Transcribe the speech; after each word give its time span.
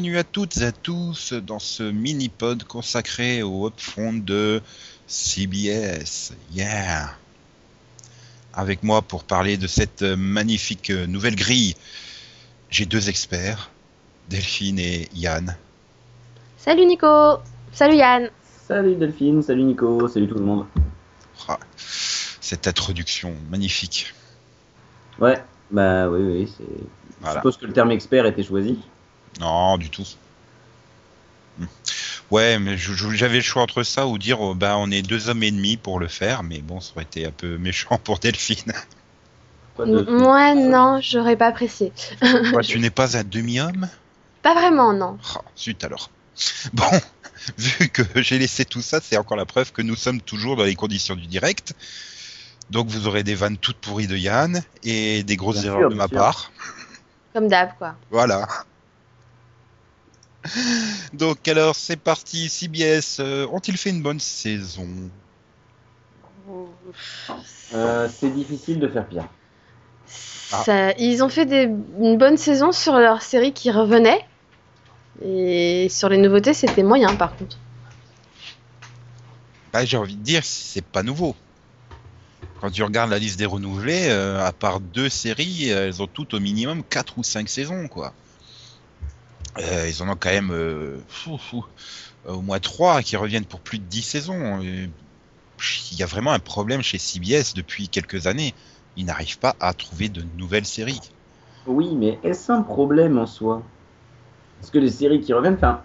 bienvenue 0.00 0.18
à 0.18 0.22
toutes 0.22 0.58
et 0.58 0.64
à 0.64 0.70
tous 0.70 1.32
dans 1.32 1.58
ce 1.58 1.82
mini-pod 1.82 2.62
consacré 2.62 3.42
au 3.42 3.66
upfront 3.66 4.12
de 4.12 4.62
CBS. 5.08 6.34
Yeah! 6.52 7.16
Avec 8.54 8.84
moi 8.84 9.02
pour 9.02 9.24
parler 9.24 9.56
de 9.56 9.66
cette 9.66 10.02
magnifique 10.02 10.90
nouvelle 10.90 11.34
grille, 11.34 11.74
j'ai 12.70 12.86
deux 12.86 13.08
experts, 13.08 13.72
Delphine 14.30 14.78
et 14.78 15.08
Yann. 15.16 15.56
Salut 16.58 16.86
Nico 16.86 17.38
Salut 17.72 17.96
Yann 17.96 18.30
Salut 18.68 18.94
Delphine, 18.94 19.42
salut 19.42 19.64
Nico, 19.64 20.06
salut 20.06 20.28
tout 20.28 20.38
le 20.38 20.44
monde. 20.44 20.66
Ah, 21.48 21.58
cette 21.76 22.68
introduction 22.68 23.34
magnifique. 23.50 24.14
Ouais, 25.18 25.42
bah 25.72 26.08
oui, 26.08 26.20
oui, 26.22 26.52
c'est. 26.56 26.64
Voilà. 27.20 27.34
Je 27.34 27.38
suppose 27.40 27.56
que 27.56 27.66
le 27.66 27.72
terme 27.72 27.90
expert 27.90 28.26
était 28.26 28.44
choisi. 28.44 28.78
Non, 29.38 29.78
du 29.78 29.90
tout. 29.90 30.06
Hmm. 31.58 31.66
Ouais, 32.30 32.58
mais 32.58 32.76
j'avais 32.76 33.36
le 33.36 33.42
choix 33.42 33.62
entre 33.62 33.82
ça 33.82 34.06
ou 34.06 34.18
dire 34.18 34.40
oh, 34.40 34.54
bah 34.54 34.76
on 34.78 34.90
est 34.90 35.02
deux 35.02 35.28
hommes 35.28 35.42
et 35.42 35.50
demi 35.50 35.76
pour 35.76 35.98
le 35.98 36.08
faire, 36.08 36.42
mais 36.42 36.58
bon, 36.60 36.80
ça 36.80 36.92
aurait 36.94 37.04
été 37.04 37.26
un 37.26 37.30
peu 37.30 37.56
méchant 37.58 37.98
pour 37.98 38.18
Delphine. 38.18 38.72
De- 39.78 40.02
Moi 40.10 40.54
non, 40.54 41.00
j'aurais 41.00 41.36
pas 41.36 41.46
apprécié. 41.46 41.92
Quoi, 42.52 42.62
tu 42.62 42.78
n'es 42.80 42.90
pas 42.90 43.16
un 43.16 43.24
demi-homme? 43.24 43.88
Pas 44.42 44.54
vraiment, 44.54 44.92
non. 44.92 45.18
Ah, 45.34 45.40
Zut 45.56 45.82
alors. 45.84 46.10
Bon, 46.72 46.84
vu 47.58 47.88
que 47.88 48.02
j'ai 48.22 48.38
laissé 48.38 48.64
tout 48.64 48.82
ça, 48.82 49.00
c'est 49.02 49.16
encore 49.16 49.36
la 49.36 49.46
preuve 49.46 49.72
que 49.72 49.82
nous 49.82 49.96
sommes 49.96 50.20
toujours 50.20 50.56
dans 50.56 50.64
les 50.64 50.74
conditions 50.74 51.16
du 51.16 51.26
direct. 51.26 51.74
Donc 52.70 52.88
vous 52.88 53.06
aurez 53.06 53.22
des 53.22 53.34
vannes 53.34 53.56
toutes 53.56 53.78
pourries 53.78 54.06
de 54.06 54.16
Yann 54.16 54.62
et 54.82 55.22
des 55.22 55.36
grosses 55.36 55.56
Bien 55.60 55.64
erreurs 55.64 55.80
sûr, 55.80 55.90
de 55.90 55.94
ma 55.94 56.08
sûr. 56.08 56.18
part. 56.18 56.52
Comme 57.32 57.48
d'hab, 57.48 57.70
quoi. 57.78 57.94
Voilà. 58.10 58.46
Donc 61.12 61.46
alors 61.48 61.74
c'est 61.74 61.96
parti, 61.96 62.48
CBS, 62.48 63.18
euh, 63.20 63.46
ont-ils 63.52 63.76
fait 63.76 63.90
une 63.90 64.02
bonne 64.02 64.20
saison? 64.20 64.88
Euh, 67.74 68.08
c'est 68.08 68.30
difficile 68.30 68.78
de 68.80 68.88
faire 68.88 69.06
pire. 69.08 69.28
Ah. 70.52 70.62
Ça- 70.64 70.92
ils 70.92 71.22
ont 71.22 71.28
fait 71.28 71.44
des- 71.44 71.64
une 72.00 72.16
bonne 72.16 72.36
saison 72.36 72.72
sur 72.72 72.94
leur 72.98 73.22
série 73.22 73.52
qui 73.52 73.70
revenait. 73.70 74.24
Et 75.22 75.88
sur 75.90 76.08
les 76.08 76.16
nouveautés, 76.18 76.54
c'était 76.54 76.82
moyen 76.82 77.14
par 77.14 77.36
contre. 77.36 77.58
bah, 79.72 79.84
J'ai 79.84 79.96
envie 79.96 80.16
de 80.16 80.22
dire, 80.22 80.42
c'est 80.44 80.84
pas 80.84 81.02
nouveau. 81.02 81.36
Quand 82.60 82.70
tu 82.70 82.82
regardes 82.82 83.10
la 83.10 83.18
liste 83.18 83.38
des 83.38 83.46
renouvelés, 83.46 84.08
euh, 84.08 84.44
à 84.44 84.52
part 84.52 84.80
deux 84.80 85.08
séries, 85.08 85.68
elles 85.68 86.02
ont 86.02 86.08
toutes 86.08 86.34
au 86.34 86.40
minimum 86.40 86.82
4 86.82 87.18
ou 87.18 87.22
5 87.22 87.48
saisons, 87.48 87.86
quoi. 87.88 88.14
Euh, 89.60 89.88
ils 89.88 90.02
en 90.02 90.08
ont 90.08 90.16
quand 90.18 90.30
même 90.30 90.50
euh, 90.52 90.98
fou, 91.08 91.38
euh, 92.26 92.32
au 92.32 92.40
moins 92.40 92.60
3 92.60 93.02
qui 93.02 93.16
reviennent 93.16 93.44
pour 93.44 93.60
plus 93.60 93.78
de 93.78 93.84
10 93.84 94.02
saisons. 94.02 94.60
Il 94.60 95.98
y 95.98 96.02
a 96.02 96.06
vraiment 96.06 96.32
un 96.32 96.38
problème 96.38 96.82
chez 96.82 96.98
CBS 96.98 97.54
depuis 97.54 97.88
quelques 97.88 98.26
années. 98.26 98.54
Ils 98.96 99.04
n'arrivent 99.04 99.38
pas 99.38 99.56
à 99.60 99.72
trouver 99.74 100.08
de 100.08 100.22
nouvelles 100.36 100.66
séries. 100.66 101.00
Oui, 101.66 101.94
mais 101.94 102.18
est-ce 102.22 102.52
un 102.52 102.62
problème 102.62 103.18
en 103.18 103.26
soi? 103.26 103.62
Parce 104.60 104.70
que 104.70 104.78
les 104.78 104.90
séries 104.90 105.20
qui 105.20 105.32
reviennent, 105.32 105.54
enfin, 105.54 105.82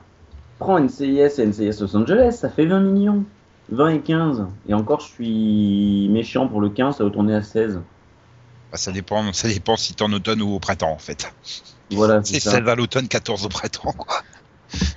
prends 0.59 0.79
NCIS 0.79 1.39
et 1.39 1.45
NCIS 1.45 1.79
Los 1.81 1.95
Angeles, 1.95 2.37
ça 2.39 2.49
fait 2.49 2.65
20 2.65 2.79
millions. 2.79 3.23
20 3.69 3.87
et 3.89 3.99
15. 4.01 4.47
Et 4.67 4.73
encore, 4.73 4.99
je 4.99 5.07
suis 5.07 6.09
méchant 6.09 6.47
pour 6.47 6.61
le 6.61 6.69
15, 6.69 6.97
ça 6.97 7.03
va 7.03 7.09
tourner 7.09 7.35
à 7.35 7.41
16. 7.41 7.81
Bah, 8.73 8.77
ça, 8.79 8.91
dépend, 8.91 9.31
ça 9.33 9.47
dépend 9.47 9.77
si 9.77 9.93
t'es 9.93 10.01
en 10.01 10.11
automne 10.13 10.41
ou 10.41 10.55
au 10.55 10.59
printemps, 10.59 10.89
en 10.91 10.97
fait. 10.97 11.31
Voilà, 11.91 12.21
C'est 12.23 12.39
ça. 12.39 12.49
16 12.49 12.67
à 12.67 12.73
l'automne, 12.73 13.07
14 13.07 13.45
au 13.45 13.49
printemps, 13.49 13.91
quoi. 13.93 14.23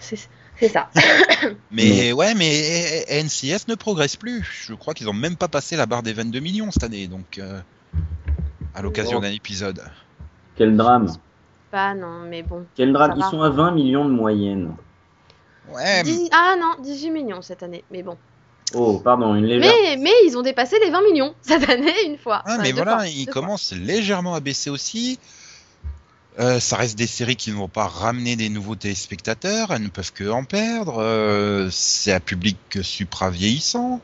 C'est 0.01 0.69
ça. 0.71 0.89
Mais 1.71 2.11
ouais, 2.15 2.35
mais 2.35 3.05
NCS 3.11 3.69
ne 3.69 3.75
progresse 3.75 4.17
plus. 4.17 4.43
Je 4.67 4.73
crois 4.73 4.95
qu'ils 4.95 5.11
ont 5.11 5.13
même 5.13 5.37
pas 5.37 5.49
passé 5.49 5.77
la 5.77 5.85
barre 5.85 6.03
des 6.03 6.15
22 6.15 6.41
millions 6.41 6.71
cette 6.71 6.85
année, 6.85 7.07
donc 7.07 7.37
euh, 7.37 7.61
à 8.75 8.81
l'occasion 8.81 9.19
Oh. 9.19 9.21
d'un 9.21 9.31
épisode. 9.33 9.83
Quel 10.57 10.75
drame. 10.75 11.15
Pas 11.71 11.93
non, 11.93 12.21
mais 12.27 12.43
bon. 12.43 12.65
Quel 12.75 12.95
drame. 12.95 13.13
Ils 13.17 13.23
va. 13.23 13.31
sont 13.31 13.43
à 13.43 13.51
20 13.51 13.73
millions 13.73 14.07
de 14.07 14.13
moyenne. 14.15 14.75
Ouais, 15.69 16.03
mais- 16.03 16.05
Dix- 16.05 16.31
Ah 16.33 16.55
non, 16.59 16.83
18 16.83 17.11
millions 17.11 17.43
cette 17.43 17.63
année. 17.63 17.85
Mais 17.91 18.03
bon. 18.03 18.17
Oh, 18.75 18.99
pardon, 18.99 19.35
une 19.35 19.47
légère. 19.47 19.73
Mais, 19.83 19.97
mais 19.97 20.13
ils 20.27 20.37
ont 20.37 20.43
dépassé 20.43 20.77
les 20.85 20.91
20 20.91 21.03
millions 21.03 21.35
cette 21.43 21.69
année 21.69 21.95
une 22.07 22.19
fois. 22.19 22.43
ah, 22.45 22.55
Enfin, 22.55 22.63
mais 22.63 22.73
voilà, 22.73 22.97
fois, 22.99 23.07
ils 23.09 23.25
fois. 23.25 23.33
commencent 23.35 23.73
légèrement 23.73 24.35
à 24.35 24.41
baisser 24.41 24.71
aussi. 24.71 25.19
Euh, 26.39 26.61
ça 26.61 26.77
reste 26.77 26.99
des 26.99 27.07
séries 27.07 27.37
qui 27.37 27.51
ne 27.51 27.57
vont 27.57 27.69
pas 27.69 27.87
ramener 27.87 28.37
des 28.37 28.51
nouveaux 28.51 28.75
téléspectateurs, 28.75 29.73
elles 29.73 29.83
ne 29.83 29.89
peuvent 29.89 30.13
que 30.13 30.29
en 30.29 30.45
perdre. 30.45 30.97
Euh, 30.99 31.69
c'est 31.71 32.13
un 32.13 32.21
public 32.21 32.59
supra 32.83 33.31
vieillissant. 33.31 34.01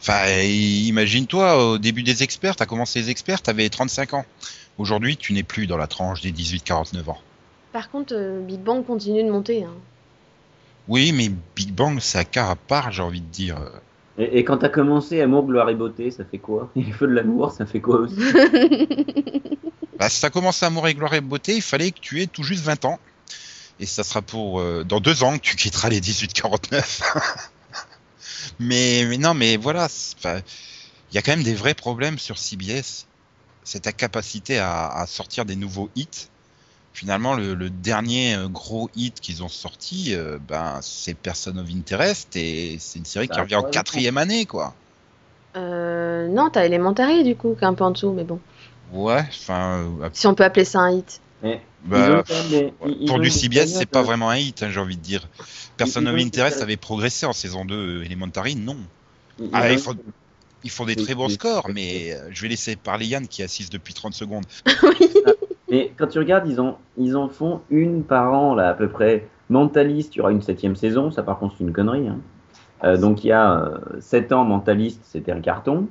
Enfin, 0.00 0.28
imagine-toi, 0.42 1.70
au 1.72 1.78
début 1.78 2.02
des 2.02 2.22
experts, 2.22 2.56
t'as 2.56 2.66
commencé 2.66 3.00
les 3.00 3.10
experts, 3.10 3.42
t'avais 3.42 3.68
35 3.68 4.14
ans. 4.14 4.24
Aujourd'hui, 4.78 5.16
tu 5.16 5.32
n'es 5.32 5.42
plus 5.42 5.66
dans 5.66 5.76
la 5.76 5.88
tranche 5.88 6.20
des 6.22 6.32
18-49 6.32 7.10
ans. 7.10 7.18
Par 7.72 7.90
contre, 7.90 8.14
euh, 8.16 8.40
Big 8.40 8.60
Bang 8.60 8.84
continue 8.86 9.22
de 9.24 9.30
monter. 9.30 9.64
hein. 9.64 9.74
Oui, 10.88 11.12
mais 11.12 11.30
Big 11.54 11.72
Bang, 11.72 11.98
c'est 12.00 12.18
un 12.18 12.24
cas 12.24 12.50
à 12.50 12.56
part, 12.56 12.90
j'ai 12.90 13.02
envie 13.02 13.20
de 13.20 13.26
dire. 13.26 13.58
Et, 14.18 14.38
et 14.38 14.44
quand 14.44 14.58
t'as 14.58 14.68
commencé 14.68 15.20
Amour, 15.20 15.46
gloire 15.46 15.70
et 15.70 15.74
beauté, 15.74 16.10
ça 16.10 16.24
fait 16.24 16.38
quoi? 16.38 16.70
Et 16.76 16.82
feux 16.82 17.06
de 17.06 17.12
l'amour, 17.12 17.52
ça 17.52 17.66
fait 17.66 17.80
quoi 17.80 18.00
aussi? 18.00 18.16
Bah, 20.00 20.08
si 20.08 20.22
t'as 20.22 20.30
commencé 20.30 20.64
Amour 20.64 20.88
et 20.88 20.94
gloire 20.94 21.12
et 21.12 21.20
beauté, 21.20 21.54
il 21.56 21.60
fallait 21.60 21.90
que 21.90 22.00
tu 22.00 22.22
aies 22.22 22.26
tout 22.26 22.42
juste 22.42 22.64
20 22.64 22.86
ans. 22.86 22.98
Et 23.80 23.84
ça 23.84 24.02
sera 24.02 24.22
pour 24.22 24.58
euh, 24.58 24.82
dans 24.82 24.98
deux 24.98 25.22
ans 25.22 25.36
que 25.36 25.42
tu 25.42 25.56
quitteras 25.56 25.90
les 25.90 26.00
18-49. 26.00 27.02
mais, 28.58 29.04
mais 29.06 29.18
non, 29.18 29.34
mais 29.34 29.58
voilà, 29.58 29.88
il 30.24 31.14
y 31.14 31.18
a 31.18 31.22
quand 31.22 31.32
même 31.32 31.42
des 31.42 31.54
vrais 31.54 31.74
problèmes 31.74 32.18
sur 32.18 32.38
CBS. 32.38 33.06
C'est 33.62 33.80
ta 33.80 33.92
capacité 33.92 34.56
à, 34.56 34.86
à 34.88 35.06
sortir 35.06 35.44
des 35.44 35.56
nouveaux 35.56 35.90
hits. 35.94 36.29
Finalement, 36.92 37.34
le, 37.34 37.54
le 37.54 37.70
dernier 37.70 38.34
euh, 38.34 38.48
gros 38.48 38.90
hit 38.96 39.20
qu'ils 39.20 39.42
ont 39.42 39.48
sorti, 39.48 40.14
euh, 40.14 40.38
ben, 40.46 40.80
c'est 40.82 41.14
Person 41.14 41.56
of 41.56 41.68
Interest 41.70 42.34
et 42.36 42.76
c'est 42.80 42.98
une 42.98 43.04
série 43.04 43.26
Ça 43.28 43.34
qui 43.34 43.38
a 43.38 43.42
revient 43.42 43.54
en 43.56 43.62
quatrième 43.62 44.18
année, 44.18 44.44
quoi. 44.44 44.74
Euh, 45.56 46.28
non, 46.28 46.50
t'as 46.50 46.64
Elementary 46.66 47.24
du 47.24 47.36
coup, 47.36 47.54
qui 47.56 47.64
est 47.64 47.66
un 47.66 47.74
peu 47.74 47.84
en 47.84 47.90
dessous, 47.92 48.12
mais 48.12 48.24
bon. 48.24 48.38
Ouais, 48.92 49.24
enfin, 49.28 49.86
euh, 50.02 50.08
Si 50.12 50.26
on 50.26 50.34
peut 50.34 50.44
appeler 50.44 50.64
ça 50.64 50.80
un 50.80 50.90
hit. 50.92 51.20
Bah, 51.84 52.22
ils 52.28 52.48
des- 52.50 52.72
ils- 52.84 52.96
ils 53.00 53.06
pour 53.06 53.16
ont 53.16 53.18
du 53.20 53.30
CBS, 53.30 53.66
c'est 53.78 53.86
pas 53.86 54.02
vraiment 54.02 54.28
un 54.28 54.36
hit, 54.36 54.62
hein, 54.62 54.68
j'ai 54.70 54.80
envie 54.80 54.96
de 54.96 55.02
dire. 55.02 55.26
Person 55.78 56.02
ils 56.02 56.08
of 56.08 56.14
Interest 56.20 56.60
avait 56.60 56.76
progressé 56.76 57.24
en 57.24 57.32
saison 57.32 57.64
2, 57.64 58.00
euh, 58.00 58.04
Elementary, 58.04 58.54
non. 58.56 58.76
ils- 59.38 59.48
Ah, 59.52 59.68
ils 59.70 59.74
il 59.74 59.78
ont- 59.78 59.82
faut- 59.82 59.94
Ils 60.62 60.70
font 60.70 60.84
des 60.84 60.94
Oui, 60.94 61.04
très 61.04 61.14
bons 61.14 61.28
oui, 61.28 61.32
scores, 61.34 61.64
oui. 61.68 61.72
mais 61.74 62.18
je 62.32 62.42
vais 62.42 62.48
laisser 62.48 62.76
parler 62.76 63.06
Yann 63.06 63.26
qui 63.26 63.42
assiste 63.42 63.72
depuis 63.72 63.94
30 63.94 64.12
secondes. 64.12 64.44
Mais 65.70 65.92
quand 65.96 66.08
tu 66.08 66.18
regardes, 66.18 66.48
ils, 66.48 67.16
en 67.16 67.28
font 67.28 67.60
une 67.70 68.02
par 68.02 68.32
an, 68.32 68.54
là, 68.54 68.70
à 68.70 68.74
peu 68.74 68.88
près. 68.88 69.28
Mentaliste, 69.48 70.14
il 70.14 70.18
y 70.18 70.20
aura 70.20 70.30
une 70.32 70.42
septième 70.42 70.76
saison, 70.76 71.10
ça 71.10 71.24
par 71.24 71.38
contre 71.38 71.56
c'est 71.58 71.64
une 71.64 71.72
connerie. 71.72 72.06
hein. 72.06 72.18
Euh, 72.84 72.96
donc 72.96 73.24
il 73.24 73.28
y 73.28 73.32
a 73.32 73.64
euh, 73.64 73.78
7 73.98 74.32
ans, 74.32 74.44
Mentaliste, 74.44 75.00
c'était 75.04 75.32
un 75.32 75.40
carton. 75.40 75.88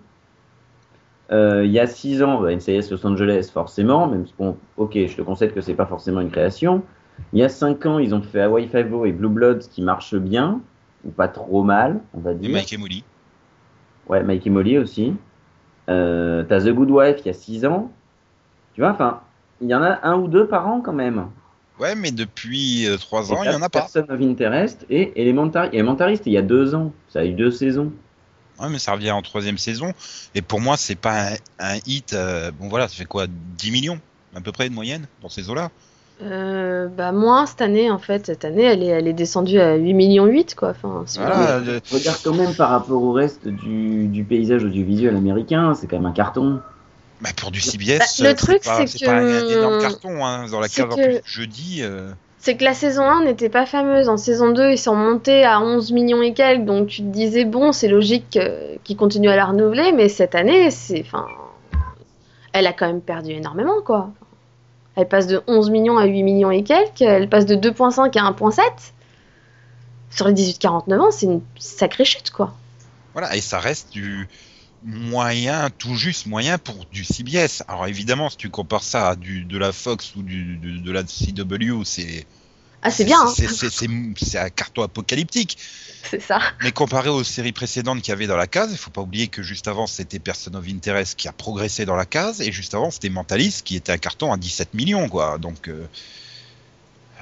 Euh, 1.32 1.66
il 1.66 1.72
y 1.72 1.80
a 1.80 1.86
6 1.86 2.24
ans, 2.24 2.42
bah, 2.42 2.56
NCIS 2.56 2.90
Los 2.90 3.06
Angeles, 3.06 3.52
forcément, 3.54 4.08
même 4.08 4.26
si, 4.26 4.34
bon, 4.40 4.58
ok, 4.78 4.94
je 4.94 5.16
te 5.16 5.22
concède 5.22 5.54
que 5.54 5.62
c'est 5.62 5.76
pas 5.76 5.86
forcément 5.86 6.22
une 6.22 6.32
création. 6.32 6.84
Il 7.34 7.40
y 7.40 7.44
a 7.44 7.50
5 7.50 7.86
ans, 7.86 8.00
ils 8.00 8.16
ont 8.16 8.22
fait 8.22 8.42
Hawaii 8.42 8.68
Five-O 8.68 9.06
et 9.06 9.12
Blue 9.12 9.28
Bloods 9.30 9.60
qui 9.70 9.82
marchent 9.82 10.16
bien, 10.16 10.62
ou 11.06 11.12
pas 11.12 11.28
trop 11.28 11.64
mal, 11.64 12.00
on 12.14 12.22
va 12.22 12.32
Et 12.32 12.36
dire. 12.36 12.52
Mike 12.52 12.74
et 12.74 12.78
Molly. 12.78 13.04
Ouais, 14.08 14.24
Mike 14.24 14.48
et 14.48 14.50
Molly 14.50 14.78
aussi. 14.78 15.14
Euh, 15.90 16.44
T'as 16.48 16.62
The 16.62 16.70
Good 16.70 16.90
Wife 16.90 17.18
il 17.20 17.28
y 17.28 17.30
a 17.30 17.34
6 17.34 17.66
ans. 17.66 17.92
Tu 18.74 18.82
vois, 18.82 18.92
enfin, 18.92 19.20
il 19.62 19.68
y 19.70 19.76
en 19.76 19.82
a 19.84 20.00
un 20.04 20.18
ou 20.18 20.28
deux 20.28 20.48
par 20.48 20.68
an 20.68 20.82
quand 20.82 20.94
même. 20.94 21.28
Ouais, 21.80 21.96
mais 21.96 22.12
depuis 22.12 22.88
3 23.00 23.30
Et 23.30 23.34
ans, 23.34 23.44
il 23.44 23.48
y 23.48 23.52
t'as 23.52 23.58
en 23.58 23.62
a 23.62 23.70
pas. 23.70 23.82
Person 23.82 24.06
of 24.10 24.20
Interest 24.22 24.86
et 24.90 25.14
Elementary. 25.22 25.70
Il 26.26 26.34
y 26.34 26.38
a 26.38 26.42
2 26.42 26.76
ans. 26.76 26.92
Ça 27.08 27.20
a 27.20 27.26
eu 27.26 27.32
deux 27.34 27.52
saisons. 27.52 27.92
Ouais, 28.60 28.68
mais 28.70 28.80
ça 28.80 28.92
revient 28.92 29.12
en 29.12 29.22
troisième 29.22 29.58
saison. 29.58 29.94
Et 30.36 30.42
pour 30.42 30.60
moi, 30.60 30.76
c'est 30.76 30.96
pas 30.96 31.30
un, 31.30 31.36
un 31.60 31.78
hit. 31.86 32.12
euh, 32.14 32.52
bon, 32.60 32.68
voilà, 32.68 32.90
ça 32.90 32.96
fait 32.96 33.06
quoi 33.06 33.28
10 33.30 33.72
millions 33.72 34.00
à 34.36 34.42
peu 34.42 34.52
près 34.52 34.68
de 34.68 34.74
moyenne 34.74 35.08
dans 35.22 35.30
ces 35.30 35.50
eaux-là? 35.50 35.70
Euh, 36.22 36.90
bah 36.90 37.14
moins 37.14 37.46
cette 37.46 37.62
année 37.62 37.90
en 37.90 37.98
fait. 37.98 38.26
Cette 38.26 38.44
année, 38.44 38.64
elle 38.64 38.84
est, 38.84 38.88
elle 38.88 39.08
est 39.08 39.14
descendue 39.14 39.58
à 39.62 39.76
8 39.76 39.94
millions 39.94 40.26
8 40.26 40.54
quoi. 40.56 40.72
Enfin, 40.72 41.04
c'est- 41.06 41.22
Voilà, 41.22 41.60
le- 41.60 41.80
Regarde 41.94 42.20
quand 42.22 42.34
même 42.36 42.54
par 42.56 42.72
rapport 42.72 43.02
au 43.02 43.14
reste 43.14 43.48
du, 43.48 44.08
du 44.10 44.26
paysage 44.26 44.66
audiovisuel 44.66 45.16
américain, 45.16 45.74
c'est 45.76 45.88
quand 45.88 45.96
même 45.96 46.06
un 46.08 46.12
carton. 46.12 46.60
Bah, 47.22 47.30
pour 47.36 47.52
du 47.52 47.60
CBS, 47.62 48.00
Bah, 48.00 48.06
le 48.20 48.30
euh, 48.30 48.34
truc, 48.36 48.64
pas, 48.64 48.86
c'est 48.88 49.06
pas 49.06 49.14
un 49.14 49.22
que- 49.22 49.52
énorme 49.58 49.82
carton. 49.82 50.26
Hein, 50.26 50.48
dans 50.50 50.60
la 50.60 50.68
c'est 50.68 50.82
cave 50.82 50.92
en 50.92 50.96
que- 50.96 51.02
plus 51.20 51.22
jeudi. 51.26 51.80
euh, 51.82 52.12
C'est 52.40 52.56
que 52.56 52.64
la 52.64 52.74
saison 52.74 53.04
1 53.04 53.26
n'était 53.26 53.50
pas 53.50 53.66
fameuse. 53.66 54.08
En 54.08 54.16
saison 54.18 54.52
2, 54.52 54.72
ils 54.72 54.78
sont 54.78 54.96
montés 54.96 55.44
à 55.44 55.60
11 55.60 55.92
millions 55.92 56.22
et 56.22 56.34
quelques. 56.34 56.64
Donc 56.66 56.88
tu 56.88 57.02
te 57.02 57.08
disais, 57.08 57.44
bon, 57.46 57.72
c'est 57.74 57.90
logique 57.90 58.38
euh, 58.38 58.76
qu'ils 58.86 58.96
continuent 58.96 59.30
à 59.30 59.36
la 59.36 59.46
renouveler. 59.46 59.92
Mais 59.92 60.08
cette 60.10 60.36
année, 60.36 60.72
c'est. 60.72 61.02
Enfin. 61.06 61.26
Elle 62.54 62.66
a 62.66 62.74
quand 62.74 62.88
même 62.88 63.02
perdu 63.02 63.32
énormément, 63.32 63.82
quoi. 63.86 64.10
Elle 64.96 65.08
passe 65.08 65.28
de 65.28 65.42
11 65.48 65.70
millions 65.70 65.98
à 65.98 66.06
8 66.06 66.24
millions 66.24 66.50
et 66.52 66.64
quelques. 66.64 67.02
Elle 67.02 67.30
passe 67.30 67.46
de 67.46 67.56
2.5 67.56 68.18
à 68.18 68.24
1.7. 68.24 68.64
Sur 70.10 70.28
les 70.28 70.34
18-49 70.34 71.00
ans, 71.00 71.12
c'est 71.12 71.28
une 71.28 71.42
sacrée 71.60 72.06
chute, 72.06 72.32
quoi. 72.32 72.54
Voilà, 73.14 73.36
et 73.36 73.42
ça 73.42 73.60
reste 73.60 73.92
du 73.92 74.28
moyen, 74.84 75.70
tout 75.78 75.96
juste 75.96 76.26
moyen 76.26 76.58
pour 76.58 76.86
du 76.92 77.04
CBS. 77.04 77.64
Alors 77.68 77.88
évidemment, 77.88 78.30
si 78.30 78.38
tu 78.38 78.50
compares 78.50 78.84
ça 78.84 79.10
à 79.10 79.16
du, 79.16 79.44
de 79.46 79.58
la 79.58 79.72
Fox 79.72 80.16
ou 80.16 80.24
du, 80.24 80.58
de, 80.58 80.78
de 80.78 80.92
la 80.92 81.04
CW, 81.04 81.84
c'est 81.84 82.26
Ah, 82.82 82.90
c'est 82.92 83.04
bien, 83.04 83.20
hein. 83.22 83.34
c'est- 83.36 84.38
un 84.38 84.50
carton 84.50 84.84
apocalyptique. 84.84 85.58
c'est 86.10 86.22
ça. 86.22 86.40
Mais 86.64 86.72
comparé 86.72 87.10
aux 87.10 87.24
séries 87.26 87.52
précédentes 87.52 88.02
qu'il 88.02 88.10
y 88.10 88.14
avait 88.14 88.28
dans 88.28 88.38
la 88.38 88.48
case, 88.48 88.70
il 88.72 88.78
faut 88.78 88.90
pas 88.92 89.02
oublier 89.02 89.28
que 89.28 89.44
juste 89.44 89.68
avant 89.68 89.86
c'était 89.86 90.20
Person 90.20 90.54
of 90.56 90.66
Interest 90.68 91.16
qui 91.18 91.28
a 91.28 91.34
progressé 91.34 91.86
dans 91.86 91.96
la 91.98 92.06
case 92.06 92.40
et 92.42 92.52
juste 92.52 92.74
avant 92.74 92.90
c'était 92.90 93.10
Mentalist 93.10 93.64
qui 93.66 93.76
était 93.76 93.92
un 93.92 93.98
carton 93.98 94.32
à 94.32 94.38
17 94.38 94.74
millions 94.74 95.10
quoi. 95.10 95.38
Donc 95.40 95.68
euh, 95.68 95.86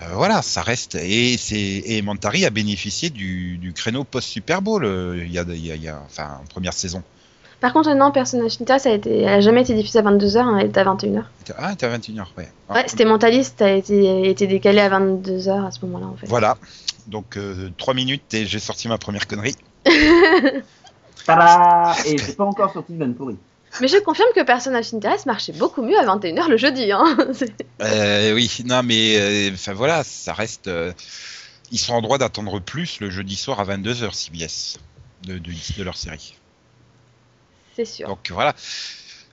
euh, 0.04 0.14
voilà, 0.14 0.42
ça 0.44 0.62
reste 0.62 0.96
et 0.96 1.38
c'est 1.38 1.56
et 1.86 2.02
Mentari 2.04 2.46
a 2.46 2.50
bénéficié 2.52 3.10
du, 3.10 3.58
du 3.58 3.74
créneau 3.74 4.04
post 4.04 4.28
Super 4.30 4.62
Bowl 4.62 4.86
euh, 4.86 5.24
il 5.26 5.32
y 5.32 5.40
a, 5.40 5.44
y 5.44 5.72
a- 5.72 5.76
y 5.76 5.88
a- 5.88 6.02
enfin 6.06 6.40
en 6.44 6.46
première 6.46 6.74
saison. 6.74 7.04
Par 7.60 7.74
contre, 7.74 7.92
non, 7.96 8.12
Persona 8.12 8.48
Shinta, 8.50 8.78
ça 8.80 8.90
a 8.90 8.94
été, 8.94 9.22
elle 9.22 9.30
a 9.30 9.42
jamais 9.42 9.62
été 9.62 9.74
diffusée 9.74 10.00
à 10.00 10.04
22h, 10.04 10.38
hein, 10.38 10.58
elle 10.60 10.68
était 10.68 10.80
à 10.80 10.84
21h. 10.86 11.24
Ah, 11.58 11.76
t'es 11.76 11.86
à 11.88 11.98
21h, 11.98 12.26
ouais. 12.38 12.52
Ah, 12.70 12.74
Ouais, 12.76 12.84
c'était 12.88 13.06
Mentaliste, 13.06 13.62
a 13.62 13.72
été, 13.72 14.30
été 14.30 14.46
décalé 14.46 14.80
à 14.80 14.90
22h 14.90 15.66
à 15.66 15.72
ce 15.72 15.84
moment-là, 15.86 16.06
en 16.06 16.16
fait. 16.16 16.28
Voilà. 16.28 16.58
Donc 17.08 17.40
3 17.78 17.94
minutes 17.94 18.34
et 18.34 18.46
j'ai 18.46 18.60
sorti 18.60 18.88
ma 18.88 18.98
première 18.98 19.28
connerie. 19.28 19.56
Tada 21.26 21.94
Et 22.06 22.18
c'est 22.18 22.36
pas 22.38 22.46
encore 22.46 22.72
sorti 22.74 22.94
de 22.94 23.04
Van 23.04 23.12
pourri. 23.14 23.38
Mais 23.82 23.88
je 23.88 23.98
confirme 23.98 24.30
que 24.36 24.44
Persona 24.44 24.80
Interest 24.94 25.26
marchait 25.26 25.52
beaucoup 25.54 25.82
mieux 25.84 25.98
à 26.00 26.06
21h 26.06 26.48
le 26.50 26.58
jeudi. 26.58 26.92
Hein. 26.92 27.18
Euh, 27.82 28.34
oui, 28.34 28.50
non, 28.66 28.82
mais 28.82 29.18
euh, 29.20 29.52
enfin 29.54 29.74
voilà, 29.74 30.04
ça 30.04 30.34
reste. 30.34 30.68
euh, 30.68 30.92
ils 31.72 31.78
sont 31.78 31.94
en 31.94 32.02
droit 32.02 32.18
d'attendre 32.18 32.60
plus 32.60 33.00
le 33.02 33.12
jeudi 33.12 33.36
soir 33.36 33.60
à 33.60 33.66
22h 33.66 34.14
CBS 34.14 34.80
de, 35.28 35.38
de, 35.38 35.52
de 35.78 35.84
leur 35.84 35.96
série. 35.96 36.34
C'est 37.78 37.86
sûr. 37.86 38.08
Donc 38.08 38.32
voilà. 38.32 38.56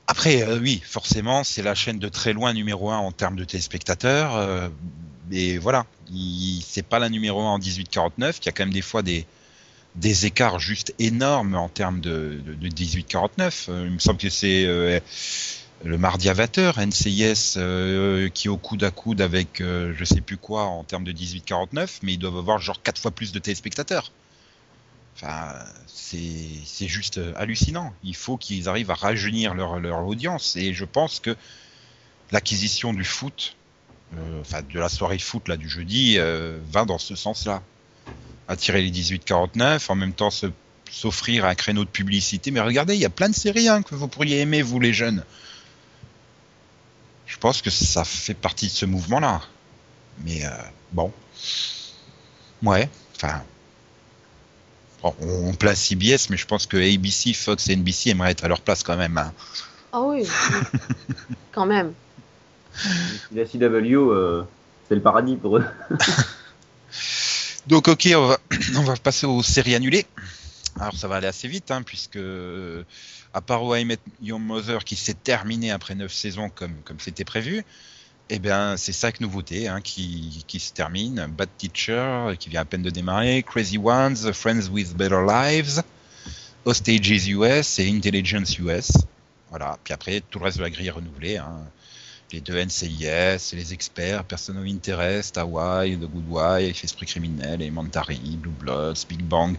Après, 0.07 0.43
euh, 0.43 0.59
oui, 0.61 0.83
forcément, 0.85 1.45
c'est 1.45 1.63
la 1.63 1.75
chaîne 1.75 1.99
de 1.99 2.11
très 2.11 2.35
loin 2.35 2.53
numéro 2.53 2.91
1 2.91 2.99
en 2.99 3.11
termes 3.11 3.37
de 3.37 3.45
téléspectateurs. 3.45 4.37
euh, 4.37 4.69
mais 5.31 5.57
voilà, 5.57 5.87
il- 6.11 6.63
c'est 6.63 6.83
pas 6.83 6.99
la 6.99 7.09
numéro 7.09 7.41
1 7.41 7.53
en 7.55 7.59
1849. 7.59 8.37
Il 8.43 8.47
y 8.47 8.49
a 8.51 8.53
quand 8.53 8.65
même 8.65 8.75
des 8.75 8.83
fois 8.83 9.03
des, 9.03 9.25
écarts 10.27 10.59
juste 10.59 10.93
énormes 10.99 11.55
en 11.55 11.71
termes 11.71 12.01
de, 12.01 12.39
de, 12.45 12.53
de 12.53 12.69
1849. 12.69 13.69
Euh, 13.71 13.85
il 13.87 13.93
me 13.95 13.99
semble 13.99 14.19
que 14.19 14.29
c'est 14.29 14.67
euh, 14.67 15.01
le 15.83 15.97
mardi 15.97 16.29
à 16.29 16.35
20h, 16.35 16.79
NCIS 16.87 18.31
qui 18.35 18.49
est 18.49 18.51
au 18.51 18.59
coude 18.59 18.85
à 18.85 18.91
coude 18.91 19.23
avec 19.23 19.61
je 19.61 20.05
sais 20.05 20.21
plus 20.21 20.37
quoi 20.37 20.65
en 20.65 20.85
termes 20.85 21.05
de 21.05 21.13
1849, 21.13 22.01
mais 22.03 22.13
ils 22.15 22.19
doivent 22.19 22.37
avoir 22.37 22.59
genre 22.59 22.83
4 22.83 23.01
fois 23.01 23.11
plus 23.11 23.33
de 23.33 23.39
téléspectateurs. 23.39 24.13
Enfin, 25.17 25.55
c'est 25.87 26.89
juste 26.89 27.19
euh, 27.19 27.33
hallucinant. 27.37 27.95
Il 28.03 28.17
faut 28.17 28.37
qu'ils 28.37 28.69
arrivent 28.69 28.91
à 28.91 28.95
rajeunir 28.95 29.55
leur, 29.55 30.07
audience. 30.07 30.57
Et 30.57 30.75
je 30.75 30.85
pense 30.85 31.21
que 31.21 31.37
l'acquisition 32.33 32.93
du 32.93 33.05
foot, 33.05 33.57
euh, 34.17 34.41
enfin 34.41 34.63
de 34.63 34.79
la 34.79 34.89
soirée 34.89 35.19
foot 35.19 35.47
là 35.49 35.57
du 35.57 35.69
jeudi, 35.69 36.17
euh, 36.19 36.59
va 36.71 36.85
dans 36.85 36.99
ce 36.99 37.15
sens-là. 37.15 37.63
Attirer 38.49 38.83
les 38.83 38.91
18-49, 38.91 39.91
en 39.91 39.95
même 39.95 40.13
temps 40.13 40.31
s'offrir 40.91 41.45
un 41.45 41.55
créneau 41.55 41.85
de 41.85 41.91
publicité. 41.91 42.51
Mais 42.51 42.61
regardez, 42.61 42.95
il 42.95 43.01
y 43.01 43.07
a 43.07 43.11
plein 43.11 43.29
de 43.29 43.35
séries 43.35 43.69
hein, 43.69 43.83
que 43.83 43.95
vous 43.95 44.09
pourriez 44.09 44.41
aimer, 44.41 44.63
vous 44.63 44.81
les 44.81 44.93
jeunes. 44.93 45.25
Je 47.27 47.39
pense 47.39 47.63
que 47.63 47.71
ça 47.71 48.05
fait 48.05 48.35
partie 48.35 48.67
de 48.67 48.73
ce 48.73 48.85
mouvement-là. 48.85 49.41
Mais 50.25 50.43
bon. 50.93 51.13
Ouais, 52.63 52.89
enfin. 53.17 53.43
On 55.21 55.53
place 55.55 55.81
CBS, 55.81 56.31
mais 56.31 56.37
je 56.37 56.47
pense 56.47 56.67
que 56.67 56.77
ABC, 56.77 57.35
Fox 57.35 57.69
et 57.69 57.77
NBC 57.77 58.11
aimeraient 58.11 58.31
être 58.31 58.45
à 58.45 58.49
leur 58.49 58.61
place 58.61 58.83
quand 58.83 58.97
même. 58.97 59.19
hein. 59.19 59.33
Ah 59.93 60.01
oui, 60.01 60.23
oui. 60.23 60.29
quand 61.53 61.67
même. 61.67 61.93
La 63.33 63.45
CW, 63.45 63.95
euh, 63.97 64.43
c'est 64.89 64.95
le 64.95 65.01
paradis 65.03 65.37
pour 65.37 65.59
eux. 65.59 65.65
Donc 67.67 67.89
ok, 67.89 68.09
on 68.17 68.27
va, 68.29 68.39
on 68.77 68.83
va 68.83 68.97
passer 68.97 69.27
aux 69.27 69.43
séries 69.43 69.75
annulées. 69.75 70.07
Alors 70.81 70.97
ça 70.97 71.07
va 71.07 71.17
aller 71.17 71.27
assez 71.27 71.49
vite, 71.49 71.71
hein, 71.71 71.83
puisque 71.83 72.19
à 73.33 73.41
part 73.41 73.63
I 73.77 73.85
Met 73.85 73.99
Your 74.23 74.41
Mother 74.41 74.85
qui 74.85 74.97
s'est 74.97 75.15
terminé 75.15 75.71
après 75.71 75.95
9 75.95 76.13
saisons 76.13 76.49
comme 76.49 76.75
comme 76.85 76.99
c'était 76.99 77.25
prévu, 77.25 77.65
eh 78.31 78.39
bien 78.39 78.77
c'est 78.77 78.93
cinq 78.93 79.21
nouveautés 79.21 79.69
hein, 79.69 79.81
qui, 79.81 80.45
qui 80.47 80.61
se 80.61 80.73
terminent. 80.73 81.29
Bad 81.29 81.49
Teacher 81.59 82.35
qui 82.39 82.49
vient 82.49 82.63
à 82.63 82.65
peine 82.65 82.83
de 82.83 82.91
démarrer, 82.91 83.43
Crazy 83.43 83.79
Ones, 83.79 84.33
Friends 84.33 84.69
with 84.71 84.97
Better 84.97 85.23
Lives, 85.27 85.83
Hostages 86.65 87.29
US 87.29 87.79
et 87.79 87.91
Intelligence 87.91 88.59
US. 88.59 88.93
Voilà, 89.51 89.79
puis 89.85 89.95
après 89.95 90.23
tout 90.31 90.39
le 90.39 90.47
reste 90.47 90.59
de 90.59 90.63
la 90.63 90.71
grille 90.71 90.89
est 90.89 90.91
renouvelé. 90.91 91.37
Hein. 91.37 91.61
Les 92.33 92.41
deux 92.41 92.57
NCIS, 92.57 93.55
les 93.55 93.73
experts, 93.73 94.25
Person 94.25 94.57
Interest, 94.57 95.39
Hawaii, 95.39 95.97
The 95.97 96.11
Good 96.11 96.25
Wife, 96.29 96.83
Esprit 96.83 97.07
criminel, 97.07 97.63
Elementary, 97.63 98.19
Blue 98.37 98.51
Bloods, 98.51 99.07
Big 99.09 99.23
Bang, 99.23 99.57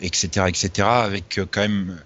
etc., 0.00 0.46
etc., 0.48 0.88
avec 0.88 1.38
euh, 1.38 1.46
quand 1.50 1.60
même 1.60 2.00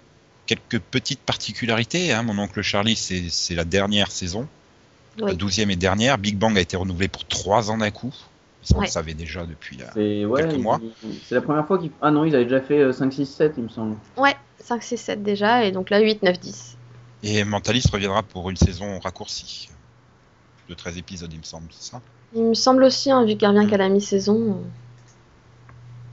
quelques 0.47 0.79
petites 0.79 1.21
particularités. 1.21 2.11
Hein. 2.11 2.23
Mon 2.23 2.37
oncle 2.39 2.61
Charlie, 2.61 2.97
c'est 2.97 3.55
la 3.55 3.63
dernière 3.63 4.11
saison, 4.11 4.49
la 5.17 5.25
Oui. 5.27 5.35
douzième 5.37 5.71
et 5.71 5.75
dernière. 5.75 6.17
Big 6.17 6.37
Bang 6.37 6.57
a 6.57 6.61
été 6.61 6.75
renouvelé 6.77 7.07
pour 7.07 7.25
trois 7.25 7.71
ans 7.71 7.77
d'un 7.77 7.91
coup. 7.91 8.13
Ça, 8.61 8.75
on 8.75 8.79
Ouais. 8.79 8.85
le 8.87 8.91
savait 8.91 9.13
déjà 9.13 9.45
depuis 9.45 9.77
ouais, 9.95 10.41
Quelques 10.41 10.57
mois. 10.57 10.79
C'est 11.27 11.35
la 11.35 11.41
première 11.41 11.67
fois 11.67 11.77
qu'ils. 11.77 11.91
Ah 12.01 12.09
non, 12.09 12.25
ils 12.25 12.33
avaient 12.35 12.45
déjà 12.45 12.61
fait 12.61 12.79
euh, 12.79 12.91
5, 12.91 13.13
6, 13.13 13.25
7, 13.27 13.53
il 13.57 13.63
me 13.65 13.69
semble. 13.69 13.95
Ouais, 14.17 14.35
5, 14.59 14.81
6, 14.81 14.97
7 14.97 15.23
déjà, 15.23 15.63
et 15.65 15.71
donc 15.71 15.89
là 15.91 15.99
8, 15.99 16.23
9, 16.23 16.39
10. 16.39 16.77
Et 17.23 17.43
Mentalist 17.43 17.91
reviendra 17.91 18.23
pour 18.23 18.49
une 18.49 18.57
saison 18.57 18.99
raccourcie 18.99 19.69
de 20.67 20.73
13 20.73 20.97
épisodes, 20.97 21.31
il 21.31 21.37
me 21.39 21.43
semble, 21.43 21.67
c'est 21.71 21.91
ça? 21.91 22.01
Il 22.33 22.41
me 22.43 22.53
semble 22.55 22.83
aussi, 22.83 23.11
hein, 23.11 23.23
vu 23.23 23.35
qu'il 23.37 23.47
revient 23.47 23.67
qu'à 23.69 23.77
la 23.77 23.87
mi-saison. 23.87 24.59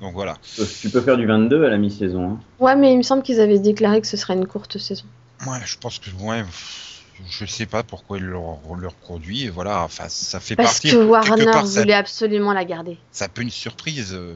Donc 0.02 0.12
voilà. 0.14 0.34
Euh, 0.58 0.64
Tu 0.80 0.90
peux 0.90 1.00
faire 1.00 1.16
du 1.16 1.26
22 1.26 1.64
à 1.64 1.70
la 1.70 1.78
mi-saison. 1.78 2.32
Hein. 2.32 2.40
Ouais, 2.58 2.76
mais 2.76 2.92
il 2.92 2.98
me 2.98 3.02
semble 3.02 3.22
qu'ils 3.22 3.40
avaient 3.40 3.58
déclaré 3.58 4.00
que 4.00 4.06
ce 4.06 4.16
serait 4.18 4.34
une 4.34 4.46
courte 4.46 4.76
saison. 4.78 5.04
Ouais, 5.46 5.58
je 5.64 5.78
pense 5.78 5.98
que 5.98 6.10
ouais, 6.22 6.42
pff, 6.42 6.91
je 7.30 7.44
sais 7.46 7.66
pas 7.66 7.82
pourquoi 7.82 8.18
ils 8.18 8.24
leur, 8.24 8.58
leur 8.80 8.94
produit. 8.94 9.44
Et 9.44 9.50
voilà, 9.50 9.82
enfin, 9.84 10.04
ça 10.08 10.40
fait 10.40 10.56
Parce 10.56 10.80
partie. 10.80 10.90
que 10.90 10.96
Warner 11.04 11.44
ça, 11.64 11.80
voulait 11.80 11.94
absolument 11.94 12.52
la 12.52 12.64
garder. 12.64 12.98
ça 13.10 13.28
peut 13.28 13.42
une 13.42 13.50
surprise. 13.50 14.14
euh. 14.14 14.34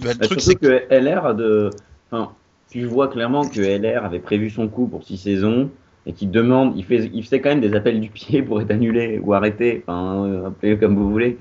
Bah, 0.00 0.12
le 0.12 0.18
Bah, 0.18 0.26
truc, 0.26 0.40
c'est 0.40 0.54
que 0.56 0.84
LR 0.90 1.26
a 1.26 1.34
de. 1.34 1.70
Enfin, 2.10 2.32
tu 2.70 2.84
vois 2.84 3.08
clairement 3.08 3.46
que 3.48 3.60
LR 3.60 4.04
avait 4.04 4.18
prévu 4.20 4.50
son 4.50 4.68
coup 4.68 4.86
pour 4.86 5.04
6 5.04 5.16
saisons 5.18 5.70
et 6.06 6.12
qu'il 6.12 6.30
demande. 6.30 6.74
Il, 6.76 6.84
fait, 6.84 7.10
il 7.14 7.22
faisait 7.24 7.40
quand 7.40 7.50
même 7.50 7.60
des 7.60 7.74
appels 7.74 8.00
du 8.00 8.10
pied 8.10 8.42
pour 8.42 8.60
être 8.60 8.70
annulé 8.70 9.18
ou 9.22 9.32
arrêté. 9.34 9.84
Enfin, 9.86 10.24
euh, 10.26 10.48
appelez-le 10.48 10.76
comme 10.76 10.96
vous 10.96 11.10
voulez. 11.10 11.38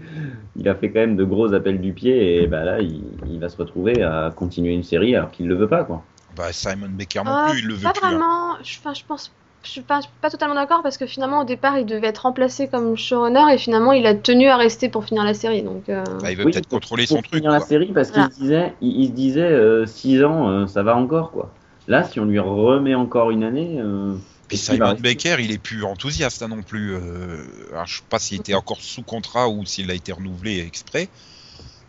Il 0.56 0.70
a 0.70 0.76
fait 0.76 0.90
quand 0.92 1.00
même 1.00 1.16
de 1.16 1.24
gros 1.24 1.54
appels 1.54 1.82
du 1.82 1.94
pied 1.94 2.44
et 2.44 2.48
bah 2.48 2.64
là, 2.64 2.80
il, 2.80 3.04
il 3.26 3.40
va 3.40 3.50
se 3.50 3.58
retrouver 3.58 4.04
à 4.04 4.32
continuer 4.36 4.74
une 4.74 4.84
série 4.84 5.16
alors 5.16 5.32
qu'il 5.32 5.48
le 5.48 5.56
veut 5.56 5.68
pas, 5.68 5.84
quoi. 5.84 6.04
bah, 6.36 6.54
Simon 6.54 6.90
Baker 6.90 7.24
non 7.26 7.32
Ah, 7.32 7.48
plus, 7.50 7.60
il 7.60 7.68
le 7.68 7.74
veut 7.74 7.84
pas 7.84 7.94
plus. 7.94 8.06
hein. 8.06 8.10
vraiment. 8.12 8.54
Je, 8.64 8.78
enfin, 8.80 8.94
je 8.94 9.02
pense. 9.08 9.32
Je 9.66 9.70
suis 9.70 9.82
pas, 9.82 9.98
je 10.02 10.08
suis 10.08 10.12
pas 10.22 10.30
totalement 10.30 10.56
d'accord 10.56 10.84
parce 10.84 10.98
que 10.98 11.06
finalement 11.06 11.42
au 11.42 11.46
départ 11.46 11.78
il 11.78 11.86
devait 11.86 12.08
être 12.08 12.20
remplacé 12.20 12.68
comme 12.68 12.98
showrunner 12.98 13.54
et 13.54 13.58
finalement 13.58 13.94
il 13.94 14.06
a 14.06 14.14
tenu 14.14 14.48
à 14.50 14.58
rester 14.58 14.90
pour 14.90 15.06
finir 15.06 15.24
la 15.24 15.34
série 15.34 15.62
donc. 15.64 15.88
euh, 15.90 16.04
Bah, 16.22 16.32
il 16.32 16.38
veut 16.38 16.44
Oui, 16.46 16.52
peut-être 16.52 16.68
pour- 16.68 16.80
contrôler 16.80 17.08
pour 17.08 17.18
son 17.18 17.22
truc. 17.22 17.36
finir 17.36 17.52
la 17.52 17.62
série 17.62 17.92
parce 17.94 18.10
qu'il 18.10 18.18
Voilà. 18.22 18.30
se 18.34 18.40
disait, 18.40 18.74
il, 18.82 19.02
il 19.04 19.08
se 19.08 19.12
disait 19.14 19.88
6 19.88 20.24
ans, 20.24 20.50
euh, 20.50 20.68
ça 20.68 20.84
va 20.84 20.96
encore, 20.98 21.32
quoi. 21.32 21.54
Là, 21.88 22.04
si 22.04 22.20
on 22.20 22.26
lui 22.26 22.40
remet 22.40 22.96
encore 22.96 23.32
une 23.32 23.44
année. 23.44 23.78
euh, 23.80 24.16
Puis 24.48 24.58
Simon 24.58 24.96
Baker, 25.00 25.38
il 25.40 25.52
est 25.52 25.58
plus 25.58 25.84
enthousiaste 25.84 26.42
hein, 26.42 26.48
non 26.50 26.62
plus. 26.62 26.94
euh, 26.94 27.38
alors, 27.72 27.86
je 27.88 27.98
sais 27.98 28.04
pas 28.10 28.20
s'il 28.20 28.40
était 28.40 28.54
encore 28.54 28.80
sous 28.82 29.02
contrat 29.04 29.50
ou 29.50 29.66
s'il 29.66 29.90
a 29.92 29.94
été 29.94 30.12
renouvelé 30.12 30.60
exprès. 30.60 31.10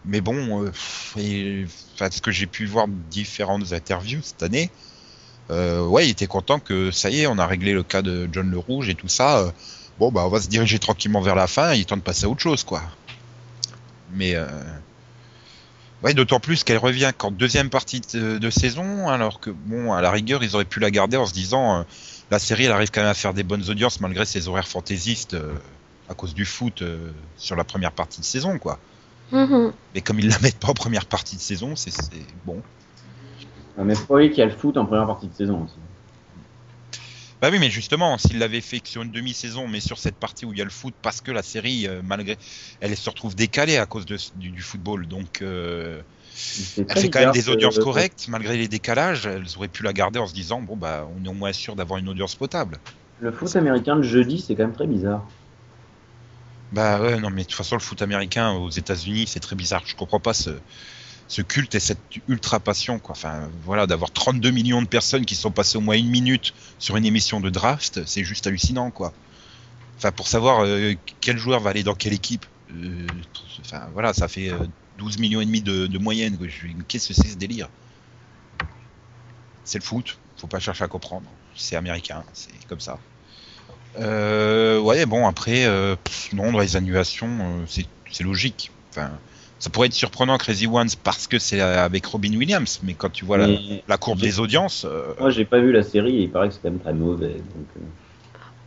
Mais 0.04 0.20
bon, 0.20 0.64
euh, 0.64 0.70
et, 1.18 1.64
enfin, 1.94 2.08
ce 2.10 2.20
que 2.20 2.30
j'ai 2.30 2.46
pu 2.46 2.66
voir 2.66 2.86
de 2.88 2.92
différentes 2.92 3.72
interviews 3.72 4.20
cette 4.22 4.42
année, 4.42 4.70
euh, 5.50 5.84
ouais, 5.86 6.06
il 6.06 6.10
était 6.10 6.26
content 6.26 6.58
que 6.60 6.90
ça 6.90 7.10
y 7.10 7.20
est, 7.22 7.26
on 7.26 7.38
a 7.38 7.46
réglé 7.46 7.72
le 7.72 7.82
cas 7.82 8.02
de 8.02 8.28
John 8.32 8.50
le 8.50 8.58
Rouge 8.58 8.88
et 8.88 8.94
tout 8.94 9.08
ça. 9.08 9.38
euh, 9.38 9.50
bon, 9.98 10.10
bah, 10.12 10.22
on 10.26 10.28
va 10.30 10.40
se 10.40 10.48
diriger 10.48 10.78
tranquillement 10.78 11.20
vers 11.20 11.34
la 11.36 11.46
fin. 11.46 11.72
Il 11.74 11.80
est 11.82 11.84
temps 11.84 11.96
de 11.96 12.02
passer 12.02 12.26
à 12.26 12.28
autre 12.28 12.40
chose, 12.42 12.64
quoi. 12.64 12.82
Mais 14.10 14.34
euh, 14.36 14.46
ouais, 16.02 16.14
d'autant 16.14 16.40
plus 16.40 16.64
qu'elle 16.64 16.78
revient 16.78 17.12
qu'en 17.16 17.30
deuxième 17.30 17.70
partie 17.70 18.00
de, 18.12 18.38
de 18.38 18.50
saison, 18.50 19.08
alors 19.08 19.40
que 19.40 19.50
bon, 19.50 19.92
à 19.92 20.00
la 20.02 20.10
rigueur, 20.10 20.42
ils 20.42 20.54
auraient 20.54 20.64
pu 20.64 20.80
la 20.80 20.90
garder 20.90 21.16
en 21.16 21.26
se 21.26 21.32
disant. 21.32 21.80
euh, 21.80 21.84
la 22.30 22.38
série 22.38 22.64
elle 22.64 22.72
arrive 22.72 22.90
quand 22.90 23.02
même 23.02 23.10
à 23.10 23.14
faire 23.14 23.34
des 23.34 23.42
bonnes 23.42 23.68
audiences 23.68 24.00
malgré 24.00 24.24
ses 24.24 24.48
horaires 24.48 24.66
fantaisistes 24.66 25.34
euh, 25.34 25.52
à 26.08 26.14
cause 26.14 26.34
du 26.34 26.46
foot 26.46 26.80
euh, 26.80 27.12
sur 27.36 27.54
la 27.54 27.64
première 27.64 27.92
partie 27.92 28.20
de 28.22 28.24
saison 28.26 28.58
quoi. 28.58 28.80
mhm. 29.30 29.72
Mais 29.94 30.00
comme 30.00 30.18
ils 30.18 30.28
la 30.28 30.38
mettent 30.40 30.58
pas 30.58 30.68
en 30.68 30.74
première 30.74 31.06
partie 31.06 31.36
de 31.36 31.40
saison, 31.40 31.76
c'est 31.76 31.90
c'est- 31.90 32.26
bon. 32.44 32.62
Ah, 33.78 33.82
mais 33.84 33.94
qu'il 33.94 34.38
y 34.38 34.42
a 34.42 34.46
le 34.46 34.52
foot 34.52 34.76
en 34.76 34.86
première 34.86 35.06
partie 35.06 35.26
de 35.26 35.34
saison 35.34 35.64
aussi. 35.64 35.74
Bah 37.42 37.48
oui, 37.50 37.58
mais 37.58 37.70
justement, 37.70 38.16
s'il 38.16 38.38
l'avait 38.38 38.60
fait 38.60 38.80
que 38.80 38.88
sur 38.88 39.02
une 39.02 39.10
demi-saison, 39.10 39.68
mais 39.68 39.80
sur 39.80 39.98
cette 39.98 40.14
partie 40.14 40.46
où 40.46 40.52
il 40.52 40.58
y 40.58 40.62
a 40.62 40.64
le 40.64 40.70
foot, 40.70 40.94
parce 41.02 41.20
que 41.20 41.30
la 41.30 41.42
série, 41.42 41.86
euh, 41.86 42.00
malgré, 42.02 42.38
elle 42.80 42.96
se 42.96 43.10
retrouve 43.10 43.34
décalée 43.34 43.76
à 43.76 43.84
cause 43.84 44.06
de, 44.06 44.16
du, 44.36 44.50
du 44.50 44.62
football, 44.62 45.06
donc 45.06 45.42
euh, 45.42 46.00
elle 46.78 46.98
fait 46.98 47.10
quand 47.10 47.20
même 47.20 47.32
des 47.32 47.48
audiences 47.48 47.78
correctes, 47.78 48.26
malgré 48.28 48.56
les 48.56 48.68
décalages. 48.68 49.26
Elles 49.26 49.56
auraient 49.56 49.68
pu 49.68 49.82
la 49.82 49.92
garder 49.92 50.18
en 50.18 50.26
se 50.26 50.34
disant, 50.34 50.62
bon 50.62 50.76
bah, 50.76 51.06
on 51.16 51.24
est 51.24 51.28
au 51.28 51.34
moins 51.34 51.52
sûr 51.52 51.76
d'avoir 51.76 51.98
une 51.98 52.08
audience 52.08 52.34
potable. 52.34 52.78
Le 53.20 53.30
foot 53.30 53.54
américain 53.56 53.96
le 53.96 54.02
jeudi, 54.02 54.40
c'est 54.40 54.54
quand 54.54 54.64
même 54.64 54.74
très 54.74 54.86
bizarre. 54.86 55.24
Bah 56.72 57.00
ouais, 57.00 57.20
non, 57.20 57.30
mais 57.30 57.42
de 57.42 57.48
toute 57.48 57.56
façon, 57.56 57.76
le 57.76 57.80
foot 57.80 58.02
américain 58.02 58.52
aux 58.52 58.70
États-Unis, 58.70 59.26
c'est 59.28 59.40
très 59.40 59.54
bizarre. 59.54 59.82
Je 59.86 59.94
comprends 59.94 60.18
pas 60.18 60.34
ce, 60.34 60.50
ce 61.28 61.42
culte 61.42 61.74
et 61.74 61.80
cette 61.80 61.98
ultra 62.28 62.60
passion, 62.60 62.98
quoi. 62.98 63.12
Enfin, 63.12 63.48
voilà, 63.64 63.86
d'avoir 63.86 64.10
32 64.10 64.50
millions 64.50 64.82
de 64.82 64.86
personnes 64.86 65.24
qui 65.24 65.34
sont 65.34 65.50
passées 65.50 65.78
au 65.78 65.80
moins 65.80 65.96
une 65.96 66.10
minute 66.10 66.54
sur 66.78 66.96
une 66.96 67.06
émission 67.06 67.40
de 67.40 67.50
draft, 67.50 68.04
c'est 68.06 68.24
juste 68.24 68.46
hallucinant, 68.46 68.90
quoi. 68.90 69.12
Enfin, 69.96 70.12
pour 70.12 70.28
savoir 70.28 70.64
euh, 70.64 70.94
quel 71.20 71.38
joueur 71.38 71.60
va 71.60 71.70
aller 71.70 71.82
dans 71.82 71.94
quelle 71.94 72.12
équipe. 72.12 72.44
euh, 72.72 73.06
enfin, 73.60 73.88
voilà, 73.92 74.12
ça 74.12 74.28
fait 74.28 74.50
euh, 74.50 74.58
12 74.98 75.18
millions 75.18 75.40
et 75.40 75.46
demi 75.46 75.62
de, 75.62 75.86
de 75.86 75.98
moyenne. 75.98 76.36
Qu'est-ce 76.88 77.08
que 77.08 77.14
c'est 77.14 77.28
ce 77.28 77.36
délire? 77.36 77.68
C'est 79.64 79.78
le 79.78 79.84
foot. 79.84 80.18
Faut 80.36 80.46
pas 80.46 80.60
chercher 80.60 80.84
à 80.84 80.88
comprendre. 80.88 81.26
C'est 81.56 81.76
américain, 81.76 82.24
c'est 82.32 82.50
comme 82.68 82.80
ça. 82.80 82.98
Euh, 83.98 84.80
ouais, 84.80 85.06
bon, 85.06 85.26
après, 85.26 85.64
euh, 85.64 85.96
pff, 85.96 86.32
non, 86.32 86.52
dans 86.52 86.58
les 86.58 86.76
annulations, 86.76 87.28
euh, 87.40 87.64
c'est 88.10 88.24
logique. 88.24 88.70
Enfin, 88.90 89.10
ça 89.64 89.70
pourrait 89.70 89.86
être 89.86 89.94
surprenant 89.94 90.36
Crazy 90.36 90.66
Ones 90.66 90.90
parce 91.02 91.26
que 91.26 91.38
c'est 91.38 91.58
avec 91.58 92.04
Robin 92.04 92.36
Williams, 92.36 92.80
mais 92.82 92.92
quand 92.92 93.10
tu 93.10 93.24
vois 93.24 93.38
la, 93.38 93.96
courbe 93.96 94.20
des 94.20 94.38
audiences, 94.38 94.84
euh, 94.84 95.14
moi, 95.18 95.30
j'ai 95.30 95.46
pas 95.46 95.58
vu 95.58 95.72
la 95.72 95.82
série 95.82 96.18
et 96.18 96.22
il 96.24 96.30
paraît 96.30 96.48
que 96.48 96.54
c'est 96.54 96.60
quand 96.60 96.68
même 96.68 96.80
très 96.80 96.92
mauvais. 96.92 97.32
Donc, 97.32 97.66
euh, 97.78 97.80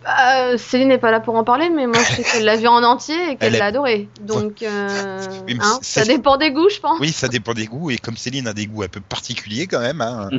Bah, 0.03 0.57
Céline 0.57 0.87
n'est 0.87 0.97
pas 0.97 1.11
là 1.11 1.19
pour 1.19 1.35
en 1.35 1.43
parler, 1.43 1.69
mais 1.69 1.85
moi 1.85 1.99
je 1.99 2.15
sais 2.15 2.23
qu'elle 2.23 2.45
l'a 2.45 2.55
vu 2.55 2.65
en 2.65 2.81
entier 2.81 3.29
et 3.29 3.35
qu'elle 3.35 3.53
l'a 3.53 3.65
adoré. 3.65 4.09
Donc, 4.21 4.63
euh, 4.63 5.19
Oui, 5.47 5.55
hein, 5.61 5.77
ça 5.83 6.03
dépend 6.03 6.37
des 6.37 6.49
goûts, 6.49 6.69
je 6.69 6.79
pense. 6.79 6.99
oui, 6.99 7.11
ça 7.11 7.27
dépend 7.27 7.53
des 7.53 7.67
goûts, 7.67 7.91
et 7.91 7.97
comme 7.97 8.17
Céline 8.17 8.47
a 8.47 8.53
des 8.55 8.65
goûts 8.65 8.81
un 8.81 8.87
peu 8.87 8.99
particuliers 8.99 9.67
quand 9.67 9.81
même, 9.81 10.01
hein, 10.01 10.31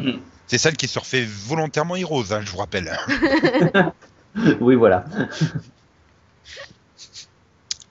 c'est 0.49 0.59
celle 0.59 0.77
qui 0.77 0.88
se 0.88 0.99
refait 0.99 1.25
volontairement 1.25 1.95
Heroes, 1.95 2.33
hein, 2.33 2.41
je 2.45 2.50
vous 2.50 2.59
rappelle. 2.59 2.99
oui, 4.61 4.75
voilà. 4.75 5.05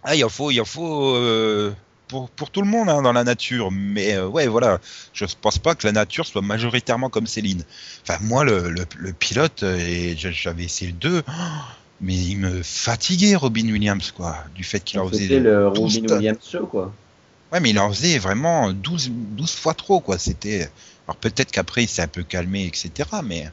Ah, 0.04 0.16
il 0.16 0.26
en 0.26 0.30
faut, 0.30 0.52
il 0.52 0.60
en 0.60 0.66
faut 0.66 1.16
euh, 1.16 1.74
pour, 2.08 2.30
pour 2.30 2.50
tout 2.52 2.62
le 2.62 2.68
monde 2.68 2.90
hein, 2.90 3.02
dans 3.02 3.14
la 3.14 3.24
nature. 3.24 3.72
Mais 3.72 4.16
euh, 4.16 4.28
ouais, 4.28 4.48
voilà, 4.48 4.80
je 5.14 5.26
pense 5.42 5.58
pas 5.60 5.76
que 5.76 5.86
la 5.86 5.94
nature 5.94 6.26
soit 6.26 6.42
majoritairement 6.42 7.10
comme 7.10 7.28
Céline. 7.28 7.64
Enfin, 8.04 8.18
moi, 8.22 8.44
le, 8.44 8.70
le, 8.70 8.86
le 8.98 9.14
pilote, 9.14 9.64
euh, 9.64 9.78
et 9.78 10.16
j'a- 10.18 10.32
j'avais 10.32 10.64
essayé 10.66 10.92
le 10.92 10.98
2, 10.98 11.24
mais 12.02 12.16
il 12.16 12.38
me 12.38 12.62
fatiguait, 12.64 13.36
Robin 13.36 13.70
Williams, 13.70 14.12
quoi, 14.12 14.38
du 14.56 14.64
fait 14.64 14.80
qu'il 14.80 15.00
a 15.00 15.04
osé. 15.04 15.24
C'était 15.24 15.40
le 15.40 15.70
12 15.74 15.98
Robin. 15.98 16.16
Williams 16.16 16.38
show, 16.52 16.66
quoi. 16.66 16.94
Ouais, 17.52 17.60
mais 17.60 17.70
il 17.70 17.80
en 17.80 17.90
faisait 17.92 18.18
vraiment 18.20 18.72
12, 18.74 19.10
12 19.12 19.52
fois 19.54 19.74
trop, 19.74 20.00
quoi. 20.00 20.18
C'était. 20.18 20.70
Alors 21.08 21.16
peut-être 21.18 21.52
qu'après, 21.52 21.84
il 21.84 21.88
s'est 21.88 22.02
un 22.02 22.08
peu 22.08 22.24
calmé, 22.24 22.66
etc. 22.66 22.92
Mais. 23.24 23.50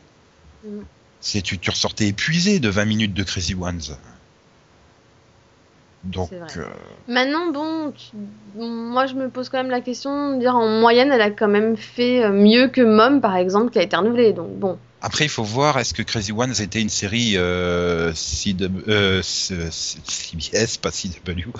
Mm. 0.64 0.80
C'est, 1.20 1.40
tu, 1.40 1.58
tu 1.58 1.70
ressortais 1.70 2.08
épuisé 2.08 2.58
de 2.58 2.68
20 2.68 2.84
minutes 2.84 3.14
de 3.14 3.23
Crazy 3.23 3.54
Ones. 3.54 3.80
Donc. 6.04 6.30
Euh, 6.32 6.66
Maintenant, 7.08 7.50
bon, 7.52 7.92
tu- 7.92 8.16
moi 8.56 9.06
je 9.06 9.14
me 9.14 9.28
pose 9.28 9.49
quand 9.49 9.58
même 9.58 9.70
la 9.70 9.80
question 9.80 10.34
de 10.34 10.40
dire 10.40 10.54
en 10.54 10.80
moyenne, 10.80 11.11
elle 11.12 11.20
a 11.20 11.30
quand 11.30 11.49
même 11.49 11.76
fait 11.76 12.25
euh, 12.25 12.30
mieux 12.30 12.68
que 12.68 12.80
Mom, 12.80 13.20
par 13.20 13.37
exemple, 13.37 13.70
qui 13.70 13.78
a 13.78 13.82
été 13.82 13.94
renouvelée. 13.96 14.32
Donc 14.32 14.58
bon, 14.58 14.78
Après, 15.02 15.25
il 15.25 15.28
faut 15.28 15.42
voir, 15.42 15.78
est-ce 15.78 15.92
que 15.92 16.02
Crazy 16.02 16.32
Ones 16.32 16.54
était 16.61 16.80
une 16.80 16.88
série 16.88 17.34
euh, 17.37 18.12
CW, 18.14 18.88
euh, 18.88 19.20
C- 19.23 19.70
C- 19.70 19.99
CBS, 20.06 20.78
pas 20.78 20.90
CW, 20.90 21.50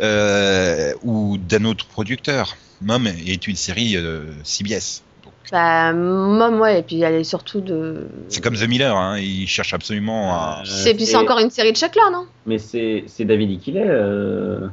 euh, 0.00 0.92
ou 1.02 1.38
d'un 1.38 1.64
autre 1.64 1.86
producteur? 1.86 2.56
Mom 2.80 3.06
est 3.06 3.46
une 3.46 3.56
série 3.56 3.96
euh, 3.96 4.32
CBS. 4.44 5.02
Bah, 5.50 5.92
Mom, 5.92 6.60
ouais, 6.60 6.80
et 6.80 6.82
puis 6.82 7.00
elle 7.00 7.14
est 7.14 7.24
surtout 7.24 7.60
de. 7.60 8.06
c'est 8.28 8.42
comme 8.42 8.56
The 8.56 8.68
Miller, 8.68 8.96
hein, 8.96 9.18
il 9.18 9.46
cherche 9.46 9.72
absolument 9.72 10.32
à... 10.34 10.62
Euh, 10.68 10.84
Et 10.86 10.94
puis 10.94 11.06
c'est 11.06 11.16
encore 11.16 11.38
une 11.38 11.50
série 11.50 11.72
de 11.72 11.78
Lorre, 11.96 12.10
non? 12.10 12.26
Mais 12.46 12.58
c'est 12.58 13.04
c'est 13.06 13.24
David 13.24 13.50
Ickley. 13.52 13.82
euh, 13.86 14.68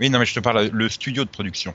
Oui, 0.00 0.08
non, 0.10 0.18
mais 0.18 0.26
je 0.26 0.34
te 0.34 0.40
parle 0.40 0.68
le 0.72 0.88
studio 0.88 1.24
de 1.24 1.28
production. 1.30 1.74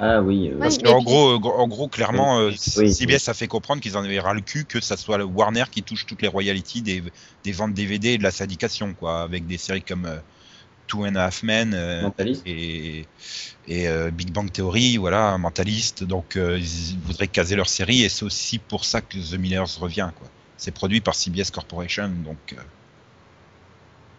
Ah 0.00 0.20
oui. 0.22 0.48
euh, 0.48 0.52
Oui, 0.54 0.58
Parce 0.60 0.76
mais 0.78 0.84
qu'en 0.84 0.96
puis- 0.98 1.04
gros, 1.06 1.28
euh, 1.30 1.38
en 1.58 1.66
gros, 1.68 1.88
clairement, 1.88 2.38
euh, 2.40 2.50
Oui. 2.76 2.92
CBS 2.92 3.28
a 3.28 3.34
fait 3.34 3.48
comprendre 3.48 3.80
qu'ils 3.80 3.96
en 3.96 4.04
avaient 4.04 4.20
ras 4.20 4.32
le 4.34 4.40
cul 4.42 4.64
que 4.64 4.80
ça 4.80 4.96
soit 4.96 5.18
le 5.18 5.24
Warner 5.24 5.64
qui 5.70 5.82
touche 5.82 6.06
toutes 6.06 6.22
les 6.22 6.28
royalties 6.28 6.82
des, 6.82 7.02
des 7.44 7.52
ventes 7.52 7.74
DVD 7.74 8.10
et 8.10 8.18
de 8.18 8.22
la 8.22 8.30
syndication, 8.30 8.94
quoi, 8.94 9.22
avec 9.22 9.46
des 9.46 9.58
séries 9.58 9.82
comme 9.82 10.06
euh, 10.06 10.18
Two 10.88 11.04
and 11.04 11.14
a 11.14 11.26
Half 11.26 11.42
Men 11.44 11.72
euh, 11.74 12.02
Mentalist. 12.02 12.42
et, 12.46 13.06
et 13.68 13.86
euh, 13.88 14.10
Big 14.10 14.32
Bang 14.32 14.50
Theory, 14.50 14.96
voilà, 14.96 15.38
Mentaliste. 15.38 16.02
Donc, 16.02 16.34
euh, 16.36 16.58
ils 16.58 16.98
voudraient 17.04 17.28
caser 17.28 17.54
leur 17.54 17.68
série 17.68 18.02
et 18.02 18.08
c'est 18.08 18.24
aussi 18.24 18.58
pour 18.58 18.84
ça 18.84 19.00
que 19.00 19.16
The 19.18 19.38
Millers 19.38 19.78
revient, 19.78 20.10
quoi. 20.18 20.26
C'est 20.56 20.72
produit 20.72 21.00
par 21.00 21.14
CBS 21.14 21.50
Corporation, 21.52 22.08
donc 22.24 22.56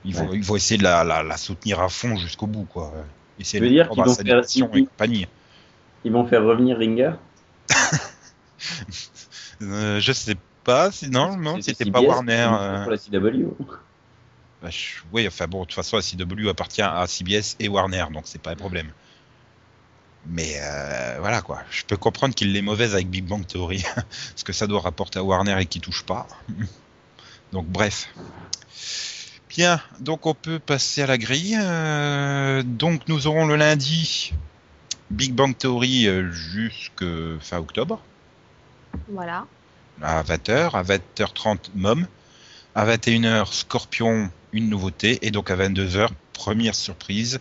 ils, 0.06 0.16
vont, 0.16 0.30
Ouais. 0.30 0.38
ils 0.38 0.44
vont 0.44 0.56
essayer 0.56 0.78
de 0.78 0.84
la, 0.84 1.04
la, 1.04 1.22
la 1.24 1.36
soutenir 1.36 1.82
à 1.82 1.90
fond 1.90 2.16
jusqu'au 2.16 2.48
bout, 2.48 2.64
quoi. 2.64 2.94
Essayer 3.40 3.60
veux 3.60 3.68
de 3.68 3.74
dire 3.74 3.90
qu'ils 3.90 4.04
vont 4.04 4.14
faire- 4.16 4.44
ils- 6.06 6.12
vont 6.12 6.26
faire 6.28 6.44
revenir 6.44 6.78
Ringer? 6.78 7.12
Je 9.60 10.12
sais 10.14 10.36
pas, 10.64 10.90
non, 11.12 11.36
non, 11.38 11.58
C'était 11.62 11.90
pas 11.92 12.02
Warner. 12.02 12.50
Pour 12.84 12.92
la 12.92 12.98
CW. 12.98 13.48
Bah, 14.62 14.70
je- 14.70 15.00
oui, 15.12 15.28
enfin 15.28 15.48
bon, 15.48 15.62
de 15.62 15.66
toute 15.66 15.76
façon, 15.76 15.96
la 15.98 16.02
CW 16.02 16.50
appartient 16.50 16.82
à 16.82 17.06
CBS 17.08 17.56
et 17.60 17.68
Warner, 17.68 18.06
donc 18.12 18.24
c'est 18.26 18.42
pas 18.42 18.52
un 18.52 18.56
problème. 18.56 18.90
Mais 20.28 20.56
euh, 20.62 21.18
voilà 21.20 21.42
quoi, 21.42 21.62
je 21.72 21.84
peux 21.86 21.96
comprendre 21.98 22.36
qu'il 22.36 22.56
est 22.56 22.62
mauvaise 22.62 22.94
avec 22.94 23.10
Big 23.10 23.26
Bang 23.26 23.46
Theory, 23.48 23.84
parce 23.96 24.44
que 24.44 24.54
ça 24.54 24.68
doit 24.68 24.82
rapporter 24.82 25.20
à 25.20 25.24
Warner 25.24 25.60
et 25.62 25.66
qui 25.66 25.80
touche 25.80 26.04
pas. 26.04 26.28
donc 27.52 27.66
bref. 27.68 28.10
Bien, 29.50 29.82
donc 30.00 30.26
on 30.26 30.34
peut 30.36 30.60
passer 30.60 31.02
à 31.02 31.08
la 31.08 31.18
grille. 31.18 31.58
Euh, 31.60 32.62
donc 32.64 33.08
nous 33.08 33.26
aurons 33.28 33.46
le 33.48 33.56
lundi 33.56 34.34
Big 35.10 35.34
Bang 35.34 35.58
Theory 35.58 36.08
euh, 36.08 36.32
jusque 36.32 37.04
fin 37.40 37.58
octobre. 37.58 38.00
Voilà. 39.12 39.46
à 40.02 40.22
20h, 40.24 40.72
à 40.76 40.84
20h30 40.84 41.72
Mom, 41.76 42.06
à 42.76 42.86
21h 42.86 43.52
Scorpion, 43.52 44.30
une 44.52 44.70
nouveauté, 44.70 45.20
et 45.22 45.32
donc 45.32 45.52
à 45.52 45.56
22h, 45.56 46.10
première 46.34 46.76
surprise, 46.76 47.40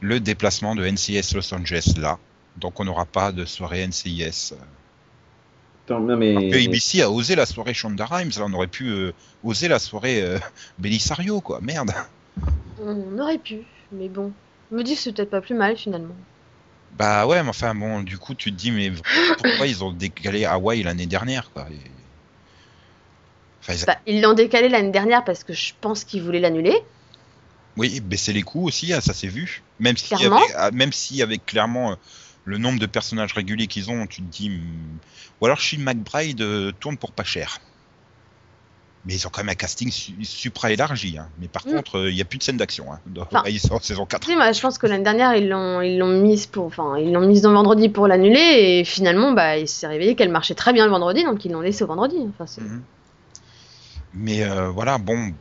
le 0.00 0.20
déplacement 0.20 0.74
de 0.74 0.84
NCIS 0.84 1.34
Los 1.34 1.54
Angeles 1.54 1.94
là. 1.98 2.18
Donc 2.56 2.80
on 2.80 2.84
n'aura 2.84 3.04
pas 3.04 3.32
de 3.32 3.44
soirée 3.44 3.86
NCIS. 3.86 4.54
Attends, 5.84 6.00
non, 6.00 6.16
mais... 6.16 6.36
Alors 6.36 6.50
que 6.50 6.64
ABC 6.64 7.02
a 7.02 7.10
osé 7.10 7.36
la 7.36 7.46
soirée 7.46 7.74
Shonda 7.74 8.06
Rhimes, 8.06 8.32
là 8.36 8.44
on 8.46 8.52
aurait 8.54 8.66
pu 8.66 8.88
euh, 8.88 9.12
oser 9.44 9.68
la 9.68 9.78
soirée 9.78 10.22
euh, 10.22 10.38
Belisario 10.78 11.40
quoi, 11.40 11.60
merde. 11.60 11.92
On 12.82 13.18
aurait 13.18 13.38
pu, 13.38 13.64
mais 13.92 14.08
bon. 14.08 14.32
Je 14.70 14.76
me 14.76 14.82
dis 14.82 14.94
que 14.94 15.00
c'est 15.00 15.12
peut-être 15.12 15.30
pas 15.30 15.40
plus 15.40 15.54
mal 15.54 15.76
finalement. 15.76 16.16
Bah 16.98 17.26
ouais, 17.26 17.42
mais 17.42 17.48
enfin 17.50 17.74
bon, 17.74 18.02
du 18.02 18.18
coup 18.18 18.34
tu 18.34 18.50
te 18.50 18.56
dis 18.56 18.70
mais 18.70 18.90
pourquoi 19.38 19.66
ils 19.66 19.84
ont 19.84 19.92
décalé 19.92 20.44
Hawaï 20.44 20.82
l'année 20.82 21.06
dernière 21.06 21.50
quoi 21.52 21.66
et- 21.70 21.95
Enfin, 23.68 23.74
ils- 23.78 23.84
Bah, 23.86 23.96
ils 24.06 24.20
l'ont 24.22 24.34
décalé 24.34 24.68
l'année 24.68 24.90
dernière 24.92 25.24
parce 25.24 25.44
que 25.44 25.52
je 25.52 25.72
pense 25.80 26.04
qu'ils 26.04 26.22
voulaient 26.22 26.40
l'annuler. 26.40 26.76
Oui, 27.76 28.00
baisser 28.00 28.32
les 28.32 28.42
coûts 28.42 28.66
aussi, 28.66 28.92
hein, 28.92 29.00
ça 29.00 29.12
s'est 29.12 29.26
vu. 29.28 29.62
Même 29.80 29.96
si, 29.96 30.14
avec, 30.14 30.54
ah, 30.56 30.70
même 30.70 30.92
si 30.92 31.20
avec 31.22 31.44
clairement 31.44 31.92
euh, 31.92 31.94
le 32.44 32.58
nombre 32.58 32.78
de 32.78 32.86
personnages 32.86 33.32
réguliers 33.34 33.66
qu'ils 33.66 33.90
ont, 33.90 34.06
tu 34.06 34.22
te 34.22 34.30
dis. 34.30 34.48
hmm, 34.50 34.98
Ou 35.40 35.46
alors 35.46 35.60
Shin 35.60 35.78
McBride 35.80 36.40
euh, 36.40 36.72
tourne 36.80 36.96
pour 36.96 37.12
pas 37.12 37.24
cher. 37.24 37.58
Mais 39.04 39.14
ils 39.14 39.26
ont 39.26 39.30
quand 39.30 39.42
même 39.42 39.50
un 39.50 39.54
casting 39.54 39.90
su- 39.92 40.24
supra 40.24 40.72
élargi. 40.72 41.16
Hein. 41.18 41.28
Mais 41.38 41.46
par 41.48 41.64
Mm. 41.66 41.70
contre, 41.74 41.98
euh, 41.98 42.10
il 42.10 42.14
n'y 42.16 42.22
a 42.22 42.24
plus 42.24 42.38
de 42.38 42.42
scène 42.42 42.56
d'action. 42.56 42.92
Hein. 42.92 42.98
Enfin. 43.18 43.42
ils 43.46 43.60
sont 43.60 43.74
en 43.74 43.80
saison 43.80 44.04
4. 44.06 44.22
Tu 44.22 44.30
sais, 44.30 44.36
moi, 44.36 44.50
je 44.50 44.60
pense 44.60 44.78
que 44.78 44.86
l'année 44.88 45.04
dernière, 45.04 45.36
ils 45.36 45.48
l'ont, 45.48 45.80
ils 45.80 45.96
l'ont 45.98 46.08
mise 46.22 46.46
pour, 46.46 46.64
enfin, 46.64 46.96
ils 46.98 47.12
l'ont 47.12 47.24
mise 47.26 47.42
dans 47.42 47.52
vendredi 47.52 47.88
pour 47.88 48.08
l'annuler 48.08 48.78
et 48.80 48.84
finalement, 48.84 49.30
bah, 49.32 49.58
il 49.58 49.68
s'est 49.68 49.86
réveillé 49.86 50.16
qu'elle 50.16 50.30
marchait 50.30 50.54
très 50.56 50.72
bien 50.72 50.86
le 50.86 50.90
vendredi, 50.90 51.22
donc 51.24 51.44
ils 51.44 51.52
l'ont 51.52 51.60
laissé 51.60 51.84
au 51.84 51.86
vendredi. 51.86 52.16
Enfin. 52.36 52.46
Mais 54.16 54.44
euh, 54.44 54.68
voilà, 54.68 54.98
bon. 54.98 55.32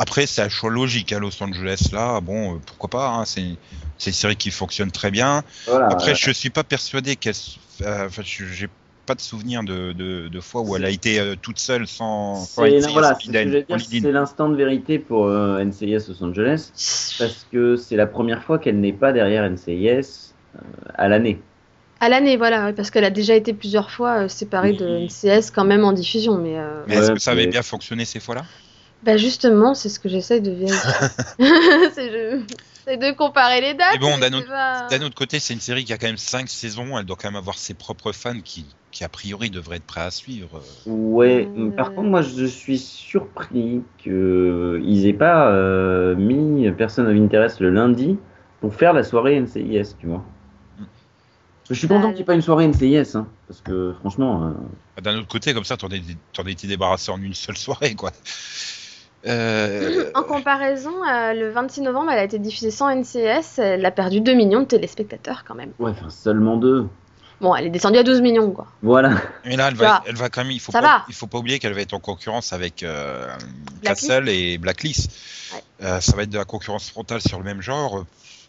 Après, 0.00 0.26
c'est 0.26 0.42
un 0.42 0.48
choix 0.48 0.70
logique 0.70 1.12
à 1.12 1.18
Los 1.18 1.42
Angeles 1.42 1.88
là. 1.92 2.20
Bon, 2.20 2.54
euh, 2.54 2.58
pourquoi 2.64 2.88
pas. 2.88 3.08
Hein, 3.08 3.24
c'est 3.24 3.56
c'est 3.98 4.10
une 4.10 4.14
série 4.14 4.36
qui 4.36 4.50
fonctionne 4.52 4.92
très 4.92 5.10
bien. 5.10 5.42
Voilà, 5.66 5.88
Après, 5.90 6.12
euh, 6.12 6.14
je 6.14 6.30
suis 6.30 6.50
pas 6.50 6.62
persuadé 6.62 7.16
qu'elle. 7.16 7.34
euh, 7.82 8.06
Enfin, 8.06 8.22
je- 8.24 8.44
j'ai 8.44 8.68
pas 9.06 9.14
de 9.16 9.20
souvenir 9.20 9.64
de, 9.64 9.92
de, 9.92 10.28
de 10.28 10.40
fois 10.40 10.60
où 10.60 10.76
elle 10.76 10.84
a 10.84 10.90
été 10.90 11.34
toute 11.42 11.58
seule 11.58 11.86
sans. 11.88 12.44
c'est 12.44 12.90
voilà, 12.92 13.18
l'instant 14.12 14.48
de 14.50 14.56
vérité 14.56 14.98
pour 14.98 15.24
euh, 15.26 15.58
NCIS 15.64 16.08
Los 16.08 16.22
Angeles 16.22 16.70
parce 17.18 17.44
que 17.50 17.76
c'est 17.76 17.96
la 17.96 18.06
première 18.06 18.42
fois 18.44 18.58
qu'elle 18.58 18.78
n'est 18.78 18.92
pas 18.92 19.12
derrière 19.12 19.44
NCIS 19.44 20.34
euh, 20.54 20.60
à 20.94 21.08
l'année. 21.08 21.40
À 22.00 22.08
l'année, 22.08 22.36
voilà, 22.36 22.72
parce 22.72 22.90
qu'elle 22.90 23.04
a 23.04 23.10
déjà 23.10 23.34
été 23.34 23.52
plusieurs 23.54 23.90
fois 23.90 24.24
euh, 24.24 24.28
séparée 24.28 24.72
de 24.72 24.86
Oui. 24.86 24.98
NCS 24.98 25.50
quand 25.50 25.64
même 25.64 25.84
en 25.84 25.92
diffusion, 25.92 26.38
mais, 26.38 26.58
euh, 26.58 26.84
Mais 26.86 26.96
est-ce 26.96 27.10
Ouais, 27.10 27.14
que 27.14 27.20
ça 27.20 27.30
avait 27.32 27.46
bien 27.46 27.62
fonctionné 27.62 28.04
ces 28.04 28.18
fois-là? 28.18 28.48
Bah 29.02 29.16
justement, 29.16 29.74
c'est 29.74 29.88
ce 29.88 30.00
que 30.00 30.08
j'essaye 30.08 30.40
de 30.40 30.50
vérifier. 30.50 30.92
c'est 31.94 32.96
de 32.96 33.12
comparer 33.16 33.60
les 33.60 33.74
dates. 33.74 33.86
Mais 33.92 33.98
bon, 33.98 34.18
d'un 34.18 34.32
autre- 34.32 34.48
pas- 34.48 34.88
D'un 34.88 35.02
autre 35.02 35.14
côté, 35.14 35.40
c'est 35.40 35.52
une 35.54 35.60
série 35.60 35.84
qui 35.84 35.92
a 35.92 35.98
quand 35.98 36.06
même 36.06 36.16
5 36.16 36.48
saisons. 36.48 36.98
Elle 36.98 37.04
doit 37.04 37.16
quand 37.16 37.28
même 37.28 37.36
avoir 37.36 37.58
ses 37.58 37.74
propres 37.74 38.12
fans 38.12 38.40
qui, 38.40 38.76
qui 38.90 39.04
a 39.04 39.08
priori, 39.08 39.50
devraient 39.50 39.76
être 39.76 39.86
prêts 39.86 40.00
à 40.02 40.10
suivre. 40.10 40.62
Ouais, 40.86 41.52
Euh, 41.56 41.70
par 41.76 41.92
contre, 41.94 42.08
moi 42.08 42.22
je 42.22 42.44
suis 42.46 42.78
surpris 42.78 43.82
qu'ils 43.98 45.06
aient 45.06 45.12
pas 45.12 45.52
euh, 45.52 46.16
mis 46.16 46.70
Person 46.72 47.04
of 47.06 47.14
Interest 47.16 47.60
le 47.60 47.70
lundi 47.70 48.18
pour 48.60 48.74
faire 48.74 48.92
la 48.94 49.02
soirée 49.04 49.36
NCIS, 49.36 49.96
tu 49.98 50.06
vois. 50.06 50.24
Je 51.70 51.74
suis 51.74 51.88
content 51.88 52.08
qu'il 52.08 52.16
n'y 52.16 52.20
ait 52.22 52.24
pas 52.24 52.34
une 52.34 52.42
soirée 52.42 52.66
NCIS, 52.66 53.16
hein, 53.16 53.26
parce 53.46 53.60
que 53.60 53.94
franchement, 54.00 54.44
euh, 54.96 55.00
D'un 55.02 55.18
autre 55.18 55.28
côté, 55.28 55.52
comme 55.52 55.64
ça, 55.64 55.76
t'en 55.76 55.88
es 55.88 56.50
été 56.50 56.66
débarrassé 56.66 57.10
en 57.10 57.20
une 57.20 57.34
seule 57.34 57.56
soirée, 57.56 57.94
quoi. 57.94 58.10
Euh, 59.26 60.10
En 60.14 60.22
comparaison, 60.22 60.94
euh, 61.04 61.34
le 61.34 61.50
26 61.50 61.82
novembre, 61.82 62.10
elle 62.12 62.20
a 62.20 62.24
été 62.24 62.38
diffusée 62.38 62.70
sans 62.70 62.88
NCS. 62.88 63.58
Elle 63.58 63.84
a 63.84 63.90
perdu 63.90 64.20
2 64.20 64.32
millions 64.34 64.60
de 64.60 64.66
téléspectateurs 64.66 65.44
quand 65.46 65.54
même. 65.54 65.72
ouais, 65.78 65.90
enfin 65.90 66.08
seulement 66.08 66.56
deux. 66.56 66.86
Bon, 67.40 67.54
elle 67.54 67.66
est 67.66 67.70
descendue 67.70 67.98
à 67.98 68.02
12 68.02 68.20
millions, 68.20 68.50
quoi. 68.50 68.66
Voilà. 68.82 69.10
Mais 69.44 69.56
là, 69.56 69.68
elle 69.68 69.76
va. 69.76 70.02
elle 70.06 70.16
va 70.16 70.28
quand 70.28 70.42
même. 70.42 70.50
Il 70.52 70.60
faut 70.60 70.72
Ça 70.72 70.80
pas, 70.80 70.86
va. 70.86 71.04
il 71.08 71.14
faut 71.14 71.26
pas 71.28 71.38
oublier 71.38 71.58
qu'elle 71.60 71.72
va 71.72 71.80
être 71.80 71.94
en 71.94 72.00
concurrence 72.00 72.52
avec 72.52 72.82
euh. 72.82 73.28
Castle 73.82 74.28
et 74.28 74.58
Blacklist. 74.58 75.10
Ouais. 75.52 75.62
Euh, 75.82 76.00
ça 76.00 76.16
va 76.16 76.22
être 76.24 76.30
de 76.30 76.38
la 76.38 76.44
concurrence 76.44 76.90
frontale 76.90 77.20
sur 77.20 77.38
le 77.38 77.44
même 77.44 77.60
genre. 77.62 78.04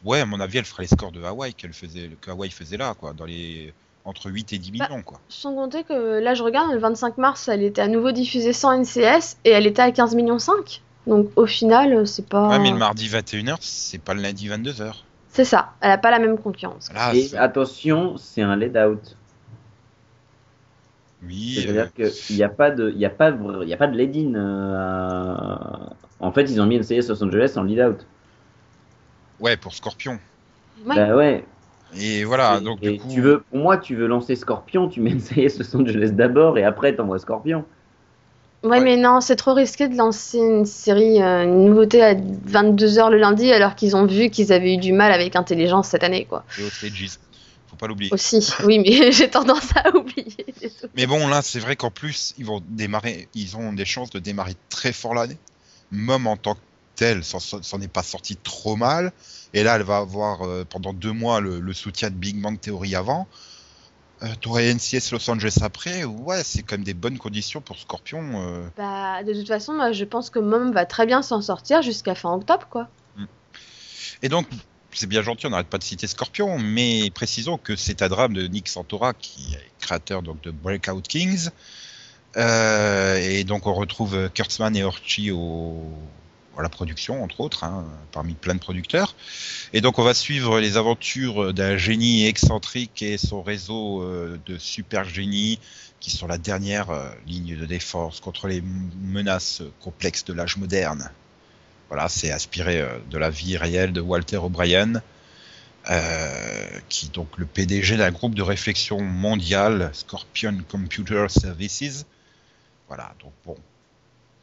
Ouais, 0.06 0.22
à 0.22 0.26
mon 0.26 0.40
avis, 0.40 0.60
elle 0.60 0.66
fera 0.66 0.82
les 0.84 0.88
scores 0.88 1.12
de 1.12 1.22
Hawaii 1.24 1.54
qu'elle 1.54 1.74
faisait, 1.74 2.10
que 2.22 2.32
Hawaii 2.32 2.52
faisait 2.52 2.78
là, 2.78 2.94
quoi, 3.00 3.14
dans 3.14 3.26
les 3.26 3.74
entre 4.06 4.32
8 4.32 4.54
et 4.54 4.58
10 4.58 4.72
Bah, 4.72 4.88
millions, 4.90 5.04
quoi. 5.04 5.20
Sans 5.28 5.54
compter 5.54 5.84
que 5.84 6.20
là, 6.20 6.34
je 6.34 6.42
regarde, 6.42 6.72
le 6.72 6.80
25 6.80 7.18
mars, 7.18 7.48
elle 7.50 7.64
était 7.64 7.82
à 7.82 7.88
nouveau 7.88 8.12
diffusée 8.12 8.54
sans 8.54 8.72
NCS 8.80 9.38
et 9.44 9.50
elle 9.52 9.68
était 9.68 9.82
à 9.82 9.92
15 9.92 10.16
millions 10.16 10.40
5. 10.40 10.82
Donc 11.06 11.30
au 11.36 11.46
final, 11.46 12.08
c'est 12.08 12.26
pas. 12.28 12.50
Ouais, 12.50 12.60
mais 12.60 12.72
le 12.72 12.78
mardi 12.78 13.08
21h, 13.08 13.58
c'est 13.60 14.02
pas 14.02 14.14
le 14.14 14.22
lundi 14.22 14.48
22h. 14.48 14.94
C'est 15.32 15.46
ça. 15.46 15.74
Elle 15.82 15.92
a 15.92 15.98
pas 15.98 16.12
la 16.12 16.20
même 16.20 16.38
concurrence. 16.38 16.90
Là, 16.94 17.14
Et 17.14 17.36
attention, 17.36 18.18
c'est 18.18 18.42
un 18.42 18.56
lead 18.56 18.78
out. 18.78 19.16
oui. 21.24 21.56
euh, 21.58 21.62
C'est-à-dire 21.62 21.94
qu'il 21.94 22.36
n'y 22.38 22.44
a 22.44 22.50
pas 22.50 22.72
de, 22.72 22.92
il 22.92 23.00
y 23.00 23.06
a 23.06 23.10
pas, 23.10 23.32
de- 23.32 23.64
il 23.64 23.70
y 23.70 23.74
a 23.74 23.78
pas 23.78 23.88
de 23.88 23.98
lead 23.98 24.16
in. 24.16 24.36
euh, 24.36 25.46
En 26.20 26.32
fait, 26.32 26.44
ils 26.44 26.60
ont 26.62 26.66
mis 26.66 26.78
NCIS 26.80 27.08
Los 27.10 27.24
Angeles 27.24 27.54
en 27.58 27.64
lead 27.64 27.80
out. 27.82 28.06
Ouais, 29.40 29.58
pour 29.58 29.74
Scorpion. 29.74 30.20
Ouais. 30.86 30.96
Bah 30.96 31.16
ouais. 31.16 31.44
Et 31.98 32.24
voilà, 32.24 32.58
Et- 32.60 32.64
donc 32.64 32.80
et 32.84 32.92
du 32.92 32.98
coup. 33.00 33.08
tu 33.12 33.22
veux, 33.22 33.42
pour 33.50 33.60
moi, 33.60 33.78
tu 33.78 33.96
veux 33.96 34.08
lancer 34.08 34.36
Scorpion, 34.36 34.88
tu 34.90 35.02
mets 35.02 35.12
NCIS 35.12 35.58
Los 35.60 35.76
Angeles 35.76 36.12
d'abord 36.14 36.58
et 36.58 36.64
après 36.64 36.96
t'envoies 36.96 37.20
Scorpion. 37.20 37.66
Ouais, 38.62 38.72
Ouais. 38.72 38.82
mais 38.82 38.98
non, 38.98 39.22
c'est 39.22 39.38
trop 39.38 39.54
risqué 39.54 39.88
de 39.88 39.96
lancer 39.96 40.38
une 40.38 40.66
série, 40.66 41.22
euh, 41.22 41.46
une 41.46 41.66
nouveauté 41.66 42.04
à 42.04 42.14
22h 42.14 43.10
le 43.10 43.18
lundi 43.18 43.52
alors 43.54 43.74
qu'ils 43.76 43.96
ont 43.96 44.06
vu 44.06 44.30
qu'ils 44.30 44.52
avaient 44.52 44.74
eu 44.74 44.78
du 44.78 44.92
mal 44.92 45.12
avec 45.14 45.36
Intelligence 45.38 45.88
cette 45.88 46.04
année, 46.04 46.26
quoi. 46.26 46.44
Et 46.60 46.64
aux 46.64 46.70
stages. 46.70 47.18
Faut 47.68 47.76
pas 47.78 47.88
l'oublier. 47.88 48.12
Aussi, 48.14 48.46
oui, 48.66 48.80
mais 48.80 49.12
j'ai 49.14 49.30
tendance 49.30 49.70
à 49.76 49.96
oublier. 49.96 50.46
Mais 50.96 51.06
bon, 51.08 51.28
là, 51.28 51.42
c'est 51.42 51.60
vrai 51.60 51.76
qu'en 51.76 51.92
plus, 51.92 52.34
ils 52.38 52.46
vont 52.46 52.62
démarrer, 52.68 53.30
ils 53.34 53.56
ont 53.56 53.72
des 53.74 53.86
chances 53.86 54.10
de 54.10 54.20
démarrer 54.20 54.56
très 54.70 54.92
fort 54.92 55.14
l'année. 55.14 55.38
Mom 55.92 56.28
en 56.28 56.36
tant 56.36 56.56
que 56.56 56.60
telle, 57.00 57.24
s'en 57.24 57.40
s'en 57.40 57.82
est 57.82 57.88
pas 57.88 58.04
sorti 58.04 58.36
trop 58.36 58.76
mal. 58.76 59.14
Et 59.54 59.64
là, 59.64 59.78
elle 59.78 59.84
va 59.84 59.98
avoir 59.98 60.42
euh, 60.42 60.66
pendant 60.70 60.92
deux 60.92 61.14
mois 61.14 61.40
le, 61.40 61.62
le 61.62 61.74
soutien 61.74 62.10
de 62.10 62.16
Big 62.16 62.40
Bang 62.42 62.60
Theory 62.60 62.94
avant. 62.94 63.26
Euh, 64.22 64.28
T'aurais 64.42 64.74
NCS 64.74 65.14
Los 65.14 65.30
Angeles 65.32 65.60
après? 65.62 66.04
Ouais, 66.04 66.44
c'est 66.44 66.62
quand 66.62 66.76
même 66.76 66.84
des 66.84 66.94
bonnes 66.94 67.18
conditions 67.18 67.62
pour 67.62 67.78
Scorpion. 67.78 68.22
euh. 68.36 68.68
Bah, 68.76 69.24
de 69.24 69.34
toute 69.34 69.48
façon, 69.48 69.74
moi, 69.74 69.94
je 69.94 70.04
pense 70.04 70.30
que 70.30 70.40
Mom 70.40 70.74
va 70.74 70.86
très 70.86 71.06
bien 71.06 71.22
s'en 71.22 71.42
sortir 71.42 71.82
jusqu'à 71.82 72.16
fin 72.16 72.34
octobre, 72.34 72.68
quoi. 72.70 72.90
Et 74.22 74.28
donc, 74.28 74.46
c'est 74.92 75.08
bien 75.08 75.22
gentil, 75.22 75.48
on 75.48 75.52
n'arrête 75.52 75.68
pas 75.68 75.78
de 75.78 75.84
citer 75.84 76.06
Scorpion, 76.06 76.60
mais 76.60 77.10
précisons 77.12 77.58
que 77.58 77.78
c'est 77.78 78.02
un 78.02 78.10
drame 78.10 78.34
de 78.34 78.46
Nick 78.48 78.68
Santora, 78.68 79.14
qui 79.14 79.54
est 79.54 79.72
créateur 79.80 80.22
donc, 80.22 80.42
de 80.42 80.52
Breakout 80.52 81.02
Kings. 81.02 81.48
Euh, 82.36 83.16
et 83.16 83.46
donc, 83.46 83.66
on 83.68 83.74
retrouve 83.74 84.30
Kurtzman 84.34 84.76
et 84.76 84.84
Orchi 84.84 85.32
au, 85.32 85.82
la 86.62 86.70
production, 86.70 87.24
entre 87.24 87.42
autres, 87.42 87.64
hein, 87.64 87.86
parmi 88.12 88.34
plein 88.34 88.56
de 88.56 88.60
producteurs. 88.60 89.16
Et 89.74 89.82
donc, 89.82 90.00
on 90.00 90.04
va 90.04 90.14
suivre 90.14 90.60
les 90.60 90.78
aventures 90.78 91.54
d'un 91.54 91.78
génie 91.78 92.26
excentrique 92.26 93.02
et 93.02 93.18
son 93.18 93.42
réseau 93.42 94.02
euh, 94.02 94.40
de 94.46 94.58
super 94.58 95.06
génies 95.06 95.60
qui 96.00 96.12
sont 96.12 96.28
la 96.28 96.38
dernière 96.38 96.90
euh, 96.90 97.10
ligne 97.28 97.58
de 97.58 97.66
défense 97.66 98.20
contre 98.20 98.48
les 98.48 98.62
menaces 99.02 99.62
complexes 99.80 100.26
de 100.26 100.34
l'âge 100.34 100.58
moderne. 100.58 101.12
Voilà, 101.90 102.08
c'est 102.10 102.32
inspiré 102.32 102.82
euh, 102.82 103.00
de 103.10 103.18
la 103.18 103.30
vie 103.30 103.58
réelle 103.58 103.94
de 103.94 104.02
Walter 104.02 104.38
O'Brien, 104.38 105.02
qui 106.88 107.08
est 107.08 107.14
donc 107.16 107.38
le 107.38 107.48
PDG 107.48 107.98
d'un 107.98 108.12
groupe 108.12 108.36
de 108.36 108.44
réflexion 108.44 109.02
mondial, 109.02 109.90
Scorpion 109.94 110.56
Computer 110.70 111.26
Services. 111.30 112.06
Voilà, 112.88 113.16
donc 113.20 113.32
bon, 113.44 113.56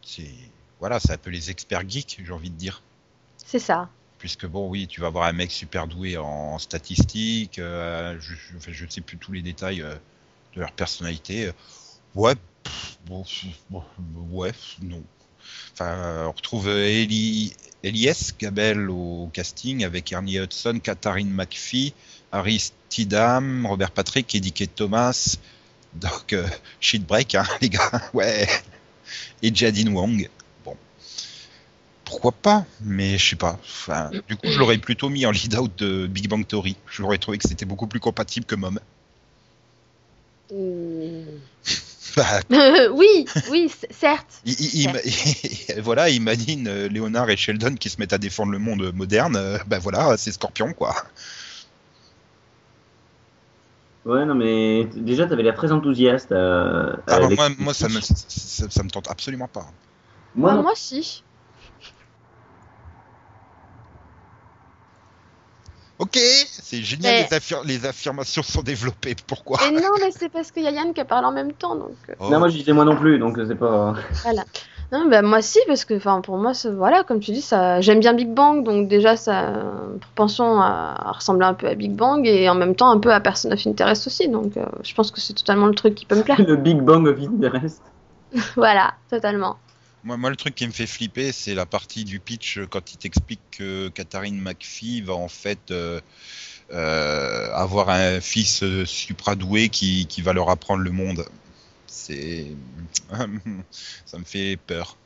c'est 0.03 0.35
voilà, 0.81 1.01
c'est 1.01 1.13
un 1.13 1.19
peu 1.19 1.31
les 1.31 1.51
experts 1.51 1.89
geeks, 1.89 2.21
j'ai 2.25 2.33
envie 2.33 2.51
de 2.51 2.57
dire. 2.57 2.83
C'est 3.45 3.59
ça. 3.59 3.89
Puisque 4.19 4.47
bon, 4.47 4.69
oui, 4.69 4.87
tu 4.87 5.01
vas 5.01 5.09
avoir 5.09 5.25
un 5.27 5.33
mec 5.33 5.51
super 5.51 5.87
doué 5.87 6.17
en 6.17 6.59
statistiques, 6.59 7.59
euh, 7.59 8.19
je, 8.21 8.35
ne 8.85 8.91
sais 8.91 9.01
plus 9.01 9.19
tous 9.19 9.33
les 9.33 9.43
détails 9.43 9.83
euh, 9.83 9.95
de 10.55 10.61
leur 10.61 10.73
personnalité. 10.73 11.51
Ouais, 12.15 12.35
pff, 12.63 12.99
bon, 13.07 13.25
ouais, 14.31 14.53
non. 14.83 15.03
Enfin, 15.73 15.91
euh, 15.91 16.27
on 16.27 16.33
retrouve 16.33 16.69
Eli, 16.69 17.55
Elias 17.83 18.33
Gabel 18.39 18.91
au 18.91 19.31
casting 19.33 19.85
avec 19.85 20.13
Ernie 20.13 20.39
Hudson, 20.39 20.81
Katharine 20.83 21.31
McPhee, 21.31 21.95
Harry 22.33 22.73
Robert 23.65 23.91
Patrick, 23.91 24.35
Eddie 24.35 24.53
K. 24.53 24.75
Thomas. 24.75 25.37
Donc, 25.95 26.33
euh, 26.33 26.47
shit 26.81 27.07
break, 27.07 27.35
hein, 27.35 27.45
les 27.61 27.69
gars. 27.69 28.03
Ouais. 28.13 28.49
Et 29.43 29.55
Jadine 29.55 29.91
Wong. 29.91 30.29
Pourquoi 32.07 32.33
pas 32.33 32.65
Mais 32.81 33.19
je 33.19 33.31
sais 33.31 33.37
pas. 33.37 33.59
Enfin, 33.63 34.11
du 34.29 34.37
coup, 34.37 34.49
je 34.49 34.59
l'aurais 34.59 34.79
plutôt 34.79 35.09
mis 35.11 35.27
en 35.27 35.31
lead-out 35.33 35.73
de 35.77 36.07
Big 36.07 36.29
Bang 36.29 36.47
Theory. 36.47 36.77
Je 36.89 37.03
l'aurais 37.03 37.19
trouvé 37.19 37.37
que 37.37 37.47
c'était 37.49 37.67
beaucoup 37.67 37.87
plus 37.87 38.01
compatible 38.01 38.47
que 38.47 38.55
Mom. 38.55 38.79
Bah, 42.17 42.41
oui, 42.93 43.27
oui, 43.51 43.71
certes. 43.91 44.41
Il, 44.47 44.55
il- 44.59 44.83
il 44.83 44.93
ma- 44.93 45.83
voilà, 45.83 46.09
imagine 46.09 46.67
euh, 46.69 46.89
Léonard 46.89 47.29
et 47.29 47.37
Sheldon 47.37 47.75
qui 47.75 47.91
se 47.91 48.01
mettent 48.01 48.15
à 48.15 48.19
défendre 48.19 48.53
le 48.53 48.59
monde 48.59 48.91
moderne. 48.95 49.37
euh, 49.37 49.59
ben 49.67 49.79
voilà, 49.79 50.17
c'est 50.17 50.33
Scorpion, 50.33 50.73
quoi. 50.73 50.95
Ouais, 54.07 54.25
non, 54.25 54.37
mais 54.37 54.85
déjà, 54.95 55.27
t'avais 55.27 55.43
l'air 55.43 55.57
très 55.57 55.73
enthousiaste. 55.73 56.31
euh, 56.33 56.93
à 57.09 57.17
Alors, 57.17 57.29
l'ex- 57.29 57.37
moi, 57.37 57.49
moi 57.59 57.75
ça, 57.75 57.89
me, 57.89 58.01
ça, 58.01 58.15
ça 58.71 58.83
me 58.85 58.89
tente 58.91 59.09
absolument 59.11 59.49
pas. 59.49 59.67
Moi, 60.37 60.53
Ah, 60.53 60.55
non. 60.55 60.63
moi, 60.63 60.73
si. 60.77 61.23
Ok, 65.99 66.17
c'est 66.17 66.83
génial, 66.83 67.13
Mais- 67.15 67.27
les, 67.31 67.37
affir- 67.39 67.65
les 67.65 67.87
affirmations 67.87 68.43
sont 68.43 68.63
développées. 68.63 69.17
Pourquoi? 69.27 69.59
Et 69.67 69.71
non, 69.71 69.89
mais 70.01 70.11
c'est 70.11 70.29
parce 70.29 70.51
qu'il 70.51 70.63
y 70.63 70.67
a 70.67 70.71
Yann 70.71 70.93
qui 70.93 71.03
parle 71.05 71.25
en 71.25 71.33
même 71.33 71.53
temps, 71.53 71.75
donc 71.75 71.95
euh, 72.11 72.15
Oh, 72.21 72.29
Non, 72.31 72.39
moi, 72.39 72.49
je 72.49 72.57
disais 72.59 72.73
moi 72.73 72.85
non 72.85 72.97
plus, 72.97 73.19
donc 73.19 73.39
c'est 73.49 73.55
pas. 73.55 73.95
voilà. 74.23 74.45
Non, 74.93 75.09
bah 75.09 75.21
moi 75.21 75.43
si, 75.43 75.59
parce 75.67 75.85
que 75.85 75.95
enfin 75.95 76.21
pour 76.21 76.37
moi, 76.37 76.53
voilà, 76.77 77.03
comme 77.03 77.19
tu 77.19 77.33
dis, 77.33 77.43
ça, 77.43 77.81
j'aime 77.81 77.99
bien 77.99 78.13
Big 78.15 78.29
Bang, 78.33 78.63
donc 78.63 78.87
déjà 78.87 79.17
ça 79.17 79.41
une 79.93 79.99
propension 79.99 80.61
à, 80.61 80.95
à 81.09 81.11
ressembler 81.13 81.45
un 81.47 81.55
peu 81.55 81.67
à 81.67 81.75
Big 81.75 81.91
Bang 81.93 82.25
et 82.25 82.49
en 82.49 82.55
même 82.55 82.77
temps 82.77 82.91
un 82.91 83.01
peu 83.01 83.13
à 83.13 83.19
Person 83.19 83.51
of 83.51 83.67
Interest 83.67 84.07
aussi, 84.07 84.29
donc 84.29 84.57
euh, 84.57 84.65
je 84.85 84.95
pense 84.95 85.11
que 85.11 85.21
c'est 85.21 85.33
totalement 85.33 85.67
le 85.67 85.75
truc 85.75 85.97
qui 85.97 86.07
peut 86.07 86.15
me 86.15 86.23
plaire. 86.23 86.37
Le 86.47 86.55
Big 86.55 86.81
Bang 86.83 87.05
of 87.09 87.19
Interest. 87.19 87.83
voilà, 88.57 88.95
totalement. 89.11 89.57
Moi, 90.07 90.31
le 90.31 90.37
truc 90.37 90.55
qui 90.55 90.65
me 90.69 90.73
fait 90.73 90.87
flipper, 90.87 91.33
c'est 91.33 91.55
la 91.57 91.67
partie 91.67 92.05
du 92.05 92.21
pitch 92.21 92.61
quand 92.71 92.93
il 92.93 92.97
t'explique 92.97 93.41
que 93.51 93.89
Katharine 93.89 94.41
McPhee 94.41 95.01
va 95.01 95.15
en 95.15 95.27
fait 95.27 95.73
euh, 95.73 96.01
euh, 96.73 97.51
avoir 97.53 97.91
un 97.91 98.21
fils 98.21 98.63
supradoué 98.85 99.69
qui, 99.69 100.07
qui 100.07 100.23
va 100.23 100.33
leur 100.33 100.49
apprendre 100.49 100.85
le 100.85 100.93
monde. 100.93 101.27
C'est. 101.89 102.47
Ça 104.07 104.19
me 104.19 104.25
fait 104.25 104.57
peur. 104.65 104.97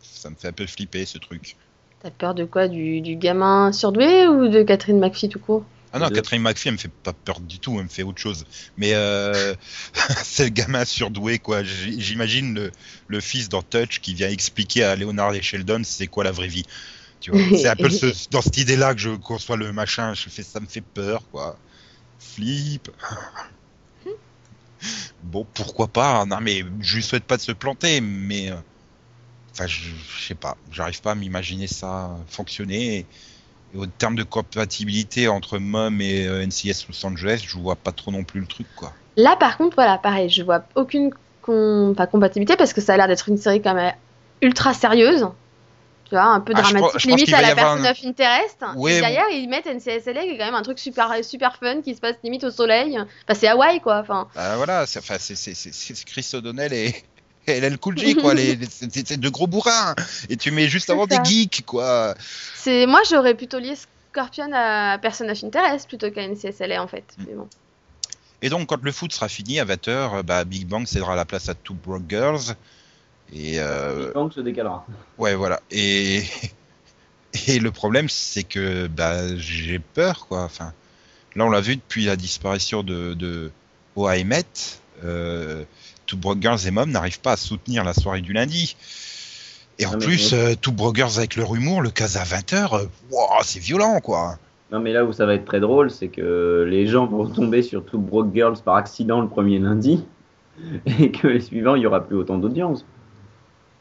Ça 0.00 0.30
me 0.30 0.36
fait 0.36 0.48
un 0.48 0.52
peu 0.52 0.66
flipper 0.66 1.04
ce 1.04 1.18
truc. 1.18 1.56
T'as 2.02 2.10
peur 2.10 2.34
de 2.34 2.46
quoi? 2.46 2.66
Du, 2.66 3.02
du 3.02 3.14
gamin 3.14 3.72
surdoué 3.72 4.26
ou 4.26 4.48
de 4.48 4.62
Catherine 4.62 4.98
McPhee 4.98 5.28
tout 5.28 5.38
court? 5.38 5.64
Ah 5.92 5.98
non. 5.98 6.08
Catherine 6.10 6.42
McPhee, 6.42 6.68
elle 6.68 6.74
me 6.74 6.78
fait 6.78 6.92
pas 7.02 7.12
peur 7.12 7.40
du 7.40 7.58
tout, 7.60 7.76
elle 7.78 7.84
me 7.84 7.88
fait 7.88 8.02
autre 8.02 8.20
chose. 8.20 8.44
Mais 8.76 8.94
euh, 8.94 9.54
c'est 10.24 10.44
le 10.44 10.50
gamin 10.50 10.84
surdoué, 10.84 11.38
quoi. 11.38 11.62
J'imagine 11.64 12.54
le, 12.54 12.72
le 13.06 13.20
fils 13.20 13.48
dans 13.48 13.62
Touch 13.62 14.00
qui 14.00 14.14
vient 14.14 14.28
expliquer 14.30 14.84
à 14.84 14.96
Leonard 14.96 15.34
et 15.34 15.42
Sheldon 15.42 15.82
c'est 15.84 16.06
quoi 16.06 16.24
la 16.24 16.32
vraie 16.32 16.48
vie. 16.48 16.64
Tu 17.20 17.30
vois, 17.32 17.44
c'est 17.52 17.68
un 17.68 17.76
peu 17.80 17.90
ce- 17.90 18.28
dans 18.30 18.42
cette 18.42 18.58
idée-là 18.58 18.94
que 18.94 19.00
je 19.00 19.10
conçois 19.10 19.56
le 19.56 19.72
machin. 19.72 20.14
Je 20.14 20.28
fais, 20.30 20.44
ça 20.44 20.60
me 20.60 20.66
fait 20.68 20.82
peur, 20.82 21.28
quoi. 21.30 21.58
Flip. 22.18 22.90
bon, 25.22 25.46
pourquoi 25.54 25.88
pas 25.88 26.24
Non, 26.26 26.38
mais 26.40 26.62
je 26.80 26.96
lui 26.96 27.02
souhaite 27.02 27.24
pas 27.24 27.36
de 27.36 27.42
se 27.42 27.52
planter, 27.52 28.00
mais. 28.00 28.50
euh, 28.50 28.56
Enfin, 29.54 29.66
je, 29.66 29.90
je 30.18 30.22
sais 30.26 30.34
pas. 30.36 30.56
J'arrive 30.70 31.00
pas 31.00 31.12
à 31.12 31.14
m'imaginer 31.16 31.66
ça 31.68 32.16
fonctionner. 32.28 32.98
Et, 32.98 33.06
et 33.74 33.78
au 33.78 33.86
terme 33.86 34.16
de 34.16 34.22
compatibilité 34.22 35.28
entre 35.28 35.58
MOM 35.58 36.00
et 36.00 36.26
euh, 36.26 36.44
NCS 36.46 36.86
Los 36.88 37.04
Angeles, 37.06 37.42
je 37.46 37.58
vois 37.58 37.76
pas 37.76 37.92
trop 37.92 38.10
non 38.10 38.24
plus 38.24 38.40
le 38.40 38.46
truc, 38.46 38.66
quoi. 38.76 38.92
Là, 39.16 39.36
par 39.36 39.56
contre, 39.58 39.74
voilà, 39.76 39.98
pareil, 39.98 40.28
je 40.30 40.42
vois 40.42 40.62
aucune 40.74 41.10
com- 41.42 41.94
pas 41.96 42.06
compatibilité 42.06 42.56
parce 42.56 42.72
que 42.72 42.80
ça 42.80 42.94
a 42.94 42.96
l'air 42.96 43.08
d'être 43.08 43.28
une 43.28 43.36
série 43.36 43.60
quand 43.60 43.74
même 43.74 43.92
ultra 44.42 44.72
sérieuse. 44.74 45.28
Tu 46.04 46.14
vois, 46.14 46.22
un 46.24 46.40
peu 46.40 46.54
Ah, 46.56 46.62
je 46.62 46.62
dramatique, 46.62 46.92
pense- 46.92 47.02
je 47.02 47.08
pense 47.08 47.16
limite 47.18 47.34
à 47.34 47.42
la 47.42 47.54
personne 47.54 47.84
un- 47.84 47.90
of 47.90 47.98
interest. 48.02 48.64
Ouais, 48.76 48.96
et 48.96 49.00
derrière, 49.00 49.28
ils 49.30 49.46
mettent 49.46 49.66
NCSLA 49.66 50.22
qui 50.22 50.30
est 50.30 50.38
quand 50.38 50.46
même 50.46 50.54
un 50.54 50.62
truc 50.62 50.78
super, 50.78 51.12
super 51.22 51.56
fun 51.58 51.82
qui 51.82 51.94
se 51.94 52.00
passe 52.00 52.16
limite 52.24 52.44
au 52.44 52.50
soleil. 52.50 52.96
Enfin, 52.98 53.38
c'est 53.38 53.46
Hawaï, 53.48 53.80
quoi. 53.80 53.98
Enfin, 53.98 54.26
Bah, 54.34 54.56
voilà, 54.56 54.86
c'est 54.86 55.02
Chris 56.06 56.30
O'Donnell 56.32 56.72
et. 56.72 56.94
LL 57.48 57.78
Cool 57.78 57.98
J, 57.98 58.14
quoi, 58.16 58.34
les, 58.34 58.54
les- 58.56 58.66
c'est 58.70 59.06
c'est 59.06 59.18
de 59.18 59.28
gros 59.28 59.46
bourrins, 59.46 59.94
et 60.28 60.36
tu 60.36 60.50
mets 60.50 60.68
juste 60.68 60.90
avant 60.90 61.06
des 61.06 61.18
geeks, 61.24 61.64
quoi. 61.66 62.14
c'est 62.56 62.86
moi, 62.86 63.00
j'aurais 63.08 63.34
plutôt 63.34 63.58
lié 63.58 63.74
Scorpion 64.12 64.50
à 64.54 64.98
Person 64.98 65.28
of 65.28 65.42
Interest 65.44 65.88
plutôt 65.88 66.10
qu'à 66.10 66.26
NCSLA, 66.26 66.82
en 66.82 66.88
fait. 66.88 67.04
Mm. 67.18 67.24
Mais 67.28 67.34
bon. 67.34 67.48
Et 68.40 68.48
donc, 68.50 68.68
quand 68.68 68.82
le 68.82 68.92
foot 68.92 69.12
sera 69.12 69.28
fini 69.28 69.58
à 69.58 69.64
20h, 69.64 70.22
bah, 70.22 70.44
Big 70.44 70.66
Bang 70.66 70.86
cédera 70.86 71.16
la 71.16 71.24
place 71.24 71.48
à 71.48 71.54
Two 71.54 71.74
Broke 71.74 72.04
Girls. 72.08 72.54
Et 73.32 73.58
euh, 73.58 74.06
Big 74.06 74.14
Bang 74.14 74.32
se 74.32 74.40
décalera. 74.40 74.86
ouais, 75.18 75.34
voilà. 75.34 75.60
Et, 75.70 76.22
et 77.48 77.58
le 77.58 77.70
problème, 77.72 78.08
c'est 78.08 78.44
que 78.44 78.86
bah, 78.86 79.36
j'ai 79.36 79.78
peur, 79.80 80.26
quoi. 80.28 80.44
Enfin, 80.44 80.72
là, 81.34 81.44
on 81.46 81.50
l'a 81.50 81.60
vu 81.60 81.76
depuis 81.76 82.04
la 82.04 82.14
disparition 82.16 82.82
de, 82.82 83.14
de 83.14 83.50
OAMET. 83.96 84.44
Euh, 85.04 85.64
Two 86.08 86.16
Broke 86.16 86.38
Girls 86.42 86.66
et 86.66 86.72
Mom 86.72 86.90
n'arrivent 86.90 87.20
pas 87.20 87.32
à 87.32 87.36
soutenir 87.36 87.84
la 87.84 87.94
soirée 87.94 88.20
du 88.22 88.32
lundi. 88.32 88.76
Et 89.78 89.86
en 89.86 89.92
Non, 89.92 89.98
mais- 89.98 90.04
plus, 90.06 90.32
euh, 90.32 90.54
Two 90.60 90.72
Broke 90.72 90.96
Girls 90.96 91.18
avec 91.18 91.36
leur 91.36 91.54
humour, 91.54 91.80
le 91.82 91.90
cas 91.90 92.16
à 92.18 92.24
20h, 92.24 92.88
c'est 93.42 93.60
violent, 93.60 94.00
quoi. 94.00 94.38
Non, 94.72 94.80
mais 94.80 94.92
là 94.92 95.04
où 95.04 95.12
ça 95.12 95.24
va 95.24 95.34
être 95.34 95.44
très 95.44 95.60
drôle, 95.60 95.90
c'est 95.90 96.08
que 96.08 96.66
les 96.68 96.86
gens 96.88 97.06
vont 97.06 97.28
tomber 97.28 97.62
sur 97.62 97.84
Two 97.84 97.98
Broke 98.00 98.34
Girls 98.34 98.58
par 98.64 98.74
accident 98.74 99.20
le 99.20 99.28
premier 99.28 99.58
lundi, 99.60 100.04
et 100.98 101.12
que 101.12 101.28
les 101.28 101.40
suivants, 101.40 101.76
il 101.76 101.82
y 101.82 101.86
aura 101.86 102.04
plus 102.04 102.16
autant 102.16 102.38
d'audience. 102.38 102.84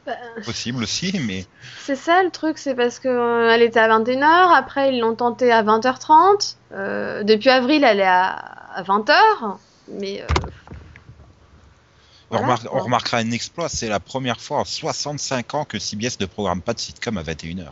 Bah, 0.06 0.14
Possible 0.46 0.84
aussi, 0.84 1.20
mais 1.28 1.46
C'est 1.80 1.96
ça 1.98 2.24
le 2.24 2.30
truc, 2.30 2.58
c'est 2.60 2.76
parce 2.76 3.00
qu'elle 3.00 3.62
était 3.62 3.80
à 3.80 3.88
21h, 3.90 4.54
après 4.56 4.94
ils 4.96 5.00
l'ont 5.02 5.16
tentée 5.16 5.52
à 5.52 5.64
20h30, 5.64 6.56
euh, 6.74 7.24
depuis 7.24 7.50
avril 7.50 7.84
elle 7.84 8.00
est 8.00 8.04
à, 8.04 8.30
à 8.30 8.84
20h, 8.84 9.14
mais 10.00 10.22
euh, 10.22 10.26
Voilà, 12.30 12.56
on 12.74 12.80
remarquera 12.84 13.18
un 13.18 13.32
exploit, 13.32 13.70
c'est 13.70 13.88
la 13.90 14.00
première 14.00 14.40
fois 14.42 14.60
en 14.60 14.66
65 14.66 15.54
ans 15.56 15.66
que 15.66 15.80
CBS 15.80 16.20
ne 16.20 16.26
programme 16.26 16.62
pas 16.62 16.74
de 16.74 16.80
sitcom 16.80 17.18
à 17.18 17.24
21h. 17.24 17.70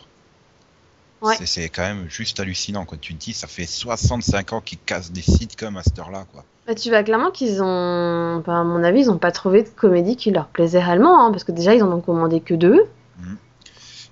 Ouais. 1.22 1.36
C'est- 1.46 1.70
quand 1.70 1.82
même 1.82 2.08
juste 2.10 2.39
hallucinant 2.39 2.86
quand 2.86 3.00
tu 3.00 3.15
te 3.15 3.20
dis, 3.24 3.34
ça 3.34 3.48
fait 3.48 3.65
65 3.65 4.54
ans 4.54 4.62
qu'ils 4.62 4.78
cassent 4.80 5.12
des 5.12 5.22
sitcoms 5.22 5.76
à 5.78 5.84
cette 5.84 5.98
heure-là. 6.00 6.26
quoi. 6.32 6.44
bah, 6.68 6.74
tu 6.76 6.89
vois 6.89 7.04
clairement 7.04 7.32
qu'ils 7.32 7.62
ont, 7.62 8.44
à 8.48 8.63
mon 8.63 8.84
avis, 8.84 9.02
ils 9.02 9.10
ont 9.12 9.18
pas 9.18 9.32
trouvé 9.32 9.62
de 9.63 9.70
comédie 9.70 10.15
qui 10.15 10.32
leur 10.32 10.48
plaisait 10.48 10.82
réellement, 10.84 11.26
hein, 11.26 11.32
parce 11.32 11.44
que 11.44 11.52
déjà 11.52 11.76
ils 11.76 11.84
en 11.84 11.91
ont 11.91 12.02
commandé 12.02 12.39
que 12.41 12.54
deux, 12.54 12.88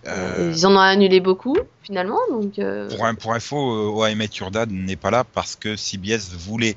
Euh, 0.06 0.51
ils 0.53 0.65
en 0.67 0.75
ont 0.75 0.79
annulé 0.79 1.21
beaucoup 1.21 1.56
finalement, 1.82 2.19
donc 2.29 2.60
euh, 2.60 2.89
pour, 2.89 3.06
un- 3.06 3.15
pour 3.15 3.34
info, 3.34 3.56
euh, 3.58 3.88
OAM 3.89 4.21
Yurdad 4.34 4.69
n'est 4.69 4.97
pas 4.97 5.12
là 5.12 5.23
parce 5.23 5.56
que 5.56 5.77
CBS 5.77 6.32
voulait 6.38 6.75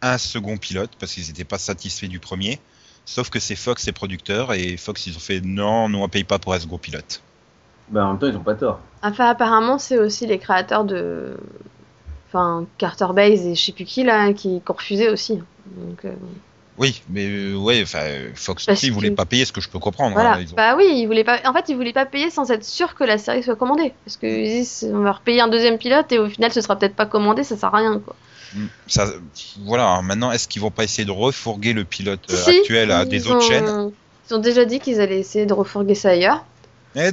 un 0.00 0.16
second 0.16 0.56
pilote 0.56 0.90
parce 0.98 1.12
qu'ils 1.12 1.26
n'étaient 1.26 1.42
pas 1.44 1.58
satisfaits 1.58 2.06
du 2.06 2.20
premier. 2.20 2.60
Sauf 3.04 3.30
que 3.30 3.38
c'est 3.40 3.56
Fox 3.56 3.86
et 3.88 3.92
producteurs 3.92 4.52
et 4.54 4.76
Fox 4.76 5.06
ils 5.06 5.16
ont 5.16 5.20
fait 5.20 5.40
non, 5.44 5.88
nous 5.88 5.98
on 5.98 6.08
paye 6.08 6.24
pas 6.24 6.38
pour 6.38 6.54
un 6.54 6.60
second 6.60 6.78
pilote. 6.78 7.20
Bah, 7.88 8.04
en 8.06 8.10
même 8.10 8.18
temps, 8.18 8.28
ils 8.28 8.36
ont 8.36 8.40
pas 8.42 8.54
tort. 8.54 8.80
enfin 9.02 9.28
apparemment 9.28 9.78
c'est 9.78 9.98
aussi 9.98 10.26
les 10.26 10.38
créateurs 10.38 10.84
de, 10.84 11.36
enfin 12.28 12.64
Carter 12.78 13.08
Bays 13.14 13.46
et 13.48 13.54
je 13.54 13.62
sais 13.62 13.72
plus 13.72 13.84
qui 13.84 14.04
là, 14.04 14.32
qui, 14.32 14.60
qui 14.60 14.70
ont 14.70 14.74
refusé 14.74 15.08
aussi, 15.10 15.34
donc 15.76 16.04
euh, 16.04 16.12
Oui, 16.78 17.02
mais 17.10 17.26
euh, 17.28 17.56
ouais, 17.56 17.82
enfin 17.82 18.04
Fox 18.34 18.64
Parce 18.66 18.78
aussi 18.78 18.86
ils 18.86 18.92
voulaient 18.92 19.10
que- 19.10 19.14
pas 19.16 19.26
payer 19.26 19.44
ce 19.44 19.52
que 19.52 19.60
je 19.60 19.68
peux 19.68 19.78
comprendre. 19.80 20.14
Voilà. 20.14 20.34
hein, 20.34 20.40
ils 20.40 20.52
ont- 20.52 20.56
Bah 20.56 20.74
oui, 20.76 20.84
ils 20.94 21.06
voulaient 21.06 21.24
pas. 21.24 21.38
En 21.44 21.52
fait, 21.52 21.68
ils 21.68 21.76
voulaient 21.76 21.92
pas 21.92 22.06
payer 22.06 22.30
sans 22.30 22.50
être 22.50 22.64
sûr 22.64 22.94
que 22.94 23.04
la 23.04 23.18
série 23.18 23.42
soit 23.42 23.56
commandée, 23.56 23.92
parce 24.06 24.16
que 24.16 24.26
ils 24.26 24.48
disent, 24.60 24.88
on 24.94 25.00
va 25.00 25.12
repayer 25.12 25.40
un 25.42 25.48
deuxième 25.48 25.76
pilote 25.76 26.10
et 26.12 26.18
au 26.18 26.28
final, 26.30 26.50
ce 26.52 26.60
sera 26.62 26.76
peut-être 26.78 26.96
pas 26.96 27.04
commandé, 27.06 27.42
ça 27.44 27.56
sert 27.58 27.74
à 27.74 27.78
rien 27.78 27.98
quoi. 27.98 28.14
Ça, 28.86 29.06
voilà, 29.64 29.88
hein, 29.88 30.02
maintenant, 30.02 30.32
est-ce 30.32 30.48
qu'ils 30.48 30.62
vont 30.62 30.70
pas 30.70 30.84
essayer 30.84 31.04
de 31.04 31.10
refourguer 31.10 31.72
le 31.72 31.84
pilote 31.84 32.20
euh, 32.30 32.36
Si, 32.36 32.50
actuel 32.58 32.90
à 32.90 33.04
des 33.04 33.26
autres 33.26 33.44
ont- 33.44 33.48
chaînes 33.48 33.90
Ils 34.30 34.34
ont 34.34 34.38
déjà 34.38 34.64
dit 34.64 34.78
qu'ils 34.80 35.00
allaient 35.00 35.20
essayer 35.20 35.46
de 35.46 35.54
refourguer 35.54 35.94
ça 35.94 36.10
ailleurs. 36.10 36.44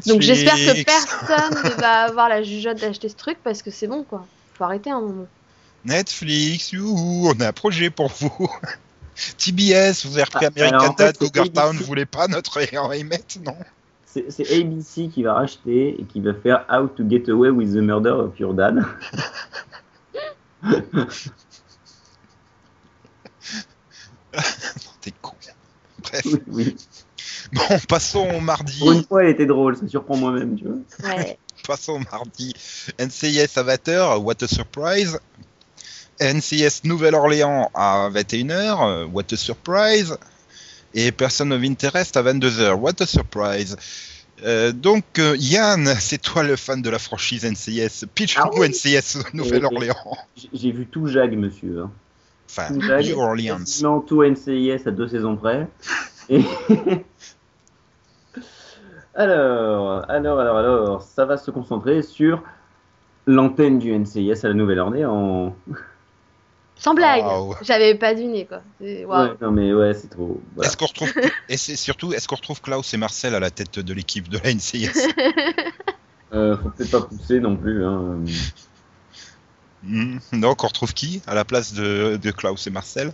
Donc 0.06 0.22
j'espère 0.22 0.56
que 0.56 0.60
Netflix. 0.60 1.08
personne 1.28 1.64
ne 1.64 1.70
va 1.82 2.02
avoir 2.04 2.28
la 2.28 2.44
jugeote 2.44 2.80
d'acheter 2.82 3.08
ce 3.08 3.16
truc 3.16 3.38
parce 3.44 3.62
que 3.62 3.72
c'est 3.72 3.88
bon 3.88 4.04
quoi. 4.04 4.26
Faut 4.58 4.66
arrêter 4.66 4.92
un 4.92 5.00
moment. 5.00 5.28
Netflix, 5.86 6.74
youhou, 6.74 7.32
on 7.34 7.40
a 7.40 7.48
un 7.48 7.54
projet 7.54 7.90
pour 7.90 8.10
vous. 8.20 8.50
TBS, 9.38 10.06
vous 10.06 10.16
avez 10.16 10.24
repris 10.24 10.46
Ah, 10.46 10.50
American 10.56 10.78
alors, 10.80 10.92
en 10.92 10.96
fait, 10.96 11.04
Dad, 11.04 11.18
Cougar 11.18 11.50
Town, 11.52 11.78
vous 11.78 11.86
voulez 11.86 12.06
pas 12.06 12.28
notre 12.28 12.58
héros 12.74 12.92
Emmett, 12.92 13.40
non 13.46 13.56
C'est 14.06 14.26
c'est 14.30 14.50
ABC 14.52 15.10
qui 15.14 15.24
va 15.24 15.34
racheter 15.36 15.96
et 16.00 16.04
qui 16.04 16.20
va 16.20 16.34
faire 16.34 16.66
How 16.70 16.88
to 16.88 17.04
Get 17.10 17.30
Away 17.30 17.50
with 17.50 17.72
the 17.74 17.78
Murder 17.78 18.10
of 18.10 18.38
Your 18.40 18.54
Dad. 18.54 18.76
T'es 25.02 25.14
con. 25.22 25.34
Bref, 26.02 26.26
oui, 26.26 26.40
oui. 26.48 26.76
bon, 27.54 27.80
passons 27.88 28.28
au 28.30 28.40
mardi. 28.40 28.80
Pour 28.80 28.92
une 28.92 29.04
fois, 29.04 29.24
elle 29.24 29.30
était 29.30 29.46
drôle, 29.46 29.78
ça 29.78 29.88
surprend 29.88 30.18
moi-même, 30.18 30.56
tu 30.58 30.66
vois. 30.66 30.78
Ouais. 31.10 31.38
Passons 31.68 31.94
au 31.94 32.00
mardi. 32.00 32.54
NCIS 33.00 33.58
Avatar, 33.58 34.24
What 34.24 34.42
a 34.42 34.48
Surprise. 34.48 35.20
NCIS 36.20 36.82
Nouvelle-Orléans 36.86 37.70
à 37.74 38.10
21h, 38.12 38.88
euh, 38.88 39.06
What 39.06 39.26
a 39.32 39.36
Surprise. 39.36 40.18
Et 40.94 41.12
Person 41.12 41.52
of 41.52 41.62
Interest 41.64 42.18
à 42.18 42.24
22h, 42.24 42.74
What 42.74 43.02
a 43.02 43.06
Surprise. 43.06 43.78
Euh, 44.46 44.72
donc, 44.72 45.04
euh, 45.20 45.36
Yann, 45.38 45.86
c'est 46.00 46.18
toi 46.22 46.44
le 46.44 46.56
fan 46.56 46.82
de 46.82 46.90
la 46.90 47.00
franchise 47.00 47.46
NCIS. 47.46 48.06
Pitch-nous 48.16 48.44
Ah 48.46 48.60
oui. 48.60 48.70
NCIS 48.70 49.18
Nouvelle-Orléans. 49.34 50.18
J'ai 50.54 50.72
vu 50.72 50.86
tout 50.88 51.08
Jag, 51.08 51.36
monsieur. 51.38 51.82
hein. 51.84 51.92
Enfin, 52.50 52.74
Tout 52.74 52.82
Jag, 52.82 53.06
New 53.06 53.20
Orleans. 53.20 53.58
quasiment 53.60 54.00
tout 54.02 54.24
NCIS 54.24 54.88
à 54.88 54.92
deux 54.92 55.08
saisons 55.08 55.36
près. 55.36 55.68
Et... 56.30 56.42
alors, 59.16 60.10
alors, 60.10 60.40
alors, 60.40 60.58
alors, 60.58 61.02
ça 61.02 61.26
va 61.26 61.38
se 61.38 61.52
concentrer 61.52 62.02
sur 62.02 62.42
l'antenne 63.28 63.80
du 63.80 63.92
NCIS 63.98 64.44
à 64.44 64.48
la 64.48 64.54
Nouvelle-Orléans. 64.54 65.56
Sans 66.80 66.94
blague. 66.94 67.26
J'avais 67.62 67.94
pas 67.96 68.14
quoi. 68.16 68.62
C'est- 68.82 69.06
waouh. 69.06 69.28
Ouais, 69.30 69.34
non 69.42 69.52
mais 69.52 69.74
ouais, 69.74 69.94
c'est 69.94 70.10
trop. 70.10 70.42
Voilà. 70.56 70.68
Est-ce 70.70 70.78
qu'on 70.78 70.86
retrouve 70.86 71.12
et 71.50 71.58
c'est 71.58 71.76
surtout 71.76 72.14
est-ce 72.14 72.28
qu'on 72.28 72.36
retrouve 72.38 72.62
Klaus 72.62 72.94
et 72.94 72.98
Marcel 72.98 73.36
à 73.36 73.40
la 73.40 73.52
tête 73.52 73.80
de 73.80 73.94
l'équipe 73.94 74.30
de 74.30 74.40
la 74.44 74.54
NCIS 74.54 74.90
Euh, 76.32 76.56
faut 76.58 76.70
peut-être 76.70 76.92
pas 76.92 77.02
pousser 77.02 77.40
non 77.40 77.56
plus. 77.58 77.84
Hein. 77.84 78.20
Non, 80.32 80.54
qu'on 80.54 80.68
retrouve 80.68 80.94
qui 80.94 81.24
à 81.26 81.34
la 81.34 81.44
place 81.44 81.74
de, 81.74 82.20
de 82.22 82.32
Klaus 82.32 82.68
et 82.68 82.70
Marcel? 82.70 83.12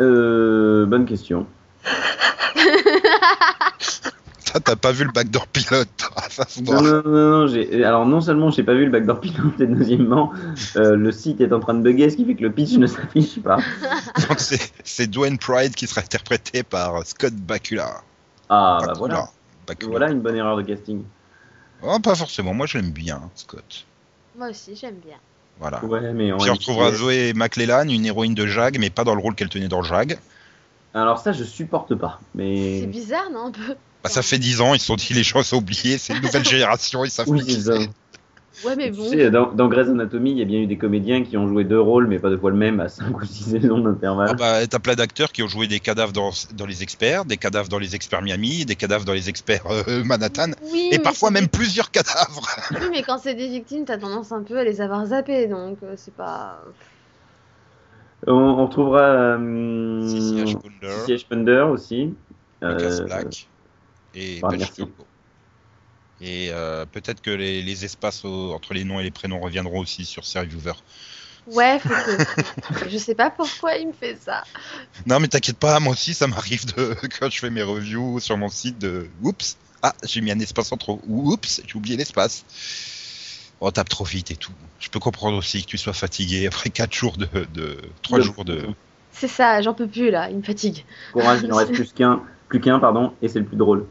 Euh, 0.00 0.86
bonne 0.86 1.04
question. 1.04 1.46
Ça, 4.56 4.60
t'as 4.64 4.76
pas 4.76 4.92
vu 4.92 5.04
le 5.04 5.12
backdoor 5.12 5.46
pilote. 5.48 6.10
Non, 6.62 6.80
non, 6.82 7.02
non, 7.04 7.10
non, 7.40 7.46
j'ai- 7.46 7.84
alors 7.84 8.06
non 8.06 8.20
seulement 8.20 8.50
j'ai 8.50 8.62
pas 8.62 8.74
vu 8.74 8.84
le 8.86 8.90
backdoor 8.90 9.20
pilote, 9.20 9.60
et 9.60 9.66
deuxièmement, 9.66 10.32
euh, 10.76 10.96
le 10.96 11.12
site 11.12 11.40
est 11.40 11.52
en 11.52 11.60
train 11.60 11.74
de 11.74 11.82
bugger, 11.82 12.10
ce 12.10 12.16
qui 12.16 12.24
fait 12.24 12.34
que 12.34 12.42
le 12.42 12.50
pitch 12.52 12.72
ne 12.78 12.86
s'affiche 12.86 13.40
pas. 13.42 13.56
Donc 14.28 14.40
c'est 14.40 15.06
Dwayne 15.08 15.38
Pride 15.38 15.74
qui 15.74 15.86
sera 15.86 16.00
interprété 16.00 16.62
par 16.62 17.06
Scott 17.06 17.34
Bakula. 17.34 18.00
Ah, 18.48 18.78
bah 18.80 18.92
voilà. 18.96 19.28
Bakula. 19.66 19.90
Voilà 19.90 20.10
une 20.10 20.20
bonne 20.20 20.36
erreur 20.36 20.56
de 20.56 20.62
casting. 20.62 21.02
Oh, 21.82 21.98
pas 21.98 22.14
forcément, 22.14 22.54
moi 22.54 22.66
je 22.66 22.78
l'aime 22.78 22.90
bien, 22.92 23.20
Scott. 23.34 23.84
Moi 24.38 24.48
aussi, 24.50 24.74
j'aime 24.76 24.96
bien. 25.04 25.16
Voilà. 25.58 25.84
Ouais, 25.84 26.12
mais 26.12 26.32
Puis 26.38 26.50
on 26.50 26.54
retrouvera 26.54 26.92
Zoé 26.92 27.32
McLellan, 27.34 27.88
une 27.88 28.04
héroïne 28.06 28.34
de 28.34 28.46
Jag, 28.46 28.78
mais 28.78 28.90
pas 28.90 29.04
dans 29.04 29.14
le 29.14 29.20
rôle 29.20 29.34
qu'elle 29.34 29.48
tenait 29.48 29.68
dans 29.68 29.82
Jag. 29.82 30.18
Alors 30.94 31.18
ça, 31.18 31.32
je 31.32 31.44
supporte 31.44 31.94
pas. 31.94 32.20
Mais 32.34 32.80
C'est 32.80 32.86
bizarre, 32.86 33.28
non 33.30 33.46
un 33.46 33.50
peu? 33.52 33.74
Bah, 34.06 34.12
ça 34.12 34.22
fait 34.22 34.38
10 34.38 34.60
ans, 34.60 34.74
ils 34.74 34.80
se 34.80 34.86
sont 34.86 34.96
dit 34.96 35.12
les 35.14 35.22
sont 35.24 35.56
oubliés, 35.56 35.98
c'est 35.98 36.14
une 36.14 36.22
nouvelle 36.22 36.44
génération, 36.48 37.04
ils 37.04 37.10
savent 37.10 37.28
oui, 37.28 37.42
plus 37.42 37.64
ça. 37.64 37.78
Ouais, 38.64 38.74
mais 38.74 38.90
Tu 38.90 38.96
bon. 38.96 39.10
sais, 39.10 39.30
dans, 39.30 39.52
dans 39.52 39.68
Grey's 39.68 39.88
Anatomy, 39.88 40.30
il 40.30 40.38
y 40.38 40.42
a 40.42 40.46
bien 40.46 40.60
eu 40.60 40.66
des 40.66 40.78
comédiens 40.78 41.22
qui 41.22 41.36
ont 41.36 41.46
joué 41.46 41.64
deux 41.64 41.78
rôles, 41.78 42.06
mais 42.06 42.18
pas 42.18 42.30
deux 42.30 42.38
fois 42.38 42.50
le 42.50 42.56
même, 42.56 42.80
à 42.80 42.88
5 42.88 43.14
ou 43.20 43.24
6 43.24 43.50
saisons 43.50 43.78
d'intervalle. 43.80 44.28
Ah 44.30 44.34
bah, 44.34 44.66
t'as 44.66 44.78
plein 44.78 44.94
d'acteurs 44.94 45.30
qui 45.30 45.42
ont 45.42 45.48
joué 45.48 45.66
des 45.66 45.78
cadavres 45.78 46.12
dans, 46.12 46.30
dans 46.54 46.64
les 46.64 46.82
experts, 46.82 47.26
des 47.26 47.36
cadavres 47.36 47.68
dans 47.68 47.78
les 47.78 47.94
experts 47.94 48.22
Miami, 48.22 48.64
des 48.64 48.74
cadavres 48.76 49.04
dans 49.04 49.12
les 49.12 49.28
experts 49.28 49.64
euh, 49.70 50.02
Manhattan, 50.04 50.52
Oui, 50.72 50.88
et 50.90 50.98
parfois 50.98 51.30
même 51.30 51.48
plusieurs 51.48 51.90
cadavres. 51.90 52.48
Oui, 52.70 52.86
mais 52.90 53.02
quand 53.02 53.18
c'est 53.18 53.34
des 53.34 53.48
victimes, 53.48 53.84
t'as 53.84 53.98
tendance 53.98 54.32
un 54.32 54.42
peu 54.42 54.56
à 54.58 54.64
les 54.64 54.80
avoir 54.80 55.04
zappées, 55.06 55.48
donc 55.48 55.76
euh, 55.82 55.92
c'est 55.96 56.14
pas. 56.14 56.62
On, 58.26 58.32
on 58.32 58.64
retrouvera 58.66 59.02
euh, 59.38 60.08
Sissi 60.08 61.12
Ashponder 61.12 61.60
aussi. 61.70 62.14
Lucas 62.62 62.84
Euh, 63.00 63.04
Black 63.04 63.48
et. 64.16 64.40
Et 66.20 66.48
euh, 66.50 66.86
peut-être 66.86 67.20
que 67.20 67.30
les, 67.30 67.60
les 67.62 67.84
espaces 67.84 68.24
au- 68.24 68.52
entre 68.54 68.72
les 68.72 68.84
noms 68.84 68.98
et 68.98 69.02
les 69.02 69.10
prénoms 69.10 69.40
reviendront 69.40 69.80
aussi 69.80 70.04
sur 70.06 70.22
Viewer. 70.22 70.72
Ouais, 71.46 71.78
faut 71.78 71.90
que... 71.90 72.88
je 72.88 72.98
sais 72.98 73.14
pas 73.14 73.30
pourquoi 73.30 73.76
il 73.76 73.88
me 73.88 73.92
fait 73.92 74.16
ça. 74.16 74.42
Non, 75.06 75.20
mais 75.20 75.28
t'inquiète 75.28 75.58
pas, 75.58 75.78
moi 75.78 75.92
aussi, 75.92 76.14
ça 76.14 76.26
m'arrive 76.26 76.74
de 76.74 76.96
quand 77.20 77.30
je 77.30 77.38
fais 77.38 77.50
mes 77.50 77.62
reviews 77.62 78.18
sur 78.18 78.36
mon 78.36 78.48
site 78.48 78.78
de 78.78 79.08
oups, 79.22 79.56
ah, 79.82 79.94
j'ai 80.04 80.22
mis 80.22 80.30
un 80.32 80.40
espace 80.40 80.72
en 80.72 80.76
trop, 80.76 81.00
ou 81.06 81.32
oups, 81.32 81.60
j'ai 81.66 81.76
oublié 81.76 81.96
l'espace. 81.96 82.44
On 83.60 83.70
tape 83.70 83.88
trop 83.88 84.04
vite 84.04 84.30
et 84.30 84.36
tout. 84.36 84.52
Je 84.80 84.88
peux 84.88 84.98
comprendre 84.98 85.36
aussi 85.36 85.62
que 85.62 85.68
tu 85.68 85.78
sois 85.78 85.92
fatigué 85.92 86.46
après 86.46 86.70
4 86.70 86.92
jours 86.94 87.16
de, 87.16 87.26
de 87.54 87.78
3 88.02 88.18
De- 88.18 88.24
jours 88.24 88.44
de. 88.44 88.66
C'est 89.12 89.28
ça, 89.28 89.62
j'en 89.62 89.72
peux 89.72 89.86
plus 89.86 90.10
là, 90.10 90.28
il 90.30 90.36
me 90.38 90.42
fatigue. 90.42 90.84
Courage, 91.12 91.40
il 91.42 91.52
en 91.52 91.56
reste 91.56 91.72
plus 91.72 91.92
qu'un, 91.92 92.22
plus 92.48 92.60
qu'un, 92.60 92.78
pardon, 92.78 93.12
et 93.22 93.28
c'est 93.28 93.38
le 93.38 93.44
plus 93.44 93.56
drôle. 93.56 93.86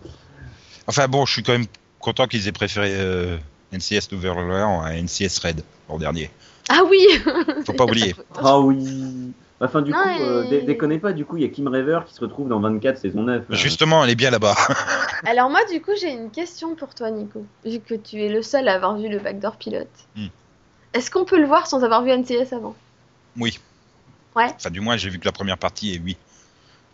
Enfin 0.87 1.07
bon, 1.07 1.25
je 1.25 1.33
suis 1.33 1.43
quand 1.43 1.53
même 1.53 1.65
content 1.99 2.27
qu'ils 2.27 2.47
aient 2.47 2.51
préféré 2.51 2.91
euh, 2.95 3.37
NCS 3.73 4.11
Nouvelle-Orléans 4.11 4.81
à 4.81 4.93
NCS 4.93 5.39
Red 5.39 5.63
l'an 5.89 5.97
dernier. 5.97 6.29
Ah 6.69 6.81
oui 6.89 7.05
Faut 7.65 7.73
pas 7.73 7.83
oublier. 7.85 8.15
Ah 8.37 8.59
oui. 8.59 9.31
Enfin, 9.61 9.81
du 9.81 9.91
Non, 9.91 9.97
coup, 9.97 10.21
euh, 10.21 10.49
dé- 10.49 10.61
déconnez 10.63 10.99
pas, 10.99 11.13
du 11.13 11.23
coup, 11.25 11.37
il 11.37 11.43
y 11.43 11.45
a 11.45 11.49
Kim 11.49 11.67
Raver 11.69 11.99
qui 12.07 12.13
se 12.13 12.19
retrouve 12.19 12.49
dans 12.49 12.59
24 12.59 12.97
saison 12.97 13.23
9. 13.23 13.43
euh. 13.49 13.55
Justement, 13.55 14.03
elle 14.03 14.09
est 14.09 14.15
bien 14.15 14.29
là-bas. 14.29 14.55
Alors 15.25 15.49
moi 15.49 15.61
du 15.71 15.81
coup 15.81 15.91
j'ai 15.99 16.11
une 16.11 16.29
question 16.29 16.75
pour 16.75 16.93
toi 16.93 17.09
Nico, 17.09 17.43
vu 17.65 17.79
que 17.79 17.95
tu 17.95 18.21
es 18.21 18.29
le 18.29 18.41
seul 18.43 18.67
à 18.67 18.73
avoir 18.75 18.95
vu 18.97 19.07
le 19.09 19.17
backdoor 19.17 19.55
pilote. 19.55 19.87
Hmm. 20.15 20.27
Est-ce 20.93 21.09
qu'on 21.09 21.23
peut 21.25 21.39
le 21.39 21.47
voir 21.47 21.65
sans 21.67 21.83
avoir 21.83 22.03
vu 22.03 22.11
NCS 22.11 22.51
avant? 22.53 22.75
Oui. 23.37 23.57
Ouais. 24.35 24.47
Enfin, 24.55 24.69
du 24.69 24.81
moins, 24.81 24.97
j'ai 24.97 25.09
vu 25.09 25.17
que 25.19 25.25
la 25.25 25.31
première 25.31 25.57
partie 25.57 25.93
et 25.95 26.01
oui. 26.03 26.17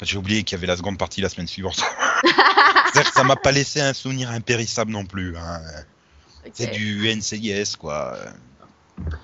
J'ai 0.02 0.18
oublié 0.18 0.44
qu'il 0.44 0.58
y 0.58 0.60
avait 0.60 0.68
la 0.68 0.78
seconde 0.78 0.98
partie 0.98 1.22
la 1.22 1.30
semaine 1.30 1.48
suivante. 1.48 1.82
Que 2.94 3.00
ça 3.14 3.24
m'a 3.24 3.38
pas 3.38 3.54
laissé 3.54 3.80
un 3.80 3.94
souvenir 3.94 4.30
impérissable 4.32 4.92
non 4.92 5.06
plus. 5.06 5.38
hein. 5.38 5.62
C'est 6.54 6.68
du 6.72 7.08
NCIS, 7.08 7.78
quoi. 7.80 8.18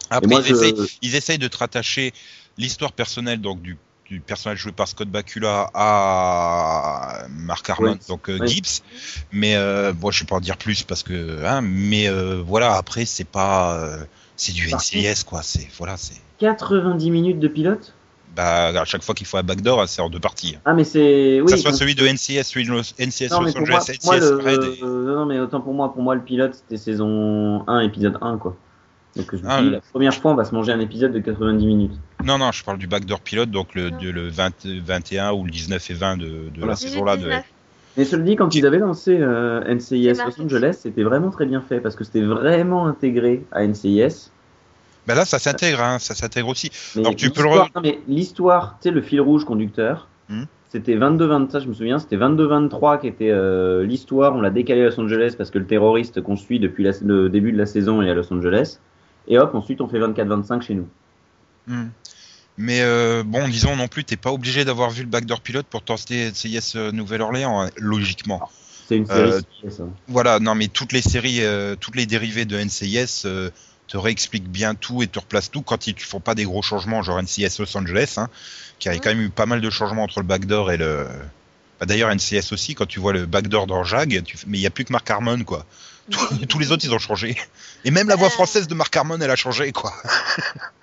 Après, 0.10 0.26
Et 0.26 0.28
moi, 0.30 0.40
ils, 0.40 0.46
je- 0.48 0.54
essayent, 0.54 0.76
ils 1.02 1.16
essayent 1.16 1.38
de 1.38 1.50
te 1.50 1.58
rattacher 1.58 2.14
l'histoire 2.58 2.94
personnelle 2.94 3.42
donc 3.42 3.62
du, 3.62 3.78
du 4.06 4.22
personnage 4.22 4.60
joué 4.60 4.72
par 4.72 4.88
Scott 4.88 5.10
Bakula 5.10 5.70
à 5.74 7.26
Mark 7.30 7.70
Harmon, 7.70 7.98
donc 8.08 8.30
euh. 8.30 8.40
Gibbs. 8.48 8.82
Mais 9.34 9.56
euh, 9.56 9.92
bon, 9.92 10.12
je 10.12 10.22
vais 10.22 10.28
pas 10.28 10.36
en 10.38 10.40
dire 10.40 10.58
plus 10.58 10.84
parce 10.84 11.04
que, 11.04 11.44
hein, 11.46 11.60
mais 11.62 12.08
euh, 12.08 12.42
voilà, 12.46 12.76
après 12.76 13.04
c'est 13.06 13.26
pas, 13.28 13.76
euh, 13.76 13.98
c'est 14.38 14.54
du 14.54 14.70
NCIS 14.74 15.24
quoi. 15.26 15.44
C'est 15.44 15.68
voilà, 15.78 15.98
c'est 15.98 16.22
90 16.40 17.12
minutes 17.12 17.40
de 17.40 17.48
pilote? 17.50 17.94
Bah 18.38 18.68
à 18.80 18.86
chaque 18.86 19.04
fois 19.04 19.14
qu'il 19.16 19.28
faut 19.28 19.36
un 19.38 19.44
backdoor, 19.44 19.86
c'est 19.90 20.02
en 20.02 20.10
deux 20.10 20.20
parties. 20.20 20.58
Ah, 20.64 20.74
mais 20.74 20.84
c'est. 20.86 21.00
que 21.40 21.42
Oui, 21.42 21.50
ça 21.52 21.58
soit 21.58 21.72
quand- 21.72 21.78
celui 21.78 21.96
de 21.96 22.06
NCS, 22.06 22.44
celui 22.44 22.66
de 22.66 22.72
Los- 22.72 22.94
NCS 23.00 23.32
Non, 23.32 23.40
mais 23.42 23.48
Los 23.48 23.54
pour 23.58 23.68
moi, 23.68 23.80
Angeles, 23.80 23.98
moi, 24.06 24.16
NCS 24.18 24.30
le... 24.30 24.36
Red. 24.38 24.64
et- 24.64 24.84
euh, 24.84 25.16
non, 25.16 25.26
mais 25.26 25.40
autant 25.40 25.60
pour 25.60 25.74
moi, 25.74 25.92
pour 25.92 26.02
moi, 26.04 26.16
le 26.16 26.22
pilote, 26.22 26.54
c'était 26.54 26.78
saison 26.78 27.64
1, 27.68 27.80
épisode 27.82 28.18
1, 28.22 28.38
quoi. 28.38 28.56
Donc, 29.16 29.36
je 29.36 29.42
me 29.42 29.50
Ah, 29.50 29.62
dis, 29.64 29.70
la 29.72 29.82
première 29.82 30.14
fois, 30.14 30.32
on 30.32 30.36
va 30.36 30.46
se 30.46 30.54
manger 30.54 30.72
un 30.72 30.80
épisode 30.80 31.12
de 31.12 31.20
90 31.20 31.66
minutes. 31.66 31.94
Non, 32.24 32.38
non, 32.38 32.52
je 32.52 32.64
parle 32.64 32.78
du 32.78 32.86
backdoor 32.88 33.20
pilote, 33.22 33.50
donc 33.50 33.74
le, 33.74 33.90
Non. 33.90 33.98
de- 34.00 34.10
le 34.12 34.30
20, 34.30 34.66
21 34.86 35.34
ou 35.34 35.44
le 35.44 35.50
19 35.50 35.90
et 35.90 35.94
20 35.96 36.18
de, 36.18 36.26
de 36.26 36.52
Voilà. 36.58 36.74
la 36.74 36.76
saison 36.76 37.04
là. 37.04 37.16
De... 37.18 37.24
19. 37.24 37.44
Mais 37.98 38.06
je 38.06 38.16
le 38.16 38.22
dis, 38.24 38.36
quand 38.36 38.54
ils 38.54 38.64
avaient 38.68 38.78
lancé 38.78 39.18
euh, 39.20 39.64
NCIS 39.74 40.14
Los 40.24 40.40
Angeles, 40.44 40.78
c'était 40.84 41.02
vraiment 41.02 41.32
très 41.32 41.48
bien 41.48 41.62
fait 41.68 41.80
parce 41.80 41.96
que 41.96 42.04
c'était 42.04 42.22
vraiment 42.22 42.86
intégré 42.86 43.44
à 43.52 43.64
NCIS. 43.66 44.30
Ben 45.08 45.16
là, 45.16 45.26
ça 45.26 45.40
s'intègre, 45.40 45.82
hein, 45.82 46.00
ça 46.00 46.14
s'intègre 46.14 46.50
aussi. 46.50 46.70
Mais 46.96 47.02
Donc, 47.04 47.16
tu 47.16 47.30
peux 47.32 47.42
le 47.42 47.48
l'histoire- 47.48 47.68
re- 47.70 47.72
non, 47.76 47.82
mais 47.82 48.00
l'histoire, 48.08 48.78
tu 48.82 48.90
sais, 48.90 48.94
le 48.94 49.02
fil 49.02 49.22
rouge 49.22 49.46
conducteur, 49.46 50.08
Hmm. 50.30 50.44
c'était 50.70 50.96
22-20, 50.98 51.50
ça 51.50 51.60
je 51.62 51.68
me 51.68 51.74
souviens, 51.74 51.98
c'était 52.00 52.18
22-23 52.18 52.98
qui 53.00 53.08
était 53.08 53.32
euh, 53.32 53.84
l'histoire, 53.86 54.36
on 54.36 54.42
l'a 54.42 54.50
décalé 54.50 54.82
à 54.82 54.86
Los 54.90 55.00
Angeles 55.00 55.36
parce 55.38 55.50
que 55.50 55.58
le 55.60 55.66
terroriste 55.66 56.22
qu'on 56.22 56.36
suit 56.36 56.60
depuis 56.60 56.84
la- 56.84 56.92
le 57.06 57.30
début 57.30 57.54
de 57.54 57.58
la 57.58 57.66
saison 57.66 58.02
est 58.02 58.10
à 58.10 58.14
Los 58.14 58.32
Angeles. 58.34 58.80
Et 59.30 59.38
hop, 59.40 59.56
ensuite 59.56 59.80
on 59.82 59.88
fait 59.88 60.00
24-25 60.00 60.62
chez 60.62 60.74
nous. 60.76 60.88
Hmm. 61.68 61.88
Mais 62.58 62.82
euh, 62.82 63.24
bon, 63.26 63.48
disons 63.48 63.76
non 63.76 63.88
plus, 63.88 64.04
t'es 64.04 64.18
pas 64.18 64.32
obligé 64.32 64.66
d'avoir 64.66 64.90
vu 64.90 65.04
le 65.04 65.10
backdoor 65.10 65.42
pilote 65.42 65.68
pour 65.70 65.84
tester 65.84 66.28
NCIS 66.32 66.74
euh, 66.76 66.92
Nouvelle-Orléans, 66.92 67.62
hein, 67.62 67.70
logiquement. 67.78 68.42
C'est 68.88 68.98
une 68.98 69.06
série 69.06 69.32
Euh, 69.32 69.40
CIS, 69.62 69.82
hein. 69.82 69.90
Voilà, 70.08 70.40
non, 70.40 70.56
mais 70.56 70.68
toutes 70.68 70.92
les 70.92 71.02
séries, 71.02 71.44
euh, 71.44 71.76
toutes 71.80 71.96
les 71.96 72.06
dérivées 72.06 72.46
de 72.46 72.58
NCIS 72.58 73.24
te 73.88 73.98
réexpliquent 73.98 74.50
bien 74.50 74.76
tout 74.76 75.02
et 75.02 75.08
te 75.08 75.20
replacent 75.20 75.50
tout 75.52 75.62
quand 75.62 75.88
ils 75.88 75.96
ne 75.96 76.00
font 76.00 76.20
pas 76.20 76.36
des 76.36 76.44
gros 76.44 76.62
changements, 76.62 77.02
genre 77.04 77.22
NCIS 77.22 77.56
Los 77.60 77.78
Angeles, 77.78 78.16
hein, 78.18 78.30
qui 78.80 78.90
a 78.90 78.94
quand 78.98 79.10
même 79.10 79.22
eu 79.22 79.30
pas 79.30 79.46
mal 79.46 79.62
de 79.62 79.70
changements 79.70 80.04
entre 80.04 80.20
le 80.20 80.26
backdoor 80.26 80.72
et 80.72 80.78
le. 80.78 81.08
Bah, 81.80 81.86
D'ailleurs, 81.86 82.14
NCIS 82.14 82.52
aussi, 82.52 82.76
quand 82.76 82.86
tu 82.88 83.00
vois 83.00 83.14
le 83.14 83.26
backdoor 83.26 83.68
dans 83.68 83.84
Jag, 83.84 84.24
tu... 84.26 84.38
mais 84.48 84.58
il 84.58 84.62
n'y 84.62 84.68
a 84.68 84.72
plus 84.72 84.84
que 84.84 84.92
Mark 84.92 85.10
Harmon, 85.10 85.44
quoi. 85.44 85.66
Tous- 86.10 86.46
Tous 86.50 86.60
les 86.60 86.72
autres, 86.72 86.84
ils 86.86 86.94
ont 86.94 87.00
changé. 87.00 87.38
Et 87.86 87.92
même 87.92 88.08
la 88.10 88.16
voix 88.16 88.28
Euh. 88.28 88.32
française 88.32 88.68
de 88.68 88.74
Mark 88.76 88.96
Harmon, 88.96 89.20
elle 89.22 89.30
a 89.32 89.36
changé, 89.36 89.72
quoi. 89.72 89.94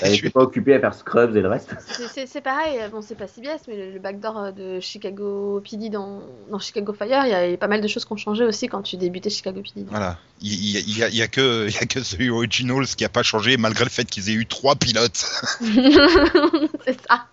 Elle 0.00 0.12
n'était 0.12 0.30
pas 0.30 0.40
occupée 0.42 0.74
à 0.74 0.80
faire 0.80 0.94
Scrubs 0.94 1.36
et 1.36 1.40
le 1.40 1.48
reste. 1.48 1.74
C'est- 2.12 2.40
pareil, 2.40 2.78
bon 2.90 3.00
c'est 3.02 3.14
pas 3.14 3.26
CBS, 3.26 3.62
mais 3.68 3.76
le, 3.76 3.92
le 3.92 3.98
backdoor 3.98 4.38
euh, 4.38 4.50
de 4.52 4.80
Chicago 4.80 5.60
PD 5.64 5.88
dans, 5.90 6.22
dans 6.50 6.58
Chicago 6.58 6.92
Fire, 6.92 7.24
il 7.26 7.30
y, 7.30 7.34
a- 7.34 7.46
il 7.46 7.50
y 7.52 7.54
a 7.54 7.56
pas 7.58 7.68
mal 7.68 7.80
de 7.80 7.88
choses 7.88 8.04
qui 8.04 8.12
ont 8.12 8.16
changé 8.16 8.44
aussi 8.44 8.68
quand 8.68 8.82
tu 8.82 8.96
débutais 8.96 9.30
Chicago 9.30 9.62
PD. 9.62 9.86
Voilà. 9.88 10.18
Il 10.40 10.52
il 10.52 10.70
y, 10.70 10.76
a- 10.76 10.80
il 10.80 11.02
a, 11.04 11.08
il 11.08 11.16
y 11.16 11.22
a 11.22 11.28
que, 11.28 11.66
il 11.68 11.74
y 11.74 11.78
a 11.78 11.86
que 11.86 11.98
The 12.00 12.30
Originals 12.30 12.86
qui 12.86 13.04
a 13.04 13.08
pas 13.08 13.22
changé, 13.22 13.56
malgré 13.56 13.84
le 13.84 13.90
fait 13.90 14.04
qu'ils 14.04 14.30
aient 14.30 14.34
eu 14.34 14.46
trois 14.46 14.76
pilotes. 14.76 15.24
c'est 15.60 16.98
ça. 17.08 17.26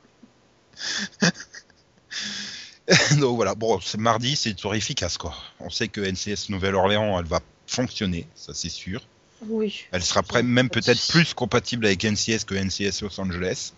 Donc 3.20 3.36
voilà, 3.36 3.56
bon, 3.56 3.80
c'est 3.82 4.00
mardi, 4.00 4.36
c'est 4.36 4.54
toujours 4.54 4.76
efficace, 4.76 5.18
quoi. 5.18 5.34
On 5.60 5.70
sait 5.70 5.88
que 5.88 6.02
NCS 6.02 6.50
Nouvelle-Orléans, 6.50 7.18
elle 7.20 7.26
va 7.26 7.40
fonctionner, 7.68 8.28
ça 8.36 8.54
c'est 8.54 8.70
sûr. 8.70 9.02
Oui. 9.50 9.86
Elle 9.92 10.04
sera 10.04 10.22
même 10.44 10.70
peut-être 10.70 11.08
plus 11.10 11.34
compatible 11.34 11.86
avec 11.86 12.04
NCS 12.04 12.46
que 12.46 12.56
NCS 12.56 13.02
Los 13.02 13.20
Angeles. 13.20 13.74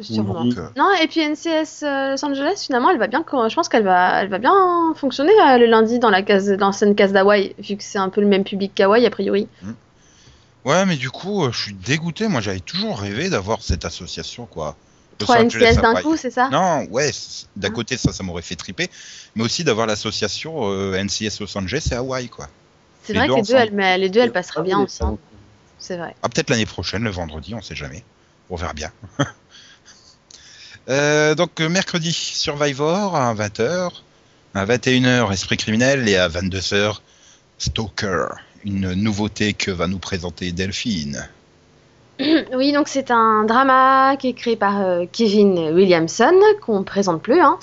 Sûrement. 0.00 0.42
Oui. 0.42 0.48
Donc, 0.54 0.58
euh, 0.58 0.68
Non, 0.76 0.88
et 1.00 1.06
puis 1.06 1.20
NCS 1.20 1.82
euh, 1.82 2.10
Los 2.12 2.24
Angeles, 2.24 2.64
finalement, 2.66 2.90
elle 2.90 2.98
va 2.98 3.06
bien, 3.06 3.24
je 3.48 3.54
pense 3.54 3.68
qu'elle 3.68 3.84
va, 3.84 4.22
elle 4.22 4.28
va 4.28 4.38
bien 4.38 4.52
fonctionner 4.96 5.32
euh, 5.32 5.58
le 5.58 5.66
lundi 5.66 5.98
dans 5.98 6.10
la 6.10 6.22
case, 6.22 6.50
dans 6.50 6.72
case 6.94 7.12
d'Hawaï, 7.12 7.54
vu 7.58 7.76
que 7.76 7.84
c'est 7.84 7.98
un 7.98 8.08
peu 8.08 8.20
le 8.20 8.26
même 8.26 8.44
public 8.44 8.72
qu'Hawaï, 8.74 9.06
a 9.06 9.10
priori. 9.10 9.46
Ouais, 10.64 10.84
mais 10.86 10.96
du 10.96 11.10
coup, 11.10 11.46
je 11.52 11.62
suis 11.62 11.74
dégoûté. 11.74 12.26
Moi, 12.26 12.40
j'avais 12.40 12.60
toujours 12.60 12.98
rêvé 12.98 13.28
d'avoir 13.28 13.62
cette 13.62 13.84
association, 13.84 14.46
quoi. 14.46 14.76
Trois 15.18 15.44
NCS 15.44 15.76
d'un 15.76 15.94
coup, 16.02 16.16
c'est 16.16 16.30
ça? 16.30 16.48
Non, 16.48 16.86
ouais, 16.90 17.10
d'un 17.54 17.68
Ah. 17.68 17.70
côté, 17.70 17.96
ça, 17.96 18.12
ça 18.12 18.24
m'aurait 18.24 18.42
fait 18.42 18.56
triper. 18.56 18.90
Mais 19.36 19.44
aussi 19.44 19.62
d'avoir 19.62 19.86
l'association 19.86 20.72
NCS 20.94 21.38
Los 21.40 21.56
Angeles 21.56 21.86
et 21.92 21.94
Hawaii, 21.94 22.28
quoi. 22.28 22.48
C'est 23.04 23.12
vrai 23.12 23.28
que 23.28 23.34
les 23.34 23.42
deux, 23.42 23.54
ensemble. 23.54 23.60
elles, 23.60 23.72
mais 23.74 23.98
les 23.98 24.08
deux, 24.08 24.20
elles 24.20 24.32
passeraient 24.32 24.62
bien 24.62 24.86
hein. 25.00 25.16
C'est 25.78 25.96
vrai. 25.98 26.14
Ah, 26.22 26.28
peut-être 26.28 26.48
l'année 26.48 26.66
prochaine, 26.66 27.04
le 27.04 27.10
vendredi, 27.10 27.54
on 27.54 27.60
sait 27.60 27.74
jamais. 27.74 28.02
On 28.50 28.56
verra 28.56 28.72
bien. 28.72 28.90
Euh, 30.90 31.34
donc, 31.34 31.62
euh, 31.62 31.70
mercredi, 31.70 32.12
Survivor 32.12 33.16
à 33.16 33.34
20h, 33.34 33.90
à 34.54 34.66
21h, 34.66 35.32
Esprit 35.32 35.56
criminel 35.56 36.06
et 36.06 36.16
à 36.16 36.28
22h, 36.28 36.98
Stalker, 37.56 38.26
une 38.66 38.92
nouveauté 38.92 39.54
que 39.54 39.70
va 39.70 39.86
nous 39.86 39.98
présenter 39.98 40.52
Delphine. 40.52 41.26
Oui, 42.52 42.72
donc 42.72 42.88
c'est 42.88 43.10
un 43.10 43.44
drama 43.44 44.16
qui 44.18 44.28
est 44.28 44.34
créé 44.34 44.56
par 44.56 44.82
euh, 44.82 45.06
Kevin 45.10 45.72
Williamson, 45.72 46.34
qu'on 46.60 46.84
présente 46.84 47.22
plus. 47.22 47.40
Hein. 47.40 47.58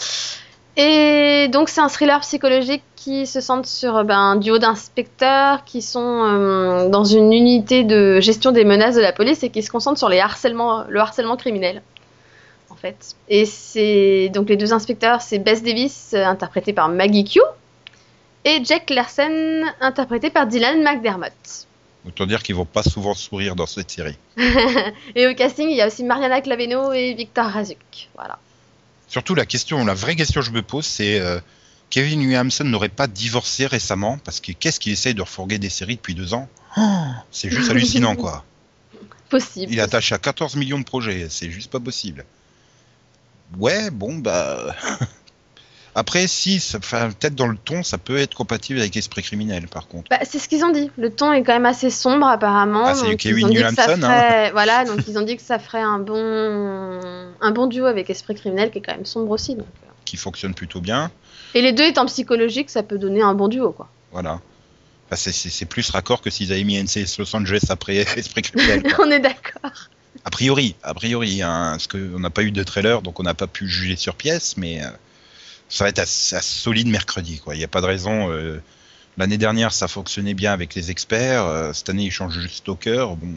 Et 0.78 1.50
donc 1.50 1.70
c'est 1.70 1.82
un 1.82 1.90
thriller 1.90 2.20
psychologique 2.22 2.84
qui 2.96 3.28
se 3.28 3.42
centre 3.42 3.68
sur 3.68 4.04
ben, 4.06 4.18
un 4.18 4.36
duo 4.38 4.58
d'inspecteurs 4.58 5.66
qui 5.66 5.82
sont 5.82 6.24
euh, 6.24 6.90
dans 6.90 7.04
une 7.04 7.34
unité 7.34 7.84
de 7.84 8.20
gestion 8.22 8.52
des 8.52 8.64
menaces 8.64 8.96
de 8.96 9.02
la 9.02 9.12
police 9.12 9.44
et 9.44 9.50
qui 9.50 9.64
se 9.64 9.70
concentrent 9.70 10.00
sur 10.00 10.10
les 10.10 10.20
harcèlements, 10.20 10.86
le 10.88 11.00
harcèlement 11.00 11.36
criminel. 11.36 11.82
En 12.70 12.76
fait. 12.76 13.16
Et 13.28 13.46
c'est 13.46 14.30
donc 14.30 14.48
les 14.50 14.56
deux 14.56 14.72
inspecteurs, 14.72 15.22
c'est 15.22 15.40
Bess 15.40 15.62
Davis, 15.62 16.12
euh, 16.14 16.24
interprété 16.24 16.72
par 16.72 16.88
Maggie 16.88 17.26
Q, 17.26 17.42
et 18.46 18.64
Jack 18.64 18.90
Larson, 18.90 19.64
interprété 19.82 20.30
par 20.30 20.48
Dylan 20.48 20.82
McDermott. 20.82 21.68
Autant 22.08 22.26
dire 22.26 22.42
qu'ils 22.42 22.56
vont 22.56 22.66
pas 22.66 22.82
souvent 22.82 23.14
sourire 23.14 23.56
dans 23.56 23.68
cette 23.68 23.92
série. 23.92 24.18
Et 25.16 25.28
au 25.28 25.36
casting, 25.36 25.70
il 25.70 25.76
y 25.76 25.82
a 25.82 25.88
aussi 25.88 26.04
Mariana 26.04 26.42
Claveno 26.42 26.94
et 26.94 27.14
Victor 27.14 27.46
Razuk. 27.46 28.10
Voilà. 28.16 28.40
Surtout 29.12 29.36
la 29.36 29.45
question, 29.45 29.84
la 29.84 29.93
vraie 29.93 30.15
question 30.15 30.39
que 30.39 30.47
je 30.47 30.52
me 30.52 30.62
pose, 30.62 30.86
c'est 30.86 31.19
euh, 31.19 31.41
Kevin 31.89 32.21
Williamson 32.21 32.63
n'aurait 32.63 32.88
pas 32.88 33.08
divorcé 33.08 33.65
récemment 33.65 34.17
parce 34.19 34.39
que 34.39 34.54
qu'est-ce 34.54 34.80
qu'il 34.80 34.93
essaye 34.93 35.13
de 35.13 35.21
refourguer 35.21 35.60
des 35.60 35.69
séries 35.69 35.97
depuis 35.97 36.15
deux 36.15 36.34
ans? 36.34 36.47
Oh, 36.78 36.82
C'est 37.30 37.50
juste 37.50 37.69
hallucinant, 37.69 38.15
quoi. 38.15 38.45
Possible. 39.30 39.69
Il 39.69 39.80
est 39.80 39.82
attaché 39.82 40.15
à 40.15 40.17
14 40.17 40.56
millions 40.56 40.80
de 40.80 40.86
projets, 40.86 41.28
c'est 41.30 41.52
juste 41.52 41.69
pas 41.69 41.82
possible. 41.82 42.24
Ouais, 43.58 43.89
bon, 43.91 44.17
bah. 44.17 44.78
Après, 45.94 46.26
si, 46.28 46.64
peut-être 46.90 47.36
dans 47.36 47.48
le 47.48 47.58
ton, 47.58 47.84
ça 47.84 47.98
peut 47.98 48.18
être 48.18 48.34
compatible 48.34 48.80
avec 48.80 48.96
Esprit 48.96 49.24
criminel, 49.24 49.68
par 49.68 49.88
contre. 49.88 50.10
Bah, 50.10 50.20
c'est 50.24 50.40
ce 50.40 50.48
qu'ils 50.48 50.64
ont 50.64 50.72
dit. 50.72 50.90
Le 50.98 51.10
ton 51.10 51.34
est 51.34 51.44
quand 51.44 51.52
même 51.54 51.66
assez 51.66 51.90
sombre 51.90 52.28
apparemment. 52.28 52.86
Ah, 52.86 52.96
c'est 52.96 53.16
Kevin 53.18 53.48
Williamson, 53.48 54.02
hein. 54.04 54.50
Voilà, 54.54 54.86
donc 54.86 55.00
ils 55.08 55.18
ont 55.18 55.24
dit 55.24 55.36
que 55.36 55.42
ça 55.42 55.60
ferait 55.60 55.82
un 55.82 56.00
bon 56.00 57.00
un 57.42 57.52
bon 57.52 57.68
duo 57.68 57.86
avec 57.86 58.10
Esprit 58.10 58.36
criminel 58.36 58.72
qui 58.72 58.78
est 58.78 58.82
quand 58.82 58.96
même 58.96 59.06
sombre 59.06 59.32
aussi. 59.32 59.56
Donc. 59.56 59.66
euh. 59.84 59.88
qui 60.06 60.16
fonctionne 60.18 60.54
plutôt 60.54 60.80
bien. 60.80 61.12
Et 61.54 61.62
les 61.62 61.74
deux 61.74 61.84
étant 61.84 62.06
psychologiques, 62.06 62.70
ça 62.70 62.84
peut 62.84 62.98
donner 62.98 63.22
un 63.22 63.34
bon 63.34 63.50
duo 63.50 63.72
quoi. 63.72 63.90
Voilà. 64.12 64.40
C'est- 65.14 65.66
plus 65.66 65.90
raccord 65.90 66.22
que 66.22 66.30
s'ils 66.30 66.54
avaient 66.54 66.64
mis 66.64 66.78
NCS 66.82 67.18
Los 67.20 67.36
Angeles 67.36 67.66
après 67.68 67.96
Esprit 68.18 68.44
criminel. 68.44 68.82
On 69.00 69.12
est 69.12 69.20
d'accord. 69.20 69.90
A 70.24 70.30
priori, 70.30 70.76
a 70.84 70.94
priori, 70.94 71.42
hein, 71.42 71.72
parce 71.72 71.88
qu'on 71.88 72.20
n'a 72.20 72.30
pas 72.30 72.44
eu 72.44 72.52
de 72.52 72.64
trailer, 72.64 73.02
donc 73.02 73.20
on 73.20 73.24
n'a 73.24 73.34
pas 73.34 73.48
pu 73.48 73.68
juger 73.68 73.96
sur 73.96 74.16
pièce, 74.16 74.56
mais 74.58 74.82
euh, 74.82 74.88
ça 75.72 75.86
va 75.86 75.90
être 75.90 76.00
assez, 76.00 76.36
assez 76.36 76.60
solide 76.60 76.88
mercredi. 76.88 77.40
quoi. 77.40 77.56
Il 77.56 77.58
n'y 77.58 77.64
a 77.64 77.68
pas 77.68 77.82
de 77.82 77.88
raison. 77.88 78.30
euh, 78.32 78.62
L'année 79.18 79.38
dernière, 79.38 79.74
ça 79.74 79.88
fonctionnait 79.88 80.34
bien 80.34 80.54
avec 80.54 80.74
les 80.76 80.90
experts. 80.92 81.44
euh, 81.46 81.74
cette 81.74 81.90
année, 81.90 82.04
ils 82.04 82.12
changent 82.12 82.40
juste 82.40 82.58
Stalker. 82.58 83.08
Bon, 83.18 83.34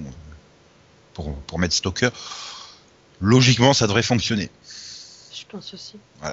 pour, 1.15 1.35
pour 1.43 1.59
mettre 1.59 1.75
Stalker, 1.75 2.11
logiquement, 3.21 3.73
ça 3.73 3.87
devrait 3.87 4.03
fonctionner. 4.03 4.51
Je 5.33 5.45
pense 5.49 5.75
aussi. 5.75 5.97
Je 6.23 6.29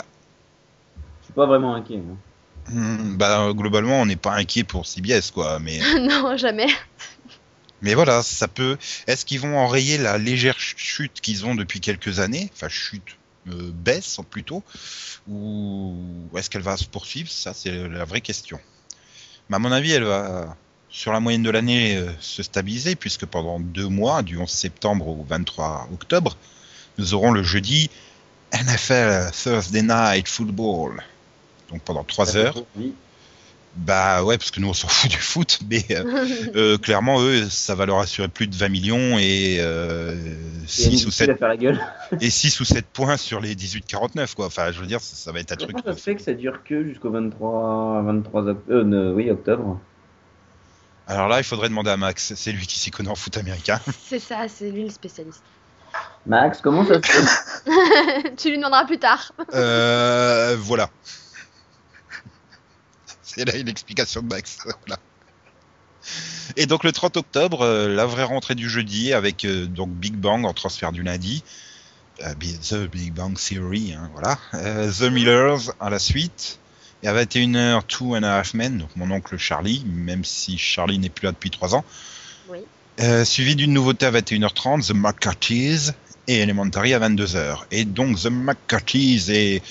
suis 1.26 1.34
pas 1.34 1.46
vraiment 1.46 1.76
inquiet. 1.76 1.98
hein. 2.00 2.18
Hmm, 2.72 3.18
bah, 3.18 3.52
globalement, 3.54 4.02
on 4.02 4.06
n'est 4.06 4.16
pas 4.16 4.34
inquiet 4.36 4.64
pour 4.64 4.86
CBS, 4.86 5.32
quoi. 5.32 5.60
Mais 5.60 5.80
non, 6.00 6.38
jamais. 6.38 6.68
Mais 7.82 7.96
voilà, 7.96 8.22
ça 8.22 8.48
peut. 8.48 8.78
Est-ce 9.08 9.26
qu'ils 9.26 9.40
vont 9.40 9.58
enrayer 9.58 9.98
la 9.98 10.18
légère 10.20 10.54
ch- 10.56 10.76
chute 10.78 11.20
qu'ils 11.22 11.46
ont 11.46 11.56
depuis 11.56 11.80
quelques 11.82 12.20
années? 12.20 12.50
Enfin, 12.54 12.70
chute, 12.70 13.18
baisse 13.45 14.19
plutôt. 14.30 14.63
Ou 15.27 16.30
est-ce 16.36 16.49
qu'elle 16.49 16.62
va 16.62 16.77
se 16.77 16.86
poursuivre? 16.86 17.30
Ça, 17.30 17.54
c'est 17.54 17.88
la 17.88 18.06
vraie 18.06 18.21
question. 18.21 18.60
Mais 19.49 19.56
à 19.56 19.60
mon 19.60 19.71
avis, 19.71 19.91
elle 19.91 20.04
va, 20.04 20.56
sur 20.89 21.12
la 21.12 21.19
moyenne 21.19 21.43
de 21.43 21.49
l'année, 21.49 21.95
euh, 21.95 22.12
se 22.19 22.43
stabiliser, 22.43 22.95
puisque 22.95 23.25
pendant 23.25 23.60
deux 23.60 23.88
mois, 23.88 24.21
du 24.21 24.38
11 24.38 24.49
septembre 24.49 25.08
au 25.08 25.25
23 25.27 25.89
octobre, 25.93 26.38
nous 26.97 27.13
aurons 27.13 27.32
le 27.32 27.43
jeudi 27.43 27.89
NFL 28.54 29.32
Thursday 29.32 29.82
Night 29.82 30.27
Football. 30.27 31.04
Donc 31.69 31.82
pendant 31.84 32.04
trois 32.04 32.36
heures. 32.36 32.63
Oui. 32.75 32.93
Bah 33.76 34.22
ouais, 34.24 34.38
parce 34.38 34.52
que 34.52 34.60
nous 34.60 34.68
on 34.68 34.74
s'en 34.74 34.88
fout 34.90 35.10
du 35.10 35.18
foot, 35.18 35.60
mais 35.70 35.86
euh, 35.92 36.04
euh, 36.56 36.78
clairement, 36.78 37.22
eux, 37.22 37.50
ça 37.50 37.74
va 37.74 37.86
leur 37.86 38.00
assurer 38.00 38.28
plus 38.28 38.48
de 38.48 38.56
20 38.56 38.68
millions 38.70 39.18
et, 39.18 39.58
euh, 39.60 40.14
Et 40.64 40.68
6 40.68 41.06
ou 41.06 41.08
il 41.08 41.12
7 41.14 41.30
à 41.30 41.36
faire 41.38 41.48
la 41.48 41.56
gueule. 41.58 41.80
et 42.22 42.30
6 42.30 42.60
ou 42.60 42.66
7 42.66 42.86
points 42.88 43.16
sur 43.18 43.40
les 43.40 43.56
18-49 43.56 44.36
quoi. 44.36 44.48
Enfin, 44.48 44.72
je 44.74 44.80
veux 44.82 44.88
dire, 44.88 45.00
ça, 45.00 45.16
ça 45.16 45.32
va 45.32 45.40
être 45.40 45.54
un 45.54 45.56
truc. 45.56 45.78
Ça 45.86 45.96
fait 45.96 46.16
que 46.16 46.22
ça 46.22 46.34
dure 46.34 46.64
que 46.66 46.84
jusqu'au 46.84 47.12
23, 47.12 48.02
23 48.04 48.42
oct- 48.44 48.58
euh, 48.70 48.84
ne- 48.84 49.14
oui, 49.14 49.30
octobre? 49.32 49.80
Alors 51.08 51.28
là, 51.30 51.40
il 51.40 51.44
faudrait 51.44 51.70
demander 51.70 51.92
à 51.92 51.98
Max, 51.98 52.34
c'est 52.36 52.52
lui 52.52 52.68
qui 52.68 52.78
s'y 52.78 52.92
connaît 52.92 53.10
en 53.10 53.16
foot 53.16 53.38
américain. 53.38 53.80
c'est 54.08 54.20
ça, 54.20 54.48
c'est 54.48 54.70
lui 54.70 54.84
le 54.84 54.90
spécialiste. 54.90 55.44
Max, 56.26 56.60
comment 56.62 56.86
ça 56.86 57.02
se 57.02 57.08
fait? 57.10 58.36
Tu 58.38 58.50
lui 58.50 58.58
demanderas 58.58 58.86
plus 58.86 59.00
tard. 59.00 59.32
Euh, 59.54 60.56
voilà. 60.60 60.90
C'est 63.36 63.46
là 63.46 63.56
une 63.56 63.70
explication 63.70 64.22
de 64.22 64.28
Max. 64.28 64.60
Voilà. 64.86 65.00
Et 66.58 66.65
donc 66.65 66.84
le 66.84 66.91
30 66.91 67.17
octobre, 67.17 67.62
euh, 67.62 67.88
la 67.88 68.08
vraie 68.08 68.24
rentrée 68.24 68.56
du 68.56 68.67
jeudi 68.67 69.13
avec 69.13 69.46
euh, 69.46 69.67
donc 69.67 69.91
Big 69.91 70.15
Bang 70.15 70.46
en 70.46 70.54
transfert 70.54 70.91
du 70.91 71.04
lundi. 71.04 71.44
Euh, 72.24 72.34
The 72.34 72.88
Big 72.89 73.13
Bang 73.13 73.38
Theory, 73.38 73.94
hein, 73.94 74.10
voilà. 74.13 74.38
Euh, 74.54 74.91
The 74.91 75.12
Millers 75.12 75.72
à 75.80 75.89
la 75.89 76.00
suite. 76.00 76.60
Et 77.04 77.08
à 77.08 77.13
21h, 77.13 77.84
Two 77.88 78.15
and 78.15 78.24
a 78.24 78.38
Half 78.38 78.54
Men, 78.54 78.78
donc 78.78 78.89
mon 78.96 79.10
oncle 79.10 79.38
Charlie, 79.38 79.84
même 79.88 80.24
si 80.24 80.58
Charlie 80.60 81.00
n'est 81.00 81.10
plus 81.10 81.26
là 81.26 81.32
depuis 81.32 81.50
3 81.50 81.74
ans. 81.74 81.84
Oui. 82.50 82.60
Euh, 83.00 83.26
suivi 83.26 83.56
d'une 83.56 83.74
nouveauté 83.74 84.06
à 84.06 84.12
21h30, 84.12 84.88
The 84.88 84.94
McCarthy's 84.94 85.94
et 86.28 86.41
Elementary 86.41 86.94
à 86.94 87.00
22h. 87.00 87.62
Et 87.72 87.86
donc 87.86 88.20
The 88.20 88.28
McCarthy's 88.28 89.30
est, 89.30 89.63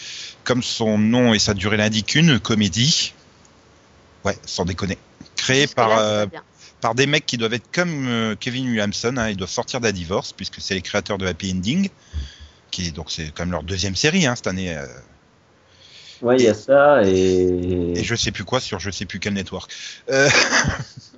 comme 0.43 0.63
son 0.63 0.99
nom 0.99 1.33
et 1.33 1.39
sa 1.39 1.55
durée 1.55 1.77
l'indiquent, 1.77 2.17
une 2.17 2.41
comédie. 2.41 3.13
Ouais, 4.25 4.37
sans 4.45 4.65
déconner. 4.65 4.99
Jusque-là, 5.37 5.67
par, 5.75 5.99
euh, 5.99 6.27
par 6.81 6.95
des 6.95 7.07
mecs 7.07 7.27
qui 7.27 7.37
doivent 7.39 7.55
être 7.55 7.71
comme 7.73 8.07
euh, 8.09 8.35
Kevin 8.39 8.67
Williamson, 8.69 9.17
hein, 9.17 9.31
ils 9.31 9.37
doivent 9.37 9.51
sortir 9.51 9.81
d'un 9.81 9.93
divorce, 9.93 10.33
puisque 10.33 10.61
c'est 10.61 10.75
les 10.75 10.83
créateurs 10.83 11.19
de 11.19 11.27
Happy 11.27 11.53
Ending, 11.53 11.89
qui 12.71 12.93
donc 12.93 13.11
c'est 13.11 13.33
quand 13.35 13.45
même 13.45 13.53
leur 13.53 13.63
deuxième 13.63 13.97
série 13.97 14.27
hein, 14.27 14.37
cette 14.37 14.47
année, 14.47 14.77
euh, 14.77 14.87
Ouais, 16.23 16.37
il 16.39 16.45
y 16.45 16.49
a 16.49 16.55
ça 16.55 17.03
et. 17.03 17.93
et 17.97 18.05
je 18.05 18.15
sais 18.15 18.31
plus 18.31 18.45
quoi 18.45 18.61
sur 18.61 18.79
je 18.79 18.91
sais 18.91 19.07
plus 19.07 19.21
quel 19.21 19.33
network. 19.33 19.73
Euh, 20.11 20.29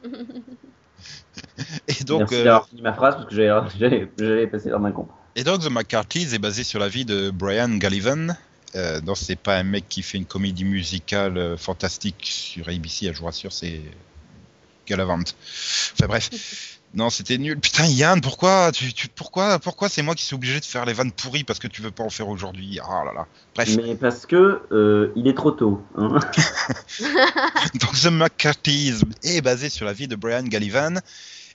et 1.88 2.04
donc, 2.04 2.20
Merci 2.20 2.34
euh, 2.36 2.44
d'avoir 2.44 2.68
fini 2.68 2.82
ma 2.82 2.92
phrase 2.92 3.16
parce 3.16 3.26
que 3.26 3.34
j'allais 3.34 4.46
passer 4.46 4.70
dans 4.70 4.84
un 4.84 4.92
con. 4.92 5.08
Et 5.34 5.44
donc 5.44 5.62
The 5.62 5.70
McCarthy's 5.70 6.34
est 6.34 6.38
basé 6.38 6.62
sur 6.62 6.78
la 6.78 6.88
vie 6.88 7.04
de 7.04 7.30
Brian 7.30 7.76
Gallivan. 7.76 8.36
Euh, 8.74 9.00
non, 9.02 9.14
c'est 9.14 9.36
pas 9.36 9.56
un 9.58 9.64
mec 9.64 9.84
qui 9.88 10.02
fait 10.02 10.18
une 10.18 10.24
comédie 10.26 10.64
musicale 10.64 11.36
euh, 11.36 11.56
fantastique 11.56 12.28
sur 12.32 12.68
ABC, 12.68 13.12
je 13.12 13.18
vous 13.18 13.26
rassure, 13.26 13.52
c'est 13.52 13.82
Galavant. 14.86 15.18
Enfin 15.20 16.06
bref, 16.06 16.30
non, 16.94 17.10
c'était 17.10 17.36
nul. 17.38 17.58
Putain, 17.60 17.86
Yann, 17.86 18.20
pourquoi, 18.20 18.72
tu, 18.72 18.92
tu- 18.94 19.08
pourquoi, 19.08 19.58
pourquoi 19.58 19.88
c'est 19.88 20.02
moi 20.02 20.14
qui 20.14 20.24
suis 20.24 20.34
obligé 20.34 20.58
de 20.58 20.64
faire 20.64 20.84
les 20.86 20.92
vannes 20.94 21.12
pourries 21.12 21.44
parce 21.44 21.58
que 21.58 21.68
tu 21.68 21.82
veux 21.82 21.90
pas 21.90 22.02
en 22.02 22.10
faire 22.10 22.28
aujourd'hui? 22.28 22.78
Ah 22.82 23.02
là 23.04 23.12
là. 23.12 23.26
Bref, 23.54 23.76
Mais 23.76 23.94
parce 23.94 24.24
que 24.26 24.62
euh, 24.72 25.12
il 25.16 25.28
est 25.28 25.34
trop 25.36 25.50
tôt. 25.52 25.82
hein. 25.96 26.18
donc 27.80 27.92
The 28.00 28.06
McCarthy's 28.10 29.02
est 29.22 29.40
basé 29.42 29.68
sur 29.68 29.84
la 29.86 29.92
vie 29.92 30.08
de 30.08 30.16
Brian 30.16 30.42
Gallivan 30.44 30.94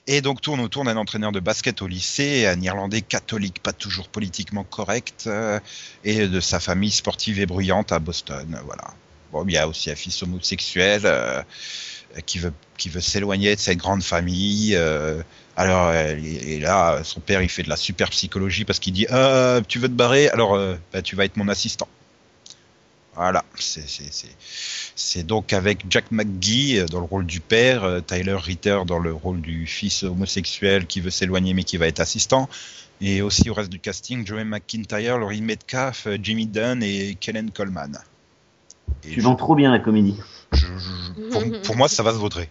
et 0.08 0.22
donc 0.22 0.40
tourne 0.40 0.60
autour 0.60 0.84
d'un 0.84 0.96
entraîneur 0.96 1.32
de 1.32 1.38
basket 1.38 1.82
au 1.82 1.86
lycée, 1.86 2.46
un 2.46 2.60
Irlandais 2.62 3.02
catholique 3.02 3.62
pas 3.62 3.74
toujours 3.74 4.08
politiquement 4.08 4.64
correct 4.64 5.24
euh, 5.26 5.60
et 6.02 6.26
de 6.26 6.40
sa 6.40 6.58
famille 6.60 6.90
sportive 6.90 7.38
et 7.38 7.46
bruyante 7.46 7.92
à 7.92 7.98
Boston. 7.98 8.58
Voilà. 8.64 8.84
Bon, 9.32 9.44
il 9.46 9.52
y 9.52 9.58
a 9.58 9.68
aussi 9.68 9.90
un 9.90 9.94
fils 9.94 10.22
homosexuel 10.22 11.02
euh, 11.04 11.42
qui 12.24 12.38
veut 12.38 12.54
qui 12.78 12.88
veut 12.88 13.02
s'éloigner 13.02 13.54
de 13.54 13.60
cette 13.60 13.76
grande 13.76 14.02
famille. 14.02 14.74
euh, 14.74 15.22
alors 15.56 15.92
et, 15.92 16.58
là, 16.58 17.00
son 17.04 17.20
père 17.20 17.42
il 17.42 17.50
fait 17.50 17.64
de 17.64 17.68
la 17.68 17.76
super 17.76 18.08
psychologie 18.08 18.64
parce 18.64 18.78
qu'il 18.78 18.94
dit 18.94 19.06
tu 19.68 19.78
veux 19.78 19.88
te 19.88 19.92
barrer, 19.92 20.30
alors 20.30 20.58
bah, 20.92 21.02
tu 21.02 21.16
vas 21.16 21.26
être 21.26 21.36
mon 21.36 21.48
assistant. 21.48 21.88
Voilà, 23.18 23.44
c'est 24.94 25.26
donc 25.26 25.52
avec 25.52 25.84
Jack 25.90 26.12
McGee 26.12 26.78
euh, 26.78 26.86
dans 26.86 27.00
le 27.00 27.04
rôle 27.06 27.26
du 27.26 27.40
père, 27.40 27.82
euh, 27.82 28.00
Tyler 28.00 28.36
Ritter 28.36 28.78
dans 28.86 29.00
le 29.00 29.12
rôle 29.12 29.40
du 29.40 29.66
fils 29.66 30.04
homosexuel 30.04 30.86
qui 30.86 31.00
veut 31.00 31.10
s'éloigner 31.10 31.52
mais 31.52 31.64
qui 31.64 31.78
va 31.78 31.88
être 31.88 31.98
assistant, 31.98 32.48
et 33.00 33.20
aussi 33.20 33.50
au 33.50 33.54
reste 33.54 33.70
du 33.70 33.80
casting 33.80 34.24
Joey 34.24 34.44
McIntyre, 34.44 35.18
Laurie 35.18 35.40
Metcalf, 35.42 36.06
euh, 36.06 36.16
Jimmy 36.22 36.46
Dunn 36.46 36.80
et 36.80 37.16
Kellen 37.18 37.50
Coleman. 37.50 37.98
Et 39.02 39.10
Tu 39.14 39.20
vends 39.20 39.34
trop 39.34 39.56
bien 39.56 39.72
la 39.72 39.80
comédie. 39.80 40.14
je- 40.52 40.66
je- 40.66 40.66
je- 40.78 41.30
pour, 41.32 41.62
pour 41.62 41.76
moi, 41.76 41.88
ça 41.88 42.04
va 42.04 42.12
se 42.12 42.18
vautrer. 42.18 42.48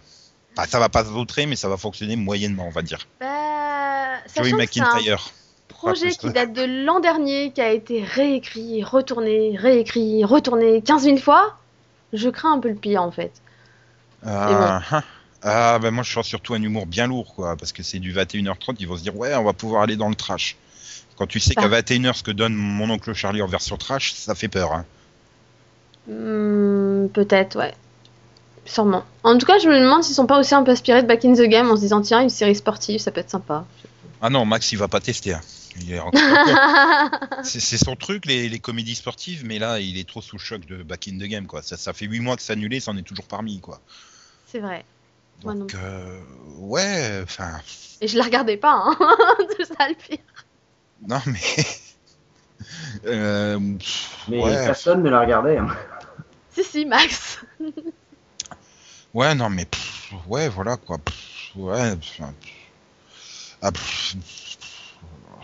Enfin, 0.54 0.68
ça 0.68 0.78
va 0.78 0.90
pas 0.90 1.02
se 1.04 1.08
vautrer, 1.08 1.46
mais 1.46 1.56
ça 1.56 1.70
va 1.70 1.78
fonctionner 1.78 2.14
moyennement, 2.16 2.66
on 2.66 2.70
va 2.72 2.82
dire. 2.82 3.08
Bah, 3.20 4.18
Joey 4.36 4.52
McIntyre. 4.58 5.30
Projet 5.78 6.10
qui 6.10 6.30
date 6.30 6.52
de 6.52 6.84
l'an 6.84 7.00
dernier, 7.00 7.50
qui 7.52 7.60
a 7.60 7.70
été 7.72 8.02
réécrit, 8.02 8.82
retourné, 8.84 9.56
réécrit, 9.56 10.24
retourné 10.24 10.82
15 10.82 11.04
000 11.04 11.16
fois, 11.18 11.56
je 12.12 12.28
crains 12.28 12.52
un 12.54 12.58
peu 12.60 12.68
le 12.68 12.74
pire 12.74 13.02
en 13.02 13.10
fait. 13.10 13.32
Ah, 14.26 14.80
ah. 14.90 15.02
Ah, 15.42 15.78
ben 15.80 15.92
moi 15.92 16.02
je 16.02 16.12
sens 16.12 16.26
surtout 16.26 16.54
un 16.54 16.62
humour 16.62 16.86
bien 16.86 17.06
lourd, 17.06 17.32
quoi, 17.34 17.56
parce 17.56 17.70
que 17.72 17.82
c'est 17.84 18.00
du 18.00 18.12
21h30, 18.12 18.74
ils 18.80 18.88
vont 18.88 18.96
se 18.96 19.02
dire, 19.02 19.16
ouais, 19.16 19.34
on 19.36 19.44
va 19.44 19.52
pouvoir 19.52 19.82
aller 19.82 19.96
dans 19.96 20.08
le 20.08 20.16
trash. 20.16 20.56
Quand 21.16 21.26
tu 21.28 21.38
sais 21.40 21.54
Ah. 21.56 21.62
qu'à 21.62 21.68
21h, 21.68 22.14
ce 22.14 22.22
que 22.24 22.30
donne 22.32 22.54
mon 22.54 22.90
oncle 22.90 23.12
Charlie 23.14 23.40
en 23.42 23.46
version 23.46 23.76
trash, 23.76 24.14
ça 24.14 24.34
fait 24.34 24.48
peur. 24.48 24.72
Hein. 24.72 24.84
Hmm, 26.08 27.08
Peut-être, 27.08 27.56
ouais. 27.58 27.74
Sûrement. 28.64 29.04
En 29.22 29.38
tout 29.38 29.46
cas, 29.46 29.58
je 29.58 29.68
me 29.68 29.78
demande 29.80 30.02
s'ils 30.04 30.14
sont 30.14 30.26
pas 30.26 30.38
aussi 30.38 30.54
un 30.54 30.62
peu 30.62 30.72
inspirés 30.72 31.02
de 31.02 31.06
Back 31.06 31.24
in 31.24 31.34
the 31.34 31.42
Game 31.42 31.70
en 31.70 31.76
se 31.76 31.80
disant 31.82 32.02
tiens, 32.02 32.20
une 32.20 32.28
série 32.30 32.54
sportive, 32.54 33.00
ça 33.00 33.10
peut 33.10 33.20
être 33.20 33.30
sympa. 33.30 33.64
Ah 34.20 34.28
non, 34.30 34.44
Max, 34.44 34.72
il 34.72 34.78
va 34.78 34.88
pas 34.88 35.00
tester. 35.00 35.34
hein. 35.34 35.40
Il 35.80 35.92
est- 35.92 36.00
c'est 37.44 37.60
c'est 37.60 37.78
son 37.78 37.96
truc, 37.96 38.26
les, 38.26 38.48
les 38.48 38.58
comédies 38.58 38.94
sportives, 38.94 39.44
mais 39.44 39.58
là, 39.58 39.78
il 39.80 39.98
est 39.98 40.08
trop 40.08 40.20
sous 40.22 40.36
le 40.36 40.40
choc 40.42 40.64
de 40.66 40.82
Back 40.82 41.08
in 41.08 41.12
the 41.18 41.28
Game, 41.28 41.46
quoi. 41.46 41.62
Ça, 41.62 41.76
ça 41.76 41.92
fait 41.92 42.06
8 42.06 42.20
mois 42.20 42.36
que 42.36 42.42
c'est 42.42 42.52
annulé, 42.52 42.80
ça 42.80 42.90
en 42.90 42.96
est 42.96 43.02
toujours 43.02 43.26
parmi, 43.26 43.60
quoi. 43.60 43.80
c'est 44.46 44.60
vrai. 44.60 44.84
Moi 45.44 45.54
non 45.54 45.60
Donc, 45.60 45.74
euh, 45.76 46.20
ouais, 46.56 47.20
enfin, 47.22 47.60
Et 48.00 48.08
je 48.08 48.18
la 48.18 48.24
regardais 48.24 48.56
pas, 48.56 48.72
hein. 48.74 48.96
c'est 49.56 49.66
ça 49.66 49.88
le 49.88 49.94
pire. 49.94 50.18
non, 51.06 51.20
mais. 51.26 51.38
Euh, 53.06 53.56
pff, 53.78 54.24
Mais 54.28 54.42
ouais. 54.42 54.66
personne 54.66 55.02
ne 55.04 55.08
la 55.10 55.20
regardait. 55.20 55.58
hein. 55.58 55.68
Si, 56.52 56.64
si, 56.64 56.84
Max. 56.84 57.38
Ouais, 59.14 59.32
non, 59.36 59.48
mais 59.48 59.64
pff, 59.64 60.12
ouais, 60.26 60.48
voilà 60.48 60.76
quoi. 60.76 60.98
Pff, 60.98 61.52
ouais. 61.54 61.94
Ah, 63.62 63.70
pff. 63.70 64.16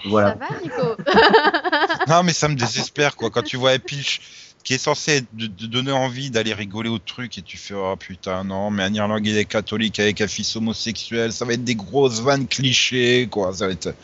Voilà. 0.05 0.37
Ça 0.39 0.55
va, 0.55 0.61
Nico? 0.63 0.97
Non, 2.09 2.23
mais 2.23 2.33
ça 2.35 2.49
me 2.49 2.55
désespère 2.55 3.17
quoi. 3.17 3.31
Quand 3.31 3.43
tu 3.43 3.57
vois 3.57 3.71
Happy, 3.71 4.21
qui 4.65 4.73
est 4.73 4.79
censé 4.79 5.19
être 5.19 5.27
de, 5.35 5.47
de 5.47 5.67
donner 5.67 5.93
envie 5.93 6.31
d'aller 6.31 6.55
rigoler 6.55 6.89
au 6.89 6.99
truc 6.99 7.39
et 7.39 7.43
tu 7.43 7.59
fais 7.59 7.75
oh 7.75 7.95
putain 7.97 8.45
non 8.45 8.71
mais 8.71 8.83
un 8.83 8.95
Irlandais 8.95 9.45
catholique 9.45 10.01
avec 10.01 10.23
un 10.23 10.27
fils 10.27 10.57
homosexuel 10.57 11.33
ça 11.33 11.45
va 11.45 11.53
être 11.53 11.65
des 11.65 11.75
grosses 11.75 12.21
vannes 12.21 12.49
clichés 12.49 13.29
quoi 13.31 13.53
ça 13.53 13.67
va 13.67 13.73
être 13.73 13.95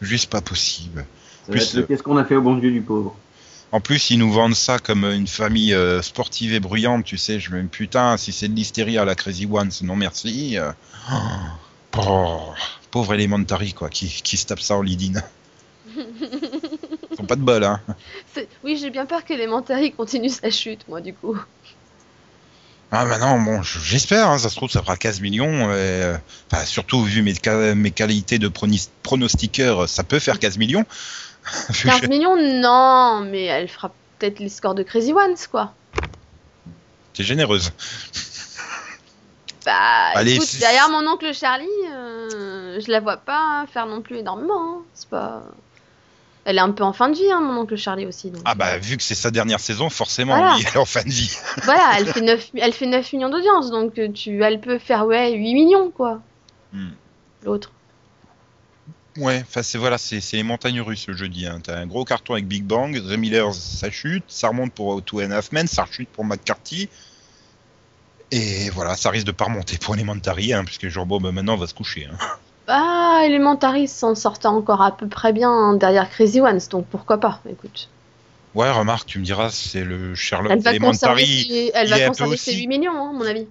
juste 0.00 0.30
pas 0.30 0.40
possible. 0.40 1.04
Le 1.48 1.82
Qu'est-ce 1.82 2.02
qu'on 2.02 2.16
a 2.16 2.24
fait 2.24 2.36
au 2.36 2.42
bon 2.42 2.56
Dieu 2.56 2.70
du 2.70 2.80
pauvre 2.80 3.16
En 3.72 3.80
plus 3.80 4.10
ils 4.10 4.18
nous 4.18 4.32
vendent 4.32 4.54
ça 4.54 4.78
comme 4.78 5.04
une 5.04 5.26
famille 5.26 5.74
euh, 5.74 6.00
sportive 6.00 6.54
et 6.54 6.60
bruyante 6.60 7.04
tu 7.04 7.18
sais 7.18 7.40
je 7.40 7.50
me 7.50 7.60
dis 7.60 7.68
putain 7.68 8.16
si 8.16 8.30
c'est 8.30 8.48
de 8.48 8.54
l'hystérie 8.54 8.98
à 8.98 9.04
la 9.04 9.16
Crazy 9.16 9.46
Ones 9.50 9.72
non 9.82 9.96
merci. 9.96 10.56
euh, 10.58 10.70
oh, 11.98 12.40
pauvre 12.92 13.14
Elementary 13.14 13.72
quoi 13.72 13.90
qui, 13.90 14.08
qui 14.22 14.36
se 14.36 14.46
tape 14.46 14.60
ça 14.60 14.76
en 14.76 14.82
lead-in. 14.82 15.20
Ils 15.96 17.20
ont 17.20 17.26
pas 17.26 17.36
de 17.36 17.42
bol 17.42 17.64
hein. 17.64 17.80
Oui, 18.62 18.76
j'ai 18.76 18.90
bien 18.90 19.06
peur 19.06 19.24
qu'Elementary 19.24 19.92
continue 19.92 20.28
sa 20.28 20.50
chute, 20.50 20.86
moi, 20.88 21.00
du 21.00 21.14
coup. 21.14 21.38
Ah 22.90 23.06
bah 23.06 23.18
non, 23.18 23.40
bon, 23.40 23.62
j'espère, 23.62 24.28
hein, 24.28 24.38
ça 24.38 24.48
se 24.48 24.54
trouve 24.56 24.70
ça 24.70 24.80
fera 24.82 24.96
15 24.96 25.20
millions. 25.20 25.70
et, 25.72 25.74
euh, 25.74 26.16
enfin, 26.50 26.64
surtout 26.64 27.02
vu 27.02 27.22
mes, 27.22 27.34
mes 27.74 27.90
qualités 27.90 28.38
de 28.38 28.48
pronostiqueur, 29.02 29.88
ça 29.88 30.04
peut 30.04 30.18
faire 30.20 30.38
15 30.38 30.58
millions. 30.58 30.84
Vu 31.70 31.88
15 31.90 32.00
que- 32.00 32.06
millions, 32.06 32.36
non, 32.36 33.20
mais 33.30 33.44
elle 33.44 33.68
fera 33.68 33.92
peut-être 34.18 34.38
les 34.38 34.48
scores 34.48 34.74
de 34.74 34.82
Crazy 34.82 35.12
Ones, 35.12 35.36
quoi. 35.50 35.74
T'es 37.12 37.22
généreuse. 37.22 37.70
Bah, 39.66 39.72
Allez, 40.14 40.34
écoute, 40.34 40.56
derrière 40.58 40.88
mon 40.90 41.06
oncle 41.06 41.32
Charlie, 41.34 41.66
euh, 41.90 42.80
je 42.80 42.90
la 42.90 43.00
vois 43.00 43.16
pas 43.18 43.66
faire 43.72 43.86
non 43.86 44.02
plus 44.02 44.18
énormément. 44.18 44.78
hein. 44.78 44.82
C'est 44.94 45.08
pas. 45.08 45.42
Elle 46.44 46.58
est 46.58 46.60
un 46.60 46.72
peu 46.72 46.84
en 46.84 46.92
fin 46.92 47.08
de 47.08 47.14
vie, 47.14 47.30
hein, 47.32 47.40
mon 47.40 47.60
oncle 47.62 47.76
Charlie 47.76 48.06
aussi. 48.06 48.30
donc, 48.30 48.42
Ah 48.44 48.54
bah 48.54 48.76
vu 48.78 48.96
que 48.96 49.02
c'est 49.02 49.14
sa 49.14 49.30
dernière 49.30 49.60
saison, 49.60 49.88
forcément, 49.88 50.36
Voilà. 50.36 50.56
oui, 50.56 50.64
elle 50.66 50.74
est 50.74 50.78
en 50.78 50.84
fin 50.84 51.02
de 51.02 51.10
vie. 51.10 51.34
Voilà, 51.62 51.92
elle 51.98 52.06
fait 52.06 52.20
9, 52.20 52.50
elle 52.56 52.72
fait 52.72 52.86
9 52.86 53.12
millions 53.14 53.30
d'audience, 53.30 53.70
donc 53.70 53.98
euh, 53.98 54.12
tu, 54.12 54.42
elle 54.42 54.60
peut 54.60 54.78
faire 54.78 55.06
ouais 55.06 55.32
8 55.32 55.54
millions, 55.54 55.90
quoi. 55.90 56.20
Hmm. 56.72 56.90
L'autre. 57.44 57.72
Ouais, 59.16 59.42
enfin 59.46 59.62
c'est 59.62 59.78
voilà, 59.78 59.96
c'est 59.96 60.20
les 60.32 60.42
montagnes 60.42 60.80
russes 60.80 61.06
le 61.06 61.14
jeudi. 61.16 61.46
Hein. 61.46 61.60
T'as 61.62 61.78
un 61.78 61.86
gros 61.86 62.04
carton 62.04 62.32
avec 62.32 62.48
Big 62.48 62.64
Bang, 62.64 62.96
The 62.96 63.16
Miller 63.16 63.54
ça 63.54 63.88
chute, 63.88 64.24
ça 64.26 64.48
remonte 64.48 64.72
pour 64.72 65.00
Two 65.04 65.20
and 65.22 65.30
a 65.30 65.36
Half 65.36 65.52
Men, 65.52 65.68
ça 65.68 65.86
chute 65.90 66.08
pour 66.08 66.24
McCarthy. 66.24 66.88
Et 68.32 68.70
voilà, 68.70 68.96
ça 68.96 69.10
risque 69.10 69.26
de 69.26 69.32
pas 69.32 69.44
remonter 69.44 69.78
pour 69.78 69.94
Elementary, 69.94 70.52
hein, 70.52 70.64
puisque 70.64 70.88
genre 70.88 71.06
bon, 71.06 71.20
bah, 71.20 71.30
maintenant 71.30 71.54
on 71.54 71.58
va 71.58 71.68
se 71.68 71.74
coucher. 71.74 72.08
Hein. 72.12 72.16
Ah, 72.66 73.22
Elementary 73.24 73.88
s'en 73.88 74.14
sortait 74.14 74.46
encore 74.46 74.80
à 74.82 74.96
peu 74.96 75.06
près 75.08 75.32
bien 75.32 75.50
hein, 75.50 75.74
derrière 75.76 76.08
Crazy 76.08 76.40
Ones, 76.40 76.60
donc 76.70 76.86
pourquoi 76.86 77.18
pas, 77.18 77.40
écoute. 77.50 77.88
Ouais, 78.54 78.70
remarque, 78.70 79.06
tu 79.06 79.18
me 79.18 79.24
diras, 79.24 79.50
c'est 79.50 79.84
le 79.84 80.14
Sherlock 80.14 80.52
Elle 80.52 80.60
va 80.60 80.70
ses, 80.70 80.76
elle 81.74 81.88
va 81.88 82.06
conserver 82.06 82.36
ses 82.36 82.50
aussi- 82.52 82.60
8 82.60 82.66
millions, 82.68 82.92
hein, 82.96 83.10
à 83.10 83.12
mon 83.12 83.26
avis. 83.26 83.46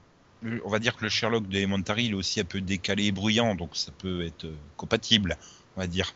On 0.65 0.69
va 0.69 0.79
dire 0.79 0.95
que 0.95 1.03
le 1.03 1.09
Sherlock 1.09 1.47
d'Elementary, 1.47 2.05
il 2.05 2.11
est 2.11 2.15
aussi 2.15 2.39
un 2.39 2.43
peu 2.45 2.59
décalé 2.61 3.05
et 3.05 3.11
bruyant, 3.11 3.55
donc 3.55 3.71
ça 3.73 3.91
peut 3.97 4.25
être 4.25 4.45
euh, 4.45 4.55
compatible, 4.77 5.37
on 5.77 5.81
va 5.81 5.87
dire. 5.87 6.13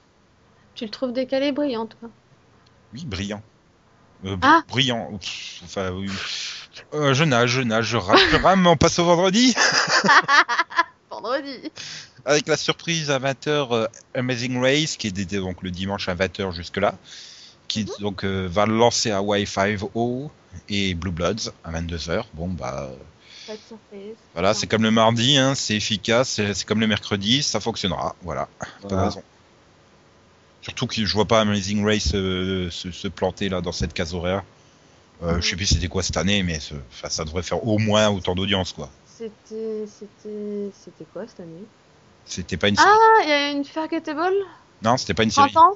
Tu 0.75 0.85
le 0.85 0.89
trouves 0.91 1.13
décalé, 1.13 1.51
brillant, 1.51 1.85
toi? 1.85 2.09
Oui, 2.93 3.05
brillant. 3.05 3.41
Euh, 4.25 4.35
Ah. 4.41 4.63
Brillant. 4.69 5.11
Enfin, 5.63 5.91
oui. 5.91 6.09
Euh, 6.93 7.13
je 7.13 7.23
nage, 7.23 7.51
je 7.51 7.61
nage, 7.61 7.85
je 7.85 7.97
rame, 7.97 8.17
je 8.31 8.37
rame, 8.37 8.65
on 8.67 8.75
passe 8.77 8.99
au 8.99 9.05
vendredi. 9.05 9.53
Vendredi. 11.09 11.71
Avec 12.25 12.47
la 12.47 12.57
surprise 12.57 13.09
à 13.11 13.19
20h 13.19 13.73
euh, 13.73 13.87
Amazing 14.15 14.59
Race, 14.61 14.97
qui 14.97 15.07
est 15.07 15.35
donc 15.35 15.61
le 15.63 15.71
dimanche 15.71 16.09
à 16.09 16.15
20h 16.15 16.51
jusque-là, 16.53 16.95
qui 17.67 17.83
Mhm. 17.83 17.89
donc 17.99 18.23
euh, 18.25 18.47
va 18.49 18.65
lancer 18.65 19.11
Hawaii 19.11 19.45
5-0 19.45 20.29
et 20.69 20.93
Blue 20.93 21.11
Bloods 21.11 21.51
à 21.63 21.71
22h. 21.71 22.23
Bon, 22.33 22.47
bah 22.47 22.89
Pas 23.45 23.53
de 23.53 23.59
surprise. 23.67 24.15
voilà, 24.33 24.53
c'est 24.53 24.67
comme 24.67 24.83
le 24.83 24.91
mardi, 24.91 25.37
hein, 25.37 25.55
c'est 25.55 25.75
efficace, 25.75 26.29
c'est 26.53 26.65
comme 26.65 26.79
le 26.79 26.87
mercredi, 26.87 27.43
ça 27.43 27.59
fonctionnera. 27.59 28.15
Voilà, 28.23 28.47
pas 28.81 28.87
de 28.89 28.95
raison. 28.95 29.23
Surtout 30.61 30.87
que 30.87 31.05
je 31.05 31.13
vois 31.13 31.25
pas 31.25 31.39
Amazing 31.41 31.85
Race 31.85 32.11
euh, 32.13 32.69
se, 32.71 32.91
se 32.91 33.07
planter 33.07 33.47
là 33.47 33.61
dans 33.61 33.71
cette 33.71 33.93
case 33.93 34.13
horaire. 34.13 34.43
Euh, 35.23 35.39
Je 35.41 35.49
sais 35.49 35.55
plus 35.55 35.65
c'était 35.65 35.87
quoi 35.87 36.03
cette 36.03 36.17
année, 36.17 36.43
mais 36.43 36.59
ça 37.07 37.23
devrait 37.25 37.41
faire 37.43 37.65
au 37.65 37.77
moins 37.79 38.09
autant 38.09 38.35
d'audience 38.35 38.73
quoi. 38.73 38.89
C'était. 39.05 39.85
C'était. 39.87 40.69
C'était 40.83 41.05
quoi 41.11 41.23
cette 41.27 41.39
année? 41.39 41.63
C'était 42.27 42.57
pas 42.57 42.67
une 42.69 42.75
série. 42.75 42.87
Ah, 42.89 43.23
il 43.23 43.29
y 43.29 43.31
a 43.31 43.49
une 43.51 43.65
Forgettable 43.65 44.33
non, 44.83 44.95
c'était 44.97 45.15
pas 45.15 45.23
une 45.23 45.31
série. 45.31 45.51
Printemps 45.51 45.75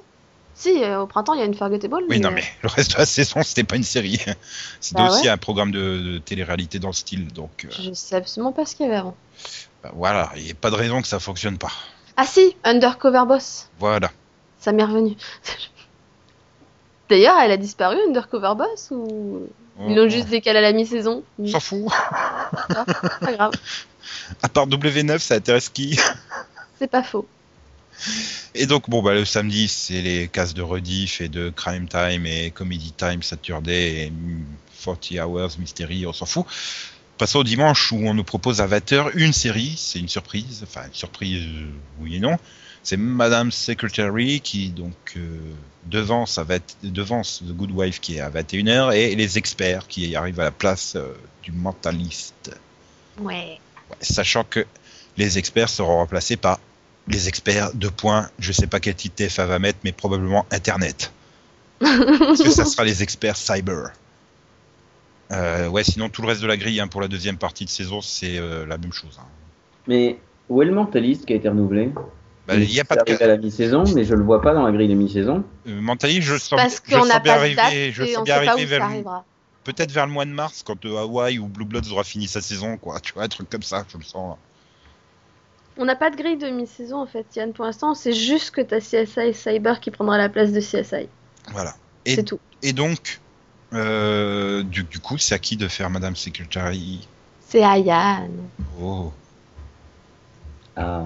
Si, 0.54 0.84
euh, 0.84 1.02
au 1.02 1.08
printemps, 1.08 1.34
il 1.34 1.40
y 1.40 1.42
a 1.42 1.46
une 1.46 1.56
Forgettable. 1.56 2.04
Oui, 2.08 2.20
non, 2.20 2.30
euh, 2.30 2.34
mais 2.36 2.44
le 2.62 2.70
reste 2.70 2.92
de 2.94 2.98
la 3.00 3.06
saison, 3.08 3.42
c'était 3.42 3.64
pas 3.64 3.78
une 3.78 3.84
série. 3.84 4.20
C'était 4.80 5.02
Bah 5.02 5.10
aussi 5.10 5.24
ouais. 5.24 5.30
un 5.30 5.38
programme 5.38 5.72
de, 5.72 5.80
de 6.00 6.18
télé-réalité 6.20 6.78
dans 6.78 6.90
le 6.90 6.94
style. 6.94 7.28
Donc, 7.34 7.66
euh, 7.66 7.70
Je 7.82 7.94
sais 7.94 8.16
absolument 8.16 8.52
pas 8.52 8.68
ce 8.68 8.76
qu'il 8.76 8.86
y 8.86 8.90
avait 8.90 8.98
avant. 9.00 9.16
bah, 9.82 9.90
voilà, 9.96 10.30
il 10.36 10.44
n'y 10.44 10.52
a 10.52 10.54
pas 10.54 10.70
de 10.70 10.76
raison 10.76 11.02
que 11.02 11.08
ça 11.08 11.20
fonctionne 11.20 11.58
pas. 11.58 11.72
Ah 12.16 12.28
si, 12.28 12.56
Undercover 12.64 13.24
Boss. 13.28 13.70
Voilà. 13.80 14.12
Ça 14.60 14.72
m'est 14.72 14.84
revenu. 14.84 15.16
D'ailleurs, 17.10 17.38
elle 17.40 17.52
a 17.52 17.58
disparu, 17.58 17.98
Undercover 18.08 18.54
Boss 18.56 18.90
Ou 18.92 19.48
ils 19.88 19.96
l'ont 19.96 20.10
juste 20.10 20.28
décalé 20.28 20.60
à 20.60 20.62
la 20.62 20.74
mi-saison 20.74 21.24
On 21.40 21.48
s'en 21.48 21.60
fout. 21.60 21.86
Pas 22.70 23.34
grave, 23.34 23.52
À 24.44 24.48
part 24.50 24.68
W9, 24.68 25.18
ça 25.20 25.36
intéresse 25.36 25.70
qui? 25.70 25.98
C'est 26.82 26.90
pas 26.90 27.04
faux. 27.04 27.28
Et 28.56 28.66
donc, 28.66 28.90
bon, 28.90 29.04
bah, 29.04 29.14
le 29.14 29.24
samedi, 29.24 29.68
c'est 29.68 30.02
les 30.02 30.28
cases 30.28 30.56
de 30.56 30.64
rediff 30.64 31.22
et 31.22 31.30
de 31.30 31.52
Crime 31.56 31.88
Time 31.88 32.26
et 32.26 32.50
Comedy 32.50 32.92
Time 32.92 33.22
Saturday 33.22 34.06
et 34.06 34.10
mm, 34.10 34.46
40 34.84 35.12
Hours 35.20 35.60
Mystery, 35.60 36.08
on 36.08 36.14
s'en 36.14 36.26
fout. 36.26 36.48
Passons 37.20 37.40
au 37.40 37.44
dimanche 37.44 37.92
où 37.92 37.98
on 37.98 38.16
nous 38.16 38.24
propose 38.24 38.62
à 38.62 38.68
20h 38.68 39.12
une 39.14 39.32
série, 39.32 39.76
c'est 39.78 40.00
une 40.00 40.10
surprise, 40.10 40.62
enfin 40.64 40.88
une 40.88 40.94
surprise 40.94 41.46
euh, 41.46 41.70
oui 42.00 42.16
et 42.16 42.20
non. 42.20 42.38
C'est 42.82 42.98
Madame 42.98 43.52
Secretary 43.52 44.42
qui 44.42 44.70
donc 44.70 44.96
euh, 45.18 45.38
devance, 45.86 46.40
à 46.40 46.44
20 46.44 46.78
devance 46.82 47.44
The 47.48 47.52
Good 47.52 47.70
Wife 47.70 48.02
qui 48.02 48.16
est 48.16 48.22
à 48.22 48.32
21h 48.32 48.96
et 48.96 49.14
les 49.14 49.38
experts 49.38 49.88
qui 49.88 50.16
arrivent 50.16 50.40
à 50.40 50.46
la 50.46 50.52
place 50.52 50.96
euh, 50.96 51.14
du 51.44 51.52
mentaliste. 51.52 52.58
Ouais. 53.20 53.60
Ouais, 53.92 53.98
sachant 54.02 54.44
que 54.44 54.66
les 55.18 55.38
experts 55.38 55.70
seront 55.70 55.98
remplacés 55.98 56.38
par 56.38 56.60
les 57.08 57.28
experts 57.28 57.74
de 57.74 57.88
points, 57.90 58.30
je 58.40 58.52
sais 58.52 58.68
pas 58.68 58.80
quel 58.80 58.96
titre 58.96 59.24
TF1 59.24 59.46
va 59.48 59.60
mettre, 59.60 59.80
mais 59.84 59.92
probablement 59.92 60.46
Internet. 60.52 61.12
Parce 61.80 62.42
que 62.44 62.50
ça 62.52 62.66
sera 62.66 62.84
les 62.84 63.02
experts 63.04 63.38
cyber. 63.38 63.92
Euh, 65.32 65.68
ouais, 65.70 65.84
sinon 65.84 66.10
tout 66.10 66.22
le 66.22 66.28
reste 66.28 66.42
de 66.42 66.48
la 66.48 66.58
grille 66.58 66.80
hein, 66.82 66.88
pour 66.88 67.02
la 67.02 67.08
deuxième 67.08 67.38
partie 67.38 67.66
de 67.66 67.70
saison, 67.70 68.02
c'est 68.02 68.38
euh, 68.38 68.66
la 68.66 68.78
même 68.78 68.92
chose. 68.92 69.18
hein. 69.20 69.26
Mais 69.88 70.20
où 70.50 70.62
est 70.62 70.66
le 70.66 70.74
mentaliste 70.74 71.26
qui 71.26 71.34
a 71.34 71.38
été 71.38 71.48
renouvelé? 71.50 71.92
Bah, 72.48 72.56
Il 72.56 72.72
y 72.72 72.80
a 72.80 72.84
pas 72.86 72.98
de 72.98 73.04
cas. 73.04 73.24
à 73.24 73.28
la 73.28 73.38
mi-saison, 73.38 73.84
mais 73.96 74.04
je 74.04 74.14
le 74.14 74.24
vois 74.24 74.42
pas 74.42 74.54
dans 74.54 74.64
la 74.66 74.72
grille 74.72 74.90
de 74.90 74.94
mi-saison. 74.96 75.44
Euh, 75.68 75.80
Mentaliste, 75.80 76.24
je 76.28 76.38
sens, 76.38 76.60
Parce 76.60 76.82
je 76.86 76.92
qu'on 76.92 77.00
sens 77.02 77.08
n'a 77.10 77.20
bien 77.20 77.36
pas 77.38 77.48
date 77.50 77.60
arriver, 77.60 77.92
je 77.94 78.04
sens 78.06 78.24
bien 78.26 78.36
arriver 78.38 78.64
ça 78.64 78.66
vers 78.70 78.84
arrivera. 78.84 79.26
peut-être 79.64 79.92
vers 79.92 80.06
le 80.06 80.12
mois 80.12 80.26
de 80.26 80.32
mars 80.32 80.64
quand 80.66 80.86
euh, 80.86 80.98
Hawaii 80.98 81.40
ou 81.40 81.48
Blue 81.48 81.66
Bloods 81.66 81.90
aura 81.92 82.04
fini 82.04 82.28
sa 82.28 82.42
saison, 82.42 82.78
quoi. 82.78 83.00
Tu 83.00 83.14
vois, 83.14 83.24
un 83.24 83.28
truc 83.30 83.50
comme 83.50 83.64
ça, 83.64 83.86
je 83.92 83.98
le 83.98 84.04
sens. 84.04 84.38
On 85.78 85.86
n'a 85.86 85.96
pas 85.96 86.10
de 86.10 86.16
grille 86.16 86.38
de 86.38 86.50
mi-saison 86.50 86.98
en 87.02 87.06
fait, 87.06 87.26
Yann. 87.36 87.54
Pour 87.54 87.66
l'instant, 87.66 87.94
c'est 87.94 88.14
juste 88.14 88.52
que 88.52 88.62
t'as 88.62 88.80
CSI 88.80 89.20
et 89.22 89.34
Cyber 89.34 89.80
qui 89.80 89.90
prendra 89.92 90.18
la 90.18 90.30
place 90.30 90.52
de 90.52 90.60
CSI. 90.60 91.08
Voilà. 91.52 91.74
Et- 92.06 92.16
C'est 92.16 92.24
tout. 92.24 92.40
Et 92.62 92.74
donc, 92.74 93.20
euh, 93.74 94.64
du, 94.64 94.84
du 94.84 95.00
coup, 95.00 95.18
c'est 95.18 95.34
à 95.36 95.40
qui 95.40 95.56
de 95.58 95.68
faire 95.68 95.90
Madame 95.90 96.16
Secretary? 96.16 97.08
C'est 97.48 97.64
à 97.64 97.78
Yann. 97.78 98.32
Oh, 98.82 99.12
Ah. 100.76 101.04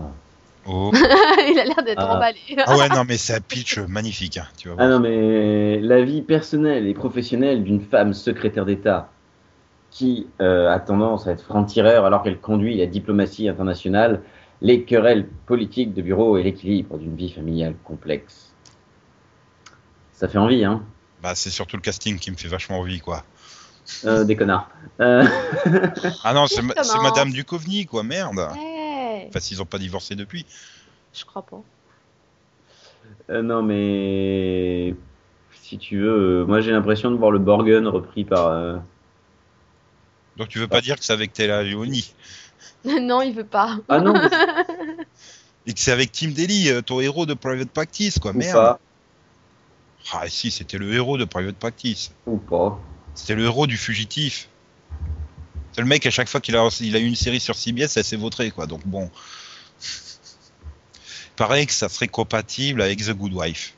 oh. 0.68 0.92
Il 1.50 1.60
a 1.60 1.66
l'air 1.66 1.84
d'être 1.84 2.02
Ah. 2.02 2.16
emballé. 2.16 2.40
Ah 2.66 2.78
ouais, 2.78 2.90
non, 2.90 3.04
mais 3.08 3.18
c'est 3.18 3.34
un 3.36 3.42
pitch 3.42 3.78
magnifique, 3.80 4.38
hein, 4.38 4.48
tu 4.58 4.70
vas 4.70 4.76
Ah 4.78 4.88
non, 4.88 5.00
mais 5.00 5.80
la 5.80 6.02
vie 6.04 6.22
personnelle 6.22 6.88
et 6.88 6.94
professionnelle 6.94 7.64
d'une 7.64 7.82
femme 7.82 8.14
secrétaire 8.14 8.66
d'État 8.66 9.10
qui 9.92 10.28
euh, 10.42 10.70
a 10.72 10.80
tendance 10.80 11.26
à 11.28 11.32
être 11.32 11.44
franc-tireur 11.44 12.06
alors 12.06 12.22
qu'elle 12.24 12.40
conduit 12.40 12.78
la 12.78 12.86
diplomatie 12.86 13.48
internationale, 13.48 14.22
les 14.62 14.84
querelles 14.84 15.28
politiques 15.46 15.94
de 15.94 16.02
bureau 16.02 16.38
et 16.38 16.44
l'équilibre 16.44 16.98
d'une 16.98 17.16
vie 17.16 17.32
familiale 17.32 17.76
complexe. 17.84 18.52
Ça 20.14 20.28
fait 20.28 20.38
envie, 20.38 20.64
hein 20.64 20.82
Bah, 21.22 21.36
c'est 21.36 21.50
surtout 21.50 21.76
le 21.76 21.82
casting 21.82 22.18
qui 22.20 22.32
me 22.32 22.38
fait 22.38 22.48
vachement 22.48 22.80
envie, 22.80 23.00
quoi. 23.00 23.24
euh, 24.06 24.24
Des 24.24 24.36
connards. 24.36 24.70
Euh, 25.02 25.26
Ah 26.24 26.34
non, 26.34 26.48
c'est 26.48 26.62
Madame 26.62 27.32
Duchovny, 27.32 27.86
quoi, 27.86 28.04
merde. 28.04 28.40
Enfin, 28.40 29.40
s'ils 29.40 29.62
ont 29.62 29.66
pas 29.66 29.78
divorcé 29.78 30.16
depuis. 30.16 30.46
Je 31.14 31.26
crois 31.26 31.42
pas. 31.46 31.62
euh, 33.30 33.42
non, 33.42 33.62
mais 33.62 34.94
si 35.62 35.78
tu 35.78 36.00
veux, 36.00 36.42
euh, 36.42 36.46
moi 36.46 36.62
j'ai 36.62 36.72
l'impression 36.72 37.12
de 37.12 37.16
voir 37.18 37.32
le 37.32 37.40
Borgen 37.40 37.88
repris 37.88 38.24
par. 38.24 38.48
euh, 38.48 38.78
Donc 40.38 40.48
tu 40.50 40.60
veux 40.60 40.68
pas 40.68 40.82
dire 40.82 40.98
que 40.98 41.04
c'est 41.06 41.14
avec 41.14 41.34
Taylor 41.34 41.64
Leoni 41.64 42.14
non, 42.86 43.22
il 43.22 43.34
veut 43.34 43.46
pas. 43.46 43.78
Ah 43.90 44.00
non, 44.00 44.14
et 45.68 45.74
que 45.74 45.80
c'est 45.80 45.92
avec 45.92 46.12
Tim 46.12 46.30
Daly, 46.30 46.70
euh, 46.70 46.82
ton 46.82 47.00
héros 47.00 47.26
de 47.26 47.34
Private 47.34 47.70
Practice, 47.70 48.20
quoi, 48.20 48.32
ou 48.32 48.38
merde. 48.38 48.54
pas. 48.56 48.80
Ah 50.14 50.28
si, 50.28 50.52
c'était 50.52 50.78
le 50.78 50.94
héros 50.94 51.18
de 51.18 51.26
Private 51.26 51.56
Practice. 51.56 52.12
Ou 52.28 52.38
pas. 52.38 52.80
C'était 53.16 53.36
le 53.36 53.44
héros 53.46 53.66
du 53.66 53.78
fugitif. 53.78 54.48
C'est 55.72 55.82
le 55.82 55.88
mec, 55.88 56.06
à 56.06 56.12
chaque 56.12 56.30
fois 56.30 56.40
qu'il 56.42 56.56
a, 56.56 56.68
il 56.82 56.96
a 56.96 57.00
eu 57.00 57.06
une 57.06 57.16
série 57.16 57.40
sur 57.40 57.56
CBS, 57.56 57.88
ça 57.88 58.04
s'est 58.04 58.16
vautré, 58.16 58.52
quoi. 58.52 58.68
Donc 58.68 58.86
bon. 58.86 59.10
Pareil 61.36 61.66
que 61.66 61.74
ça 61.74 61.90
serait 61.90 62.08
compatible 62.08 62.82
avec 62.82 63.04
The 63.04 63.12
Good 63.12 63.34
Wife. 63.34 63.74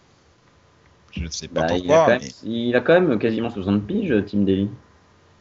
Je 1.16 1.24
ne 1.24 1.30
sais 1.30 1.48
pas 1.48 1.62
Bah, 1.62 1.68
il, 1.70 1.76
a 1.76 1.78
pourquoi. 1.80 1.98
quand 2.06 2.08
même, 2.10 2.22
mais- 2.22 2.50
il 2.52 2.76
a 2.76 2.82
quand 2.82 2.94
même 3.02 3.18
quasiment 3.20 3.50
60 3.50 3.88
piges, 3.88 4.14
Tim 4.30 4.40
Daly. 4.42 4.70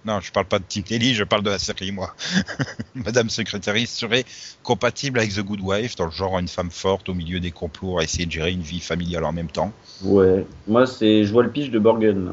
Non, 0.07 0.21
je 0.21 0.31
parle 0.31 0.47
pas 0.47 0.61
de 0.61 0.65
Tim 0.69 0.83
Daly, 0.89 1.15
je 1.15 1.25
parle 1.25 1.43
de 1.43 1.51
la 1.51 1.59
série, 1.59 1.91
moi. 1.91 2.15
Madame 2.95 3.29
Secrétaire 3.29 3.75
serait 3.89 4.25
compatible 4.63 5.19
avec 5.19 5.35
The 5.35 5.41
Good 5.41 5.61
Wife, 5.61 5.97
dans 5.97 6.05
le 6.07 6.13
genre 6.13 6.39
une 6.39 6.47
femme 6.47 6.71
forte 6.71 7.09
au 7.09 7.15
milieu 7.15 7.41
des 7.41 7.51
complots 7.51 7.99
à 7.99 8.05
essayer 8.05 8.25
de 8.25 8.31
gérer 8.31 8.53
une 8.53 8.63
vie 8.63 8.79
familiale 8.81 9.25
en 9.25 9.33
même 9.33 9.51
temps. 9.51 9.73
Ouais. 10.03 10.47
Moi, 10.69 10.87
c'est, 10.87 11.25
je 11.25 11.33
vois 11.33 11.43
le 11.43 11.51
pitch 11.51 11.71
de 11.71 11.79
Borgen. 11.81 12.25
là. 12.27 12.33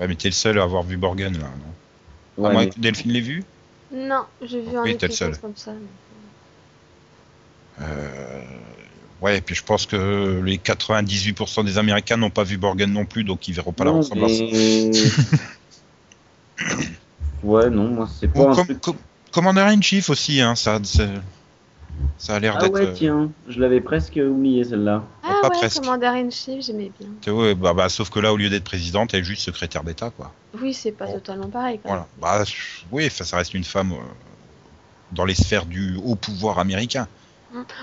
Ouais, 0.00 0.08
mais 0.08 0.16
t'es 0.16 0.28
le 0.28 0.34
seul 0.34 0.58
à 0.58 0.64
avoir 0.64 0.82
vu 0.82 0.96
Borgen, 0.96 1.32
là, 1.34 1.44
non? 1.44 2.44
Ouais, 2.44 2.52
moins 2.52 2.64
mais- 2.64 2.70
que 2.70 2.80
Delphine 2.80 3.12
l'ait 3.12 3.20
vu? 3.20 3.44
Non, 3.92 4.24
j'ai 4.42 4.60
vu 4.60 4.76
un 4.76 4.82
Oui, 4.82 4.96
t'es 4.96 5.06
le 5.06 5.12
épisode 5.12 5.32
seul. 5.34 5.40
comme 5.40 5.56
ça. 5.56 5.72
Euh, 7.80 8.42
Ouais, 9.22 9.38
et 9.38 9.40
puis 9.40 9.54
je 9.54 9.62
pense 9.64 9.86
que 9.86 10.42
les 10.44 10.58
98% 10.58 11.64
des 11.64 11.78
Américains 11.78 12.18
n'ont 12.18 12.28
pas 12.28 12.42
vu 12.44 12.58
Borgen 12.58 12.92
non 12.92 13.06
plus, 13.06 13.24
donc 13.24 13.48
ils 13.48 13.54
verront 13.54 13.72
pas 13.72 13.84
la 13.84 13.92
ressemblance. 13.92 14.30
mais- 14.38 14.90
ouais, 17.42 17.70
non, 17.70 17.88
moi, 17.88 18.08
c'est 18.20 18.28
pas 18.28 18.40
Ou 18.40 18.50
un 18.50 18.54
com- 18.54 18.64
truc. 18.66 18.80
com- 18.80 18.96
Commander 19.32 19.60
in 19.62 19.80
Chief 19.82 20.08
aussi, 20.08 20.40
hein, 20.40 20.54
ça, 20.54 20.78
ça 22.18 22.34
a 22.36 22.40
l'air 22.40 22.56
Ah 22.56 22.62
d'être. 22.62 22.72
ouais, 22.74 22.86
euh, 22.86 22.92
tiens, 22.94 23.30
je 23.48 23.60
l'avais 23.60 23.80
presque 23.80 24.16
oublié 24.22 24.64
celle-là. 24.64 25.02
Ah 25.22 25.34
pas 25.42 25.48
ouais, 25.48 25.58
presque. 25.58 25.80
Commander 25.80 26.06
in 26.06 26.30
Chief, 26.30 26.64
j'aimais 26.64 26.90
bien. 26.98 27.08
que 27.22 27.30
ouais, 27.30 27.54
bah, 27.54 27.74
bah, 27.74 27.88
sauf 27.88 28.08
que 28.10 28.18
là, 28.20 28.32
au 28.32 28.36
lieu 28.36 28.48
d'être 28.48 28.64
présidente, 28.64 29.12
elle 29.12 29.20
est 29.20 29.24
juste 29.24 29.42
secrétaire 29.42 29.84
d'État, 29.84 30.10
quoi. 30.10 30.32
Oui, 30.60 30.72
c'est 30.72 30.92
pas 30.92 31.06
Bon. 31.06 31.14
totalement 31.14 31.48
pareil. 31.48 31.78
Quand. 31.82 31.88
Voilà. 31.90 32.06
Bah, 32.20 32.44
oui, 32.90 33.06
enfin, 33.06 33.24
ça 33.24 33.36
reste 33.36 33.52
une 33.52 33.64
femme 33.64 33.92
euh, 33.92 33.96
dans 35.12 35.24
les 35.26 35.34
sphères 35.34 35.66
du 35.66 35.96
haut 36.02 36.14
pouvoir 36.16 36.58
américain. 36.58 37.06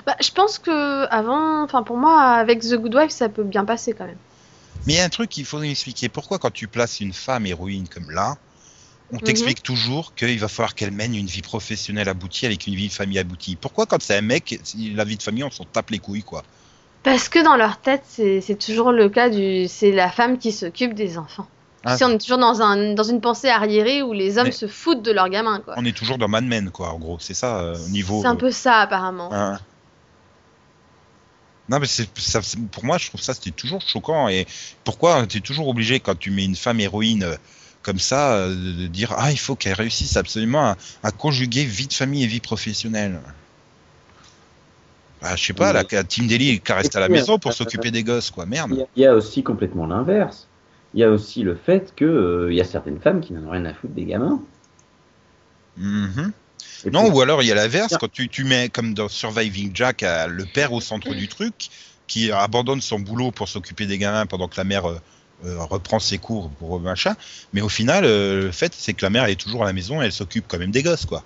Bah, 0.05 0.15
je 0.21 0.30
pense 0.32 0.59
que 0.59 1.05
avant, 1.07 1.63
enfin 1.63 1.84
pour 1.84 1.97
moi, 1.97 2.21
avec 2.34 2.61
The 2.61 2.76
Good 2.76 2.95
Wife, 2.95 3.11
ça 3.11 3.30
peut 3.30 3.43
bien 3.43 3.65
passer 3.65 3.93
quand 3.93 4.05
même. 4.05 4.17
Mais 4.86 4.93
il 4.93 4.95
y 4.97 4.99
a 4.99 5.03
un 5.05 5.09
truc 5.09 5.30
qu'il 5.30 5.45
faut 5.45 5.57
nous 5.57 5.63
expliquer. 5.65 6.09
Pourquoi, 6.09 6.38
quand 6.39 6.51
tu 6.51 6.67
places 6.67 6.99
une 6.99 7.13
femme 7.13 7.45
héroïne 7.45 7.88
comme 7.88 8.11
là, 8.11 8.38
on 9.14 9.18
Mhm. 9.18 9.22
t'explique 9.22 9.61
toujours 9.64 10.16
qu'il 10.16 10.39
va 10.39 10.47
falloir 10.47 10.74
qu'elle 10.76 10.91
mène 10.91 11.16
une 11.16 11.28
vie 11.28 11.43
professionnelle 11.43 12.09
aboutie 12.09 12.45
avec 12.47 12.66
une 12.68 12.74
vie 12.74 12.88
de 12.88 12.93
famille 12.93 13.20
aboutie 13.20 13.55
Pourquoi, 13.55 13.86
quand 13.86 14.01
c'est 14.01 14.18
un 14.18 14.22
mec, 14.22 14.59
la 14.95 15.03
vie 15.05 15.18
de 15.18 15.24
famille, 15.24 15.43
on 15.43 15.51
s'en 15.51 15.66
tape 15.66 15.91
les 15.91 15.99
couilles, 15.99 16.24
quoi? 16.24 16.43
Parce 17.03 17.30
que 17.30 17.43
dans 17.43 17.55
leur 17.55 17.78
tête, 17.78 18.03
c'est 18.07 18.57
toujours 18.59 18.91
le 18.91 19.09
cas 19.09 19.30
du, 19.30 19.68
c'est 19.68 19.91
la 19.91 20.09
femme 20.09 20.38
qui 20.38 20.51
s'occupe 20.51 20.93
des 20.93 21.18
enfants. 21.18 21.47
Ah. 21.86 21.97
Si 21.97 22.03
on 22.05 22.09
est 22.11 22.18
toujours 22.18 22.38
dans 22.38 22.61
un, 22.61 22.93
dans 22.93 23.03
une 23.03 23.20
pensée 23.20 23.49
arriérée 23.49 24.01
où 24.01 24.14
les 24.14 24.38
hommes 24.38 24.45
Mais- 24.45 24.51
se 24.51 24.68
foutent 24.68 25.01
de 25.03 25.11
leurs 25.11 25.28
gamins, 25.30 25.59
quoi. 25.59 25.74
On 25.78 25.84
est 25.84 25.95
toujours 25.95 26.18
dans 26.18 26.30
Mad 26.30 26.45
Men, 26.45 26.72
quoi, 26.72 26.91
en 26.93 26.97
gros. 26.97 27.18
C'est 27.20 27.34
ça, 27.34 27.57
euh, 27.59 27.76
au 27.76 27.89
niveau. 27.89 28.22
C'est 28.22 28.28
un 28.28 28.36
euh, 28.36 28.38
peu 28.38 28.51
ça 28.51 28.80
apparemment. 28.80 29.30
Hein. 29.34 29.59
Non, 31.70 31.80
mais 31.80 31.88
ça, 31.88 32.39
pour 32.72 32.84
moi, 32.86 32.97
je 32.97 33.07
trouve 33.07 33.22
ça 33.22 33.34
c'était 33.34 33.51
toujours 33.51 33.82
choquant. 33.82 34.28
Et 34.28 34.45
pourquoi 34.84 35.26
tu 35.28 35.38
es 35.38 35.41
toujours 35.41 35.68
obligé, 35.68 35.99
quand 35.99 36.18
tu 36.18 36.32
mets 36.32 36.45
une 36.45 36.55
femme 36.55 36.80
héroïne 36.80 37.24
euh, 37.24 37.36
comme 37.84 37.99
ça, 37.99 38.34
euh, 38.34 38.49
de, 38.55 38.88
dire 38.88 39.13
Ah, 39.17 39.31
il 39.31 39.38
faut 39.38 39.55
qu'elle 39.55 39.73
réussisse 39.73 40.17
absolument 40.17 40.65
à, 40.71 40.77
à 41.03 41.11
conjuguer 41.11 41.63
vie 41.65 41.88
de 41.88 41.93
famille 41.93 42.23
et 42.23 42.27
vie 42.27 42.39
professionnelle 42.39 43.19
bah, 45.21 45.36
Je 45.36 45.43
sais 45.45 45.53
pas, 45.53 45.73
Mais- 45.73 45.86
la, 45.91 46.03
Tim 46.03 46.25
Daly, 46.25 46.59
qu'elle 46.61 46.77
reste 46.77 46.95
à 46.95 46.99
la 46.99 47.09
maison 47.09 47.36
euh, 47.36 47.38
pour 47.38 47.53
s'occuper 47.53 47.91
des 47.91 48.03
gosses, 48.03 48.31
quoi. 48.31 48.45
Merde. 48.45 48.88
il 48.95 49.01
y 49.01 49.05
a 49.05 49.13
aussi 49.13 49.43
complètement 49.43 49.86
l'inverse. 49.86 50.47
Il 50.95 50.99
y 50.99 51.03
a 51.03 51.09
aussi 51.09 51.41
le 51.43 51.55
fait 51.55 51.93
que 51.95 52.05
euh, 52.05 52.51
il 52.51 52.57
y 52.57 52.61
a 52.61 52.65
certaines 52.65 52.99
femmes 52.99 53.19
qui 53.21 53.34
n'en 53.34 53.47
ont 53.47 53.51
rien 53.51 53.65
à 53.65 53.73
foutre 53.73 53.93
des 53.93 54.05
gamins. 54.05 54.41
Mhm. 55.77 56.31
Et 56.86 56.91
Non, 56.91 57.05
puis- 57.05 57.11
ou 57.17 57.21
alors 57.21 57.41
il 57.41 57.47
y 57.47 57.51
a 57.51 57.55
l'inverse, 57.55 57.95
quand 57.99 58.11
tu, 58.11 58.29
tu 58.29 58.43
mets 58.43 58.69
comme 58.69 58.93
dans 58.93 59.07
Surviving 59.07 59.71
Jack 59.73 60.03
euh, 60.03 60.27
le 60.27 60.45
père 60.45 60.71
au 60.73 60.81
centre 60.81 61.13
du 61.13 61.27
truc, 61.27 61.69
qui 62.07 62.31
abandonne 62.31 62.81
son 62.81 62.99
boulot 62.99 63.31
pour 63.31 63.47
s'occuper 63.49 63.86
des 63.86 63.97
gamins 63.97 64.25
pendant 64.25 64.47
que 64.47 64.57
la 64.57 64.65
mère 64.65 64.86
euh, 64.86 64.93
euh, 64.93 64.99
reprend 65.43 65.99
ses 65.99 66.17
cours 66.19 66.49
pour 66.51 66.77
euh, 66.77 66.79
machin, 66.79 67.15
mais 67.53 67.61
au 67.61 67.69
final, 67.69 68.05
euh, 68.05 68.43
le 68.45 68.51
fait 68.51 68.73
c'est 68.77 68.93
que 68.93 69.03
la 69.05 69.09
mère 69.09 69.25
elle 69.25 69.31
est 69.31 69.36
toujours 69.36 69.63
à 69.63 69.65
la 69.65 69.73
maison 69.73 70.01
et 70.01 70.05
elle 70.05 70.11
s'occupe 70.13 70.45
quand 70.47 70.57
même 70.59 70.71
des 70.71 70.84
gosses, 70.84 71.05
quoi. 71.05 71.23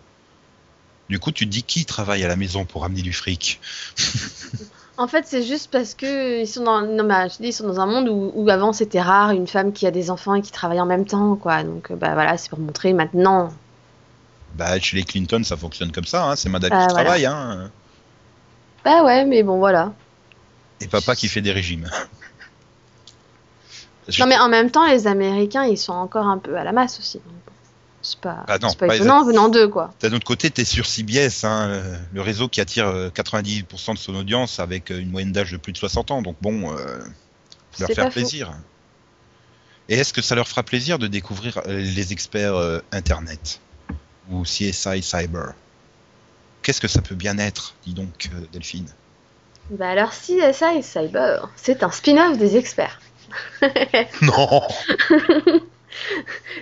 Du 1.09 1.19
coup, 1.19 1.31
tu 1.31 1.45
te 1.45 1.51
dis 1.51 1.63
qui 1.63 1.85
travaille 1.85 2.23
à 2.23 2.27
la 2.27 2.35
maison 2.35 2.65
pour 2.65 2.83
amener 2.83 3.01
du 3.01 3.13
fric? 3.13 3.59
En 4.99 5.07
fait, 5.07 5.25
c'est 5.27 5.43
juste 5.43 5.69
parce 5.71 5.93
que 5.93 6.41
ils 6.41 6.47
sont 6.47 6.63
dans, 6.63 6.81
non, 6.81 7.03
mais, 7.03 7.29
je 7.29 7.37
dis, 7.37 7.49
ils 7.49 7.53
sont 7.53 7.67
dans 7.67 7.79
un 7.79 7.85
monde 7.85 8.09
où, 8.09 8.31
où 8.33 8.49
avant 8.49 8.73
c'était 8.73 8.99
rare 8.99 9.29
une 9.29 9.45
femme 9.45 9.71
qui 9.71 9.85
a 9.85 9.91
des 9.91 10.09
enfants 10.09 10.33
et 10.33 10.41
qui 10.41 10.51
travaille 10.51 10.81
en 10.81 10.87
même 10.87 11.05
temps, 11.05 11.35
quoi. 11.35 11.63
Donc, 11.63 11.91
euh, 11.91 11.95
bah 11.95 12.15
voilà, 12.15 12.35
c'est 12.37 12.49
pour 12.49 12.57
montrer 12.57 12.93
maintenant. 12.93 13.53
Bah, 14.55 14.79
chez 14.79 14.97
les 14.97 15.03
Clinton, 15.03 15.43
ça 15.43 15.55
fonctionne 15.55 15.91
comme 15.91 16.05
ça, 16.05 16.25
hein, 16.25 16.35
c'est 16.35 16.49
madame 16.49 16.71
Ah, 16.73 16.87
qui 16.87 16.93
voilà. 16.93 17.03
travaille, 17.03 17.25
hein, 17.27 17.69
Bah 18.83 19.03
ouais, 19.03 19.23
mais 19.23 19.43
bon, 19.43 19.59
voilà. 19.59 19.93
et 20.81 20.87
papa 20.87 21.15
qui 21.15 21.27
fait 21.27 21.41
des 21.41 21.51
régimes. 21.51 21.87
Non, 24.19 24.25
mais 24.27 24.37
en 24.37 24.49
même 24.49 24.71
temps, 24.71 24.85
les 24.87 25.07
Américains, 25.07 25.65
ils 25.65 25.77
sont 25.77 25.93
encore 25.93 26.27
un 26.27 26.37
peu 26.37 26.55
à 26.57 26.63
la 26.63 26.71
masse 26.71 26.99
aussi. 26.99 27.19
C'est 28.01 28.19
pas, 28.19 28.45
Ah 28.47 28.57
non, 28.61 28.69
c'est 28.69 28.77
pas 28.79 28.87
pas 28.87 28.95
étonnant 28.95 29.21
les- 29.21 29.27
venant 29.27 29.49
d'eux, 29.49 29.67
quoi. 29.67 29.93
D'un 30.01 30.13
autre 30.13 30.23
côté, 30.25 30.49
tu 30.49 30.61
es 30.61 30.65
sur 30.65 30.85
CBS, 30.85 31.43
hein, 31.43 31.67
euh, 31.69 31.97
le 32.13 32.21
réseau 32.21 32.47
qui 32.47 32.61
attire 32.61 32.87
euh, 32.87 33.09
90% 33.09 33.93
de 33.93 33.97
son 33.97 34.15
audience 34.15 34.59
avec 34.59 34.91
euh, 34.91 34.99
une 34.99 35.09
moyenne 35.09 35.31
d'âge 35.33 35.51
de 35.51 35.57
plus 35.57 35.73
de 35.73 35.77
60 35.77 36.11
ans. 36.11 36.21
Donc 36.21 36.37
bon, 36.41 36.71
euh, 36.71 36.99
faut 37.71 37.81
leur 37.81 37.89
faire 37.89 38.05
faux. 38.05 38.11
plaisir. 38.11 38.53
Et 39.89 39.95
est-ce 39.95 40.13
que 40.13 40.21
ça 40.21 40.35
leur 40.35 40.47
fera 40.47 40.63
plaisir 40.63 40.99
de 40.99 41.07
découvrir 41.07 41.59
euh, 41.67 41.79
les 41.79 42.13
experts 42.13 42.55
euh, 42.55 42.79
Internet 42.91 43.59
ou 44.29 44.43
CSI 44.43 45.01
Cyber? 45.01 45.53
Qu'est-ce 46.61 46.81
que 46.81 46.87
ça 46.89 47.01
peut 47.01 47.15
bien 47.15 47.37
être, 47.39 47.75
dis 47.85 47.93
donc, 47.93 48.29
euh, 48.33 48.45
Delphine? 48.53 48.87
Bah 49.69 49.89
alors, 49.89 50.11
CSI 50.11 50.81
Cyber, 50.83 51.49
c'est 51.57 51.83
un 51.83 51.91
spin-off 51.91 52.37
des 52.37 52.55
experts. 52.57 52.99
Non 54.21 54.61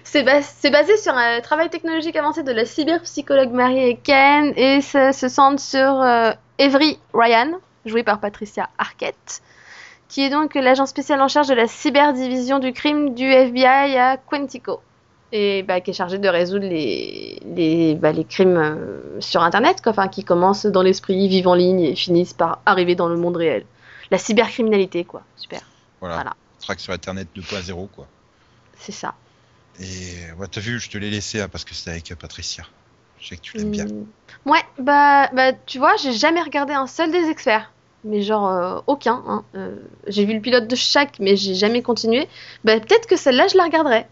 C'est 0.03 0.23
bas- 0.23 0.41
c'est 0.41 0.69
basé 0.69 0.95
sur 0.97 1.13
un 1.13 1.41
travail 1.41 1.69
technologique 1.69 2.15
avancé 2.15 2.43
de 2.43 2.51
la 2.51 2.65
cyberpsychologue 2.65 3.51
Marie 3.51 3.97
Ken 4.03 4.53
et 4.55 4.81
ça 4.81 5.11
se 5.13 5.27
centre 5.27 5.59
sur 5.59 6.01
euh, 6.01 6.31
Avery 6.59 6.99
Ryan, 7.13 7.51
joué 7.85 8.03
par 8.03 8.19
Patricia 8.19 8.69
Arquette, 8.77 9.41
qui 10.07 10.21
est 10.23 10.29
donc 10.29 10.55
l'agent 10.55 10.85
spécial 10.85 11.21
en 11.21 11.27
charge 11.27 11.47
de 11.49 11.53
la 11.53 11.67
cyberdivision 11.67 12.59
du 12.59 12.71
crime 12.71 13.13
du 13.13 13.25
FBI 13.29 13.97
à 13.97 14.17
Quantico. 14.17 14.79
Et 15.33 15.63
bah, 15.63 15.81
qui 15.81 15.89
est 15.89 15.93
chargé 15.93 16.17
de 16.17 16.29
résoudre 16.29 16.65
les, 16.65 17.41
les, 17.45 17.95
bah, 17.95 18.13
les 18.13 18.23
crimes 18.23 18.55
euh, 18.57 19.19
sur 19.19 19.41
Internet, 19.43 19.81
quoi, 19.81 19.91
enfin, 19.91 20.07
qui 20.07 20.23
commencent 20.23 20.65
dans 20.67 20.83
l'esprit, 20.83 21.27
vivent 21.27 21.47
en 21.49 21.55
ligne 21.55 21.81
et 21.81 21.95
finissent 21.95 22.33
par 22.33 22.59
arriver 22.65 22.95
dans 22.95 23.09
le 23.09 23.17
monde 23.17 23.35
réel. 23.35 23.65
La 24.11 24.17
cybercriminalité, 24.17 25.03
quoi. 25.03 25.23
Super, 25.35 25.61
Voilà, 25.99 26.15
Voilà. 26.15 26.33
Sur 26.77 26.93
Internet 26.93 27.27
2.0, 27.35 27.87
quoi. 27.89 28.07
c'est 28.77 28.91
ça. 28.91 29.15
Et 29.79 30.31
ouais, 30.37 30.47
t'as 30.47 30.61
vu, 30.61 30.79
je 30.79 30.89
te 30.89 30.97
l'ai 30.97 31.09
laissé 31.09 31.41
hein, 31.41 31.49
parce 31.49 31.65
que 31.65 31.73
c'était 31.73 31.91
avec 31.91 32.11
euh, 32.11 32.15
Patricia. 32.15 32.65
Je 33.19 33.27
sais 33.27 33.37
que 33.37 33.41
tu 33.41 33.57
l'aimes 33.57 33.71
bien. 33.71 33.85
Hmm. 33.85 34.05
Ouais, 34.45 34.63
bah, 34.79 35.29
bah 35.33 35.53
tu 35.65 35.79
vois, 35.79 35.95
j'ai 35.97 36.13
jamais 36.13 36.41
regardé 36.41 36.73
un 36.73 36.87
seul 36.87 37.11
des 37.11 37.29
experts. 37.29 37.71
Mais 38.03 38.21
genre, 38.21 38.47
euh, 38.47 38.79
aucun. 38.87 39.23
hein. 39.27 39.43
Euh, 39.55 39.75
j'ai 40.07 40.25
vu 40.25 40.35
le 40.35 40.39
pilote 40.39 40.67
de 40.67 40.75
chaque, 40.75 41.19
mais 41.19 41.35
j'ai 41.35 41.55
jamais 41.55 41.81
continué. 41.81 42.27
Bah, 42.63 42.79
peut-être 42.79 43.07
que 43.07 43.15
celle-là, 43.15 43.47
je 43.47 43.57
la 43.57 43.63
regarderai. 43.63 44.05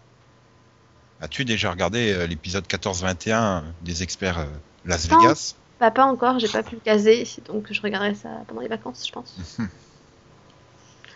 As-tu 1.20 1.44
déjà 1.44 1.70
regardé 1.70 2.12
euh, 2.12 2.26
l'épisode 2.26 2.66
14-21 2.66 3.62
des 3.82 4.02
experts 4.02 4.46
Las. 4.84 5.08
Vegas? 5.08 5.54
Bah, 5.80 5.90
pas 5.90 6.04
encore, 6.04 6.40
j'ai 6.40 6.48
pas 6.48 6.62
pu 6.62 6.74
le 6.74 6.80
caser. 6.80 7.26
Donc, 7.46 7.72
je 7.72 7.80
regarderai 7.80 8.14
ça 8.14 8.28
pendant 8.48 8.60
les 8.62 8.68
vacances, 8.68 9.06
je 9.06 9.12
pense. 9.12 9.36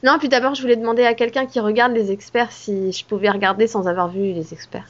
Non, 0.02 0.18
puis 0.18 0.28
d'abord, 0.28 0.54
je 0.54 0.62
voulais 0.62 0.76
demander 0.76 1.04
à 1.04 1.14
quelqu'un 1.14 1.46
qui 1.46 1.60
regarde 1.60 1.92
les 1.92 2.10
experts 2.12 2.52
si 2.52 2.92
je 2.92 3.04
pouvais 3.04 3.30
regarder 3.30 3.66
sans 3.66 3.88
avoir 3.88 4.08
vu 4.08 4.32
les 4.32 4.52
experts. 4.52 4.86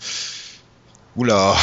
Oula, 1.16 1.56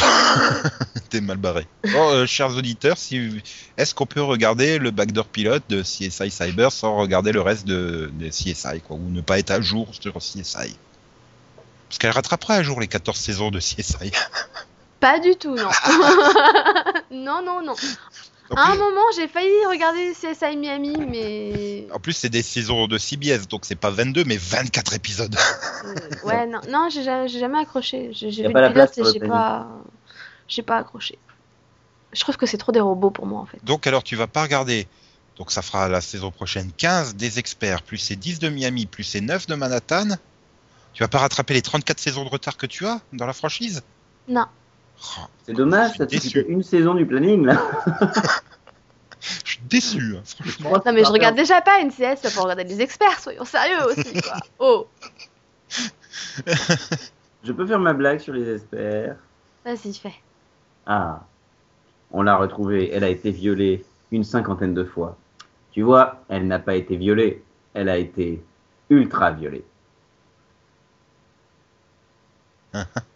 t'es 1.08 1.20
mal 1.20 1.38
barré. 1.38 1.66
Bon, 1.92 2.10
euh, 2.10 2.26
chers 2.26 2.54
auditeurs, 2.56 2.98
si... 2.98 3.42
est-ce 3.78 3.94
qu'on 3.94 4.04
peut 4.04 4.20
regarder 4.20 4.78
le 4.78 4.90
backdoor 4.90 5.26
pilote 5.26 5.62
de 5.70 5.80
CSI 5.82 6.30
Cyber 6.30 6.70
sans 6.70 6.96
regarder 6.96 7.32
le 7.32 7.40
reste 7.40 7.66
de, 7.66 8.10
de 8.12 8.28
CSI, 8.28 8.82
quoi, 8.86 8.96
ou 8.96 9.10
ne 9.10 9.22
pas 9.22 9.38
être 9.38 9.50
à 9.50 9.60
jour 9.60 9.88
sur 9.92 10.14
CSI 10.18 10.76
Parce 11.88 11.98
qu'elle 11.98 12.10
rattrapera 12.10 12.56
un 12.56 12.62
jour 12.62 12.80
les 12.80 12.88
14 12.88 13.16
saisons 13.16 13.50
de 13.50 13.58
CSI. 13.58 14.12
Pas 15.00 15.20
du 15.20 15.36
tout, 15.36 15.54
non. 15.54 15.70
non, 17.10 17.42
non, 17.42 17.62
non. 17.62 17.74
À 18.54 18.72
un 18.72 18.76
moment, 18.76 19.02
j'ai 19.16 19.26
failli 19.28 19.50
regarder 19.68 20.12
CSI 20.12 20.56
Miami, 20.56 20.96
mais. 21.08 21.86
en 21.92 21.98
plus, 21.98 22.12
c'est 22.12 22.28
des 22.28 22.42
saisons 22.42 22.86
de 22.86 22.98
CBS, 22.98 23.48
donc 23.48 23.64
c'est 23.64 23.74
pas 23.74 23.90
22, 23.90 24.24
mais 24.24 24.36
24 24.36 24.94
épisodes. 24.94 25.36
Euh, 25.84 25.94
ouais, 26.24 26.46
non, 26.46 26.60
non 26.68 26.88
j'ai 26.90 27.02
jamais, 27.02 27.58
accroché. 27.58 28.10
J'ai 28.12 28.30
vu 28.30 28.52
pas 28.52 28.68
le 28.68 28.72
pilote 28.72 28.98
et 28.98 29.02
j'ai 29.12 29.20
pas, 29.20 29.68
j'ai 30.48 30.62
pas 30.62 30.78
accroché. 30.78 31.18
Je 32.12 32.20
trouve 32.20 32.36
que 32.36 32.46
c'est 32.46 32.56
trop 32.56 32.72
des 32.72 32.80
robots 32.80 33.10
pour 33.10 33.26
moi 33.26 33.40
en 33.40 33.46
fait. 33.46 33.62
Donc 33.64 33.86
alors, 33.86 34.02
tu 34.02 34.16
vas 34.16 34.26
pas 34.26 34.42
regarder. 34.42 34.86
Donc 35.36 35.50
ça 35.50 35.60
fera 35.60 35.88
la 35.88 36.00
saison 36.00 36.30
prochaine 36.30 36.70
15 36.76 37.14
des 37.16 37.38
experts, 37.38 37.82
plus 37.82 37.98
ces 37.98 38.16
10 38.16 38.38
de 38.38 38.48
Miami, 38.48 38.86
plus 38.86 39.04
ces 39.04 39.20
9 39.20 39.46
de 39.46 39.54
Manhattan. 39.54 40.16
Tu 40.94 41.02
vas 41.02 41.08
pas 41.08 41.18
rattraper 41.18 41.52
les 41.52 41.62
34 41.62 41.98
saisons 42.00 42.24
de 42.24 42.30
retard 42.30 42.56
que 42.56 42.64
tu 42.64 42.86
as 42.86 43.00
dans 43.12 43.26
la 43.26 43.34
franchise? 43.34 43.82
Non. 44.28 44.46
Oh, 45.02 45.22
C'est 45.44 45.52
dommage, 45.52 45.92
Je 45.92 45.98
ça 45.98 46.06
te 46.06 46.16
fait 46.18 46.42
une 46.48 46.62
saison 46.62 46.94
du 46.94 47.06
planning 47.06 47.44
là. 47.44 47.60
Je 49.20 49.50
suis 49.52 49.60
déçu, 49.62 50.16
hein, 50.16 50.22
franchement. 50.24 50.82
Non, 50.86 50.92
mais 50.92 51.04
je 51.04 51.10
regarde 51.10 51.34
déjà 51.34 51.60
pas 51.60 51.82
NCS 51.82 52.32
pour 52.34 52.44
regarder 52.44 52.62
des 52.64 52.80
experts, 52.80 53.18
soyons 53.18 53.44
sérieux 53.44 53.84
aussi, 53.86 54.12
quoi. 54.22 54.36
Oh, 54.60 54.86
Je 57.42 57.50
peux 57.52 57.66
faire 57.66 57.80
ma 57.80 57.92
blague 57.92 58.20
sur 58.20 58.32
les 58.34 58.54
experts. 58.54 59.16
vas-y, 59.64 59.94
fais. 59.94 60.14
Ah, 60.86 61.24
on 62.12 62.22
l'a 62.22 62.36
retrouvée, 62.36 62.90
elle 62.92 63.02
a 63.02 63.08
été 63.08 63.32
violée 63.32 63.84
une 64.12 64.22
cinquantaine 64.22 64.74
de 64.74 64.84
fois. 64.84 65.16
Tu 65.72 65.82
vois, 65.82 66.22
elle 66.28 66.46
n'a 66.46 66.60
pas 66.60 66.76
été 66.76 66.96
violée, 66.96 67.42
elle 67.74 67.88
a 67.88 67.96
été 67.98 68.44
ultra 68.90 69.32
violée. 69.32 69.64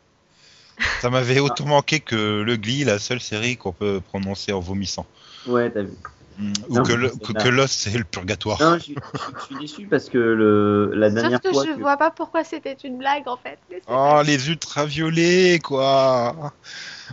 Ça 1.01 1.11
m'avait 1.11 1.40
autant 1.40 1.66
manqué 1.66 2.01
que 2.01 2.42
le 2.42 2.57
Glee, 2.57 2.84
la 2.84 2.98
seule 2.98 3.20
série 3.20 3.57
qu'on 3.57 3.72
peut 3.72 4.01
prononcer 4.07 4.53
en 4.53 4.61
vomissant. 4.61 5.07
Ouais, 5.46 5.70
t'as 5.70 5.82
vu. 5.82 5.92
Mm. 6.38 6.53
Ou 6.68 6.74
Non, 6.76 6.82
que, 6.82 6.92
le- 6.92 7.09
c'est 7.11 7.22
que, 7.22 7.32
que 7.42 7.48
Lost, 7.48 7.74
c'est 7.80 7.96
le 7.98 8.05
purgatoire. 8.05 8.59
Non, 8.61 8.74
je, 8.78 8.82
suis- 8.84 8.94
je 9.38 9.44
suis 9.44 9.57
déçu 9.59 9.86
parce 9.86 10.09
que 10.09 10.18
le, 10.18 10.92
la 10.94 11.11
dernière 11.11 11.40
Sauf 11.42 11.51
que 11.53 11.53
fois. 11.53 11.64
je 11.66 11.72
que- 11.74 11.80
vois 11.80 11.96
pas 11.96 12.11
pourquoi 12.11 12.44
c'était 12.44 12.76
une 12.84 12.98
blague 12.98 13.26
en 13.28 13.36
fait. 13.36 13.59
Mais 13.70 13.80
Oh, 13.88 14.20
les 14.24 14.48
ultraviolets, 14.51 15.59
quoi 15.62 16.53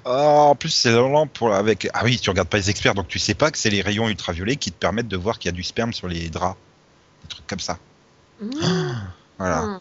Oh, 0.06 0.10
en 0.10 0.56
plus, 0.56 0.70
c'est 0.70 0.92
lent 0.92 1.28
pour 1.28 1.54
avec. 1.54 1.90
Ah 1.94 2.02
oui, 2.04 2.20
tu 2.20 2.30
regardes 2.30 2.48
pas 2.50 2.58
les 2.58 2.70
experts, 2.70 2.94
donc 2.94 3.08
tu 3.08 3.20
sais 3.20 3.34
pas 3.34 3.52
que 3.52 3.58
c'est 3.58 3.70
les 3.70 3.82
rayons 3.82 4.08
ultraviolets 4.10 4.56
qui 4.58 4.72
te 4.72 4.78
permettent 4.78 5.08
de 5.08 5.18
voir 5.18 5.40
qu'il 5.40 5.50
y 5.50 5.54
a 5.54 5.56
du 5.56 5.64
sperme 5.64 5.94
sur 5.94 6.08
les 6.08 6.30
draps. 6.30 6.56
Des 7.24 7.28
trucs 7.30 7.48
comme 7.48 7.60
ça. 7.60 7.78
Mmh. 8.42 8.50
Voilà. 9.40 9.62
Mmh. 9.64 9.80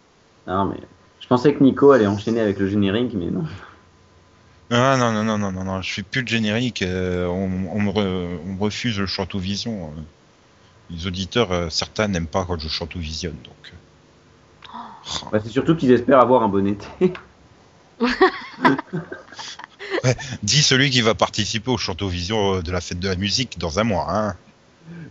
Non, 0.48 0.64
mais 0.66 0.80
je 1.20 1.26
pensais 1.26 1.52
que 1.54 1.62
Nico 1.62 1.90
allait 1.90 2.06
enchaîner 2.06 2.40
avec 2.40 2.58
le 2.58 2.68
générique, 2.68 3.12
mais 3.14 3.26
non. 3.26 3.44
Ah 4.70 4.96
non, 4.96 5.12
non, 5.12 5.22
non, 5.24 5.38
non, 5.38 5.52
non, 5.52 5.64
non, 5.64 5.82
je 5.82 5.92
fais 5.92 6.02
plus 6.02 6.22
de 6.22 6.28
générique. 6.28 6.82
euh, 6.82 7.26
on, 7.26 7.68
on 7.72 7.80
me 7.80 7.90
re- 7.90 8.38
on 8.44 8.52
me 8.54 8.60
refuse 8.60 8.98
le 8.98 9.06
chante 9.06 9.34
vision. 9.36 9.92
euh. 9.96 10.00
Les 10.90 11.06
auditeurs, 11.06 11.52
euh, 11.52 11.68
certains 11.70 12.08
n'aiment 12.08 12.26
pas 12.26 12.44
quand 12.44 12.58
je 12.58 12.68
chante 12.68 12.94
ou 12.94 12.98
visionne, 12.98 13.36
donc. 13.44 13.72
Oh. 14.74 15.28
Bah, 15.32 15.38
c'est 15.42 15.50
surtout 15.50 15.76
qu'ils 15.76 15.92
espèrent 15.92 16.20
avoir 16.20 16.42
un 16.42 16.48
bon 16.48 16.66
été. 16.66 17.12
Dis 20.42 20.62
celui 20.62 20.90
qui 20.90 21.00
va 21.00 21.14
participer 21.14 21.70
au 21.70 21.78
Chantovision 21.78 22.60
de 22.60 22.70
la 22.72 22.80
fête 22.80 22.98
de 23.00 23.08
la 23.08 23.16
musique 23.16 23.58
dans 23.58 23.78
un 23.78 23.84
mois. 23.84 24.06
Hein. 24.08 24.36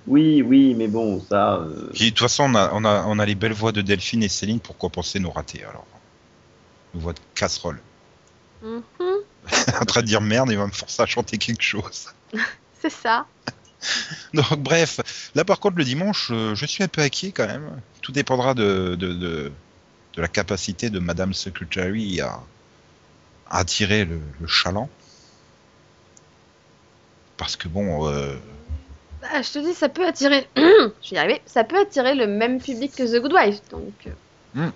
oui, 0.08 0.41
oui, 0.41 0.74
mais 0.76 0.88
bon, 0.88 1.22
ça. 1.22 1.56
euh, 1.56 1.89
Puis, 1.93 2.06
de 2.06 2.10
toute 2.10 2.20
façon, 2.20 2.43
on 2.43 2.56
a, 2.56 2.72
on, 2.74 2.86
a, 2.86 3.03
on 3.08 3.20
a 3.20 3.26
les 3.26 3.36
belles 3.36 3.53
voix 3.53 3.72
de 3.72 3.82
Delphine 3.82 4.24
et 4.24 4.30
Céline 4.30 4.60
pour 4.60 4.78
compenser 4.78 5.20
nos 5.20 5.32
ratés. 5.32 5.64
Alors, 5.64 5.86
nos 6.93 6.99
voix 7.01 7.14
de 7.14 7.20
casserole. 7.36 7.80
Mhm. 8.64 8.82
en 9.81 9.85
train 9.85 10.01
de 10.01 10.07
dire 10.07 10.21
merde, 10.21 10.49
il 10.51 10.57
va 10.57 10.67
me 10.67 10.71
forcer 10.71 11.01
à 11.01 11.05
chanter 11.05 11.37
quelque 11.37 11.61
chose. 11.63 12.07
C'est 12.81 12.91
ça. 12.91 13.25
Donc, 14.33 14.59
bref, 14.59 14.99
là 15.35 15.45
par 15.45 15.59
contre, 15.59 15.77
le 15.77 15.83
dimanche, 15.83 16.29
euh, 16.31 16.55
je 16.55 16.65
suis 16.65 16.83
un 16.83 16.87
peu 16.87 17.01
inquiet 17.01 17.31
quand 17.31 17.47
même. 17.47 17.81
Tout 18.01 18.11
dépendra 18.11 18.53
de, 18.53 18.95
de, 18.99 19.13
de, 19.13 19.51
de 20.13 20.21
la 20.21 20.27
capacité 20.27 20.89
de 20.89 20.99
Madame 20.99 21.33
Secretary 21.33 22.21
à, 22.21 22.39
à 23.49 23.59
attirer 23.59 24.05
le, 24.05 24.19
le 24.39 24.47
chaland. 24.47 24.89
Parce 27.37 27.55
que 27.55 27.67
bon, 27.67 28.07
euh, 28.09 28.35
Bah, 29.21 29.41
je 29.41 29.51
te 29.51 29.59
dis, 29.59 29.73
ça 29.73 29.89
peut 29.89 30.07
attirer. 30.07 30.47
je 30.55 30.61
vais 30.63 31.15
y 31.15 31.17
arriver. 31.17 31.41
Ça 31.45 31.63
peut 31.63 31.79
attirer 31.79 32.15
le 32.15 32.27
même 32.27 32.61
public 32.61 32.93
que 32.95 33.03
The 33.03 33.21
Good 33.21 33.33
Wife. 33.33 33.61
Donc, 33.71 34.07
euh, 34.55 34.69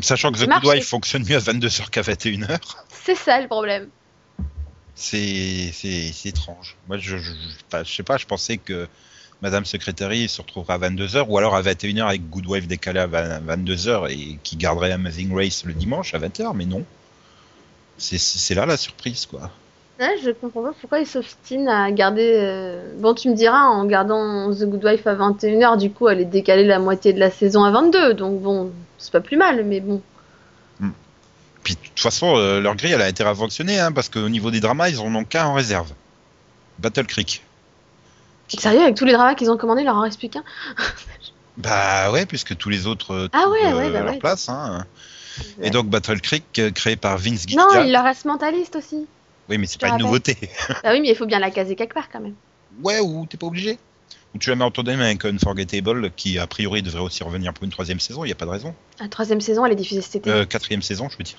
sachant 0.00 0.32
que 0.32 0.38
The 0.38 0.48
Good. 0.48 0.64
Wife 0.64 0.88
fonctionne 0.88 1.24
mieux 1.24 1.36
à 1.36 1.40
22h 1.40 1.90
qu'à 1.90 2.02
21h, 2.02 2.58
c'est 3.04 3.14
ça 3.14 3.40
le 3.40 3.46
problème. 3.46 3.88
C'est 4.98 6.26
étrange. 6.26 6.76
Moi, 6.88 6.98
je, 6.98 7.16
je, 7.16 7.32
je, 7.84 7.92
sais 7.94 8.02
pas, 8.02 8.16
je 8.16 8.26
pensais 8.26 8.56
que 8.58 8.86
Madame 9.40 9.64
Secretary 9.64 10.28
se 10.28 10.42
retrouverait 10.42 10.74
à 10.74 10.78
22h 10.78 11.26
ou 11.28 11.38
alors 11.38 11.54
à 11.54 11.62
21h 11.62 12.02
avec 12.08 12.28
Good 12.28 12.46
Wife 12.46 12.66
décalé 12.66 13.00
à 13.00 13.06
20 13.06 13.40
22h 13.40 14.10
et 14.10 14.38
qui 14.42 14.56
garderait 14.56 14.90
Amazing 14.92 15.32
Race 15.34 15.64
le 15.64 15.72
dimanche 15.74 16.14
à 16.14 16.18
20h, 16.18 16.52
mais 16.54 16.64
non. 16.66 16.84
C'est 17.96 18.54
là 18.54 18.66
la 18.66 18.76
surprise, 18.76 19.26
quoi. 19.26 19.50
Ouais, 20.00 20.14
je 20.24 20.30
comprends 20.30 20.62
pas 20.62 20.72
pourquoi 20.80 21.00
ils 21.00 21.06
s'obstinent 21.06 21.68
à 21.68 21.90
garder. 21.90 22.32
euh, 22.36 22.92
Bon, 22.98 23.14
tu 23.14 23.28
me 23.28 23.34
diras, 23.34 23.64
en 23.64 23.84
gardant 23.84 24.52
The 24.54 24.62
Good 24.64 24.84
Wife 24.84 25.06
à 25.08 25.14
21h, 25.16 25.76
du 25.78 25.90
coup, 25.90 26.08
elle 26.08 26.20
est 26.20 26.24
décalée 26.24 26.64
la 26.64 26.78
moitié 26.78 27.12
de 27.12 27.18
la 27.18 27.30
saison 27.32 27.64
à 27.64 27.72
22. 27.72 28.14
Donc, 28.14 28.40
bon, 28.40 28.70
c'est 28.98 29.10
pas 29.10 29.20
plus 29.20 29.36
mal, 29.36 29.64
mais 29.64 29.80
bon. 29.80 30.00
Puis 31.68 31.74
de 31.74 31.80
toute 31.86 32.00
façon, 32.00 32.34
euh, 32.38 32.62
leur 32.62 32.76
grille, 32.76 32.92
elle 32.92 33.02
a 33.02 33.28
à 33.28 33.34
fonctionner, 33.34 33.78
hein, 33.78 33.92
parce 33.92 34.08
qu'au 34.08 34.30
niveau 34.30 34.50
des 34.50 34.58
dramas, 34.58 34.88
ils 34.88 35.00
en 35.00 35.14
ont 35.14 35.24
qu'un 35.24 35.44
en 35.44 35.52
réserve. 35.52 35.92
Battle 36.78 37.04
Creek. 37.04 37.42
Sérieux, 38.48 38.80
avec 38.80 38.96
tous 38.96 39.04
les 39.04 39.12
dramas 39.12 39.34
qu'ils 39.34 39.50
ont 39.50 39.58
commandés, 39.58 39.82
il 39.82 39.84
leur 39.84 39.96
en 39.96 40.00
reste 40.00 40.18
plus 40.18 40.30
qu'un. 40.30 40.44
Bah 41.58 42.10
ouais, 42.10 42.24
puisque 42.24 42.56
tous 42.56 42.70
les 42.70 42.86
autres 42.86 43.12
euh, 43.12 43.28
Ah 43.34 43.50
ouais, 43.50 43.74
ouais, 43.74 43.84
euh, 43.88 43.92
bah 43.92 44.00
leur 44.00 44.12
ouais. 44.14 44.18
place. 44.18 44.48
Hein. 44.48 44.86
Et 45.60 45.68
donc 45.68 45.88
Battle 45.90 46.22
Creek, 46.22 46.58
euh, 46.58 46.70
créé 46.70 46.96
par 46.96 47.18
Vince 47.18 47.44
Non, 47.54 47.68
Gilligan. 47.68 47.84
il 47.84 47.92
leur 47.92 48.04
reste 48.04 48.24
mentaliste 48.24 48.74
aussi. 48.76 49.06
Oui, 49.50 49.58
mais 49.58 49.66
c'est 49.66 49.78
pas 49.78 49.88
une 49.88 49.92
rappelle. 49.92 50.06
nouveauté. 50.06 50.38
Bah 50.82 50.92
oui, 50.92 51.02
mais 51.02 51.10
il 51.10 51.16
faut 51.16 51.26
bien 51.26 51.38
la 51.38 51.50
caser 51.50 51.76
quelque 51.76 51.92
part 51.92 52.08
quand 52.10 52.20
même. 52.20 52.34
ouais, 52.82 53.00
ou 53.00 53.26
t'es 53.28 53.36
pas 53.36 53.46
obligé. 53.48 53.78
Tu 54.38 54.52
en 54.52 54.70
tandem 54.70 55.00
avec 55.00 55.24
Unforgettable, 55.24 56.10
qui 56.12 56.38
a 56.38 56.46
priori 56.46 56.82
devrait 56.82 57.00
aussi 57.02 57.22
revenir 57.22 57.52
pour 57.52 57.64
une 57.64 57.70
troisième 57.70 58.00
saison, 58.00 58.24
il 58.24 58.28
n'y 58.28 58.32
a 58.32 58.36
pas 58.36 58.46
de 58.46 58.50
raison. 58.50 58.74
La 59.00 59.08
troisième 59.08 59.40
saison, 59.40 59.64
elle 59.66 59.72
est 59.72 59.76
diffusée 59.76 60.02
cet 60.02 60.16
été. 60.16 60.30
Euh, 60.30 60.44
quatrième 60.44 60.82
saison, 60.82 61.08
je 61.08 61.16
veux 61.16 61.24
dire. 61.24 61.38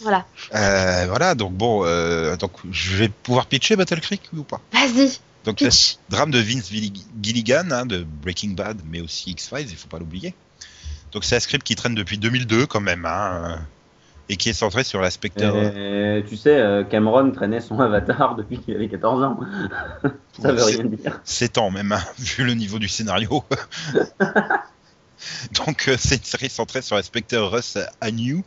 Voilà. 0.00 0.26
Euh, 0.54 1.06
voilà, 1.08 1.34
donc 1.34 1.52
bon, 1.52 1.84
euh, 1.84 2.36
donc 2.36 2.52
je 2.70 2.96
vais 2.96 3.08
pouvoir 3.08 3.46
pitcher 3.46 3.76
Battle 3.76 4.00
Creek, 4.00 4.22
oui 4.32 4.40
ou 4.40 4.44
pas? 4.44 4.60
Vas-y, 4.72 5.18
Donc 5.44 5.58
pitch. 5.58 5.96
drame 6.08 6.30
de 6.30 6.38
Vince 6.40 6.70
Gilligan, 7.22 7.70
hein, 7.70 7.86
de 7.86 8.04
Breaking 8.04 8.50
Bad, 8.50 8.80
mais 8.90 9.00
aussi 9.00 9.30
X-Files, 9.30 9.68
il 9.70 9.76
faut 9.76 9.88
pas 9.88 9.98
l'oublier. 9.98 10.34
Donc 11.12 11.24
c'est 11.24 11.36
un 11.36 11.40
script 11.40 11.64
qui 11.64 11.76
traîne 11.76 11.94
depuis 11.94 12.18
2002 12.18 12.66
quand 12.66 12.80
même, 12.80 13.06
hein, 13.06 13.64
et 14.28 14.36
qui 14.36 14.48
est 14.48 14.54
centré 14.54 14.84
sur 14.84 15.00
l'inspecteur. 15.00 15.54
euh, 15.54 16.22
tu 16.26 16.36
sais, 16.36 16.56
euh, 16.56 16.84
Cameron 16.84 17.30
traînait 17.30 17.60
son 17.60 17.78
avatar 17.80 18.36
depuis 18.36 18.58
qu'il 18.58 18.74
avait 18.74 18.88
14 18.88 19.22
ans. 19.22 19.40
Ça 20.40 20.52
veut 20.52 20.64
rien 20.64 20.84
dire. 20.84 21.20
7 21.24 21.58
ans 21.58 21.70
même, 21.70 21.92
hein, 21.92 22.02
vu 22.18 22.44
le 22.44 22.54
niveau 22.54 22.78
du 22.78 22.88
scénario. 22.88 23.44
Donc 25.64 25.88
euh, 25.88 25.96
c'est 25.98 26.16
une 26.16 26.24
série 26.24 26.50
centrée 26.50 26.82
sur 26.82 26.96
l'inspecteur 26.96 27.50
Russ 27.50 27.78
Agnew 28.00 28.42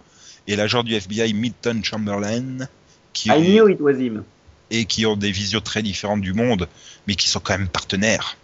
et 0.47 0.55
l'agent 0.55 0.83
du 0.83 0.93
FBI 0.93 1.33
Milton 1.33 1.83
Chamberlain, 1.83 2.67
qui, 3.13 3.29
I 3.29 3.39
knew 3.39 3.67
it 3.67 3.79
was 3.81 3.93
him. 3.93 4.23
et 4.69 4.85
qui 4.85 5.05
ont 5.05 5.15
des 5.15 5.31
visions 5.31 5.59
très 5.59 5.81
différentes 5.81 6.21
du 6.21 6.33
monde, 6.33 6.67
mais 7.07 7.15
qui 7.15 7.29
sont 7.29 7.39
quand 7.39 7.57
même 7.57 7.67
partenaires. 7.67 8.37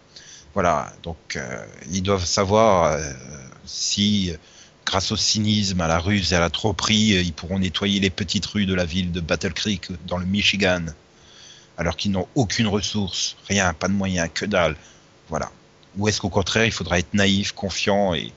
Voilà, 0.54 0.94
donc 1.02 1.36
euh, 1.36 1.66
ils 1.92 2.04
doivent 2.04 2.26
savoir 2.26 2.94
euh, 2.94 3.12
si, 3.66 4.34
grâce 4.86 5.12
au 5.12 5.16
cynisme, 5.16 5.82
à 5.82 5.88
la 5.88 6.00
ruse 6.00 6.34
et 6.34 6.36
à 6.36 6.40
la 6.40 6.50
tromperie, 6.50 7.16
euh, 7.16 7.22
ils 7.22 7.34
pourront 7.34 7.60
nettoyer 7.60 8.00
les 8.00 8.10
petites 8.10 8.46
rues 8.46 8.66
de 8.66 8.74
la 8.74 8.86
ville 8.86 9.12
de 9.12 9.20
Battle 9.20 9.54
Creek 9.54 9.90
dans 10.06 10.18
le 10.18 10.26
Michigan, 10.26 10.86
alors 11.78 11.96
qu'ils 11.96 12.12
n'ont 12.12 12.28
aucune 12.36 12.68
ressource, 12.68 13.36
rien, 13.48 13.74
pas 13.74 13.88
de 13.88 13.94
moyens, 13.94 14.30
que 14.34 14.46
dalle. 14.46 14.76
Voilà. 15.30 15.52
Ou 15.98 16.08
est-ce 16.08 16.22
qu'au 16.22 16.30
contraire, 16.30 16.66
il 16.66 16.72
faudra 16.72 17.00
être 17.00 17.14
naïf, 17.14 17.52
confiant 17.52 18.14
et, 18.14 18.32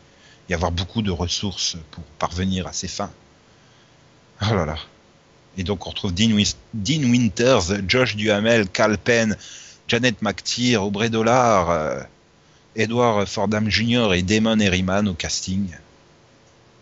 avoir 0.52 0.70
beaucoup 0.70 1.02
de 1.02 1.10
ressources 1.10 1.76
pour 1.90 2.04
parvenir 2.18 2.66
à 2.66 2.72
ses 2.72 2.88
fins? 2.88 3.10
Oh 4.42 4.54
là 4.54 4.64
là. 4.64 4.76
Et 5.58 5.64
donc 5.64 5.86
on 5.86 5.90
retrouve 5.90 6.12
Dean 6.14 7.02
Winters, 7.02 7.88
Josh 7.88 8.14
Duhamel, 8.14 8.68
Cal 8.68 8.98
Penn, 8.98 9.36
Janet 9.88 10.20
McTeer, 10.22 10.82
Aubrey 10.82 11.08
Dollar, 11.08 11.70
euh, 11.70 12.00
Edward 12.76 13.26
Fordham 13.26 13.70
Jr. 13.70 14.12
et 14.14 14.22
Damon 14.22 14.60
Herriman 14.60 15.08
au 15.08 15.14
casting. 15.14 15.70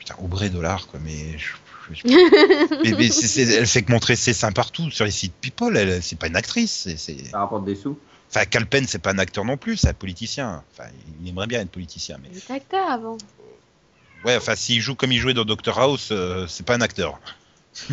Putain, 0.04 0.16
Aubrey 0.22 0.50
Dollar, 0.50 0.86
quoi, 0.86 1.00
mais... 1.02 1.38
je- 1.38 1.94
je- 1.94 2.02
mais, 2.84 2.92
mais 2.96 3.10
c'est- 3.10 3.26
c'est- 3.28 3.42
elle 3.54 3.66
fait 3.66 3.82
que 3.82 3.92
montrer 3.92 4.16
ses 4.16 4.32
seins 4.32 4.52
partout 4.52 4.90
sur 4.90 5.04
les 5.04 5.10
sites 5.10 5.34
People, 5.40 5.76
elle, 5.76 6.02
c'est 6.02 6.18
pas 6.18 6.26
une 6.28 6.36
actrice. 6.36 6.88
c'est- 6.96 7.30
Ça 7.30 7.38
rapporte 7.38 7.64
des 7.64 7.74
sous. 7.76 7.98
Enfin, 8.30 8.46
Cal 8.46 8.66
Penn, 8.66 8.84
c'est 8.88 8.98
pas 8.98 9.10
un 9.12 9.18
acteur 9.18 9.44
non 9.44 9.56
plus, 9.56 9.76
c'est 9.76 9.88
un 9.88 9.92
politicien. 9.94 10.62
Enfin, 10.72 10.88
il 11.22 11.28
aimerait 11.28 11.46
bien 11.46 11.60
être 11.60 11.70
politicien, 11.70 12.16
mais... 12.22 12.28
Il 12.32 12.38
était 12.38 12.52
acteur 12.54 12.90
avant. 12.90 13.16
Ouais, 14.24 14.36
enfin, 14.36 14.56
s'il 14.56 14.80
joue 14.80 14.94
comme 14.94 15.12
il 15.12 15.18
jouait 15.18 15.34
dans 15.34 15.44
Doctor 15.44 15.78
House, 15.78 16.08
euh, 16.10 16.46
c'est 16.48 16.64
pas 16.66 16.74
un 16.74 16.80
acteur. 16.80 17.20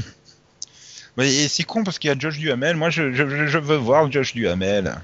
Mais 1.18 1.30
c'est 1.50 1.64
con 1.64 1.84
parce 1.84 2.00
qu'il 2.00 2.08
y 2.08 2.12
a 2.12 2.18
Josh 2.18 2.38
Duhamel. 2.38 2.78
Moi, 2.78 2.90
je, 2.90 3.12
je, 3.12 3.46
je 3.48 3.58
veux 3.58 3.76
voir 3.76 4.10
Josh 4.10 4.34
Duhamel. 4.34 4.96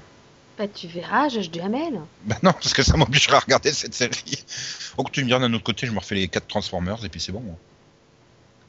Bah, 0.58 0.66
tu 0.66 0.88
verras, 0.88 1.28
Josh 1.28 1.50
Duhamel. 1.50 2.00
Bah 2.24 2.36
non, 2.42 2.52
parce 2.52 2.72
que 2.72 2.82
ça 2.82 2.96
m'obligera 2.96 3.36
à 3.36 3.40
regarder 3.40 3.72
cette 3.72 3.94
série. 3.94 4.42
Donc 4.96 5.12
tu 5.12 5.22
me 5.22 5.26
diras 5.28 5.38
d'un 5.38 5.52
autre 5.54 5.62
côté, 5.64 5.86
je 5.86 5.92
me 5.92 5.98
refais 6.00 6.16
les 6.16 6.26
4 6.28 6.46
Transformers 6.48 7.04
et 7.04 7.08
puis 7.08 7.20
c'est 7.20 7.30
bon. 7.32 7.44
hein. 7.48 7.54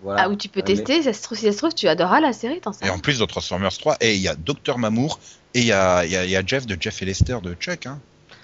Voilà. 0.03 0.23
Ah, 0.23 0.29
où 0.29 0.35
tu 0.35 0.47
peux 0.49 0.59
Ouais, 0.61 0.65
mais- 0.69 0.75
tester, 0.75 1.01
ça 1.03 1.13
se 1.13 1.21
trouve, 1.23 1.37
si 1.37 1.45
ça 1.45 1.51
se 1.51 1.57
trouve, 1.57 1.73
tu 1.73 1.87
adoreras 1.87 2.21
la 2.21 2.31
série, 2.31 2.61
t'en 2.61 2.71
sais 2.73 2.85
Et 2.85 2.89
en 2.89 2.99
plus 2.99 3.19
de 3.19 3.25
Transformers 3.25 3.75
3, 3.77 3.97
et 3.99 4.15
il 4.15 4.21
y 4.21 4.27
a 4.29 4.35
Docteur 4.35 4.77
Mamour 4.77 5.19
et 5.53 5.59
il 5.61 5.65
y 5.65 5.71
a, 5.73 6.05
il 6.05 6.11
y, 6.11 6.15
a, 6.15 6.25
y 6.25 6.35
a 6.37 6.45
Jeff 6.45 6.65
de 6.67 6.77
Jeff 6.79 7.01
et 7.01 7.05
Lester 7.05 7.37
de 7.43 7.53
Chuck. 7.55 7.85
Hein. 7.87 7.99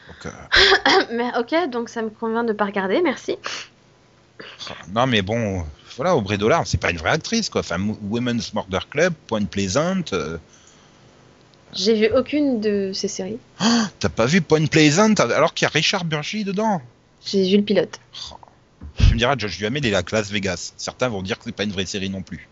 Donc, 0.07 0.25
euh, 0.33 1.05
Mais 1.13 1.29
ok, 1.37 1.69
donc 1.69 1.89
ça 1.89 2.01
me 2.01 2.09
convient 2.09 2.43
de 2.43 2.51
pas 2.53 2.65
regarder, 2.65 3.01
merci. 3.01 3.37
Non, 4.93 5.07
mais 5.07 5.21
bon, 5.21 5.63
voilà, 5.95 6.15
Aubrey 6.15 6.37
Dollar, 6.37 6.65
c'est 6.67 6.77
pas 6.79 6.91
une 6.91 6.97
vraie 6.97 7.11
actrice, 7.11 7.49
quoi. 7.49 7.61
Enfin, 7.61 7.77
Women's 8.09 8.53
Murder 8.53 8.79
Club, 8.89 9.13
Point 9.27 9.45
Pleasant. 9.45 10.01
euh, 10.13 10.37
J'ai 11.73 11.93
vu 11.93 12.09
aucune 12.15 12.61
de 12.61 12.91
ces 12.93 13.07
séries. 13.07 13.39
T'as 13.99 14.09
pas 14.09 14.25
vu 14.25 14.41
Point 14.41 14.65
Pleasant 14.67 15.13
alors 15.15 15.53
qu'il 15.53 15.65
y 15.65 15.67
a 15.67 15.69
Richard 15.69 16.05
Burgi 16.05 16.43
dedans? 16.43 16.81
J'ai 17.25 17.49
vu 17.49 17.57
le 17.57 17.63
pilote. 17.63 17.99
Tu 18.97 19.13
me 19.13 19.17
diras, 19.17 19.35
Josh 19.37 19.57
Duhamel 19.57 19.85
est 19.85 19.91
la 19.91 20.03
classe 20.03 20.31
Vegas. 20.31 20.73
Certains 20.77 21.09
vont 21.09 21.21
dire 21.21 21.37
que 21.37 21.43
c'est 21.45 21.51
pas 21.51 21.63
une 21.63 21.71
vraie 21.71 21.85
série 21.85 22.09
non 22.09 22.21
plus. 22.21 22.47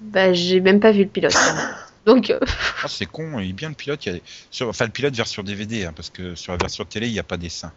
Bah, 0.00 0.32
j'ai 0.32 0.60
même 0.60 0.80
pas 0.80 0.92
vu 0.92 1.04
le 1.04 1.08
pilote. 1.08 1.34
Donc, 2.06 2.30
euh, 2.30 2.38
Ah, 2.82 2.88
c'est 2.88 3.06
con, 3.06 3.38
il 3.40 3.50
est 3.50 3.52
bien 3.54 3.70
le 3.70 3.74
pilote. 3.74 4.04
Il 4.06 4.12
y 4.12 4.16
a... 4.16 4.20
sur... 4.50 4.68
Enfin, 4.68 4.84
le 4.84 4.90
pilote 4.92 5.14
version 5.14 5.42
DVD, 5.42 5.86
hein, 5.86 5.92
parce 5.96 6.10
que 6.10 6.34
sur 6.34 6.52
la 6.52 6.58
version 6.58 6.84
télé, 6.84 7.06
il 7.08 7.12
n'y 7.14 7.18
a 7.18 7.24
pas 7.24 7.38
des 7.38 7.48
seins. 7.48 7.72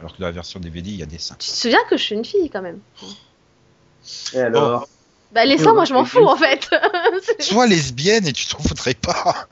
Alors 0.00 0.14
que 0.14 0.20
dans 0.20 0.26
la 0.26 0.32
version 0.32 0.58
DVD, 0.58 0.90
il 0.90 0.96
y 0.96 1.02
a 1.02 1.06
des 1.06 1.18
seins. 1.18 1.36
tu 1.38 1.48
te 1.48 1.54
souviens 1.54 1.78
que 1.88 1.96
je 1.96 2.02
suis 2.02 2.14
une 2.16 2.24
fille 2.24 2.50
quand 2.50 2.62
même? 2.62 2.80
Et 4.34 4.40
alors? 4.40 4.88
Bah, 5.32 5.44
les 5.44 5.58
seins, 5.58 5.72
moi 5.74 5.84
je 5.84 5.94
m'en 5.94 6.04
fous 6.04 6.26
en 6.26 6.36
fait. 6.36 6.68
Sois 7.38 7.66
lesbienne 7.68 8.26
et 8.26 8.32
tu 8.32 8.46
t'en 8.46 8.58
voudrais 8.58 8.94
pas. 8.94 9.46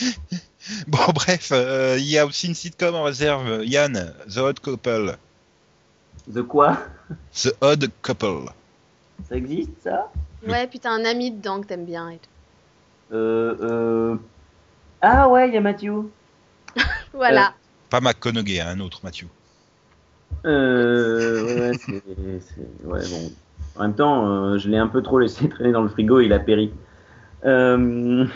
bon, 0.88 0.98
bref, 1.14 1.50
euh, 1.52 1.96
il 1.98 2.06
y 2.06 2.18
a 2.18 2.26
aussi 2.26 2.46
une 2.48 2.54
sitcom 2.54 2.94
en 2.94 3.04
réserve. 3.04 3.64
Yann, 3.64 4.12
The 4.28 4.38
Odd 4.38 4.60
Couple. 4.60 5.16
De 6.26 6.42
quoi? 6.42 6.78
The 7.34 7.52
Odd 7.60 7.90
Couple. 8.02 8.50
Ça 9.28 9.36
existe 9.36 9.70
ça? 9.82 10.10
Ouais, 10.46 10.66
puis 10.66 10.78
t'as 10.80 10.90
un 10.90 11.04
ami 11.04 11.30
dedans 11.30 11.60
que 11.60 11.66
t'aimes 11.66 11.84
bien 11.86 12.10
et 12.10 12.18
tout. 12.18 12.30
euh, 13.12 13.56
euh... 13.60 14.16
Ah 15.00 15.28
ouais, 15.28 15.48
il 15.48 15.54
y 15.54 15.56
a 15.56 15.60
Mathieu. 15.60 16.10
Voilà. 17.12 17.54
Pas 17.90 18.00
McConaughey, 18.00 18.60
hein, 18.60 18.68
un 18.76 18.80
autre 18.80 19.00
Mathieu. 19.02 19.28
Euh, 20.44 21.42
ouais, 21.42 21.76
c'est, 21.76 22.02
c'est- 22.40 22.86
ouais, 22.86 23.00
bon. 23.08 23.30
En 23.76 23.82
même 23.82 23.94
temps, 23.94 24.26
euh, 24.26 24.58
je 24.58 24.68
l'ai 24.68 24.78
un 24.78 24.86
peu 24.88 25.02
trop 25.02 25.18
laissé 25.18 25.48
traîner 25.50 25.72
dans 25.72 25.82
le 25.82 25.88
frigo, 25.88 26.20
il 26.20 26.32
a 26.32 26.38
péri. 26.38 26.72
Euh, 27.44 28.26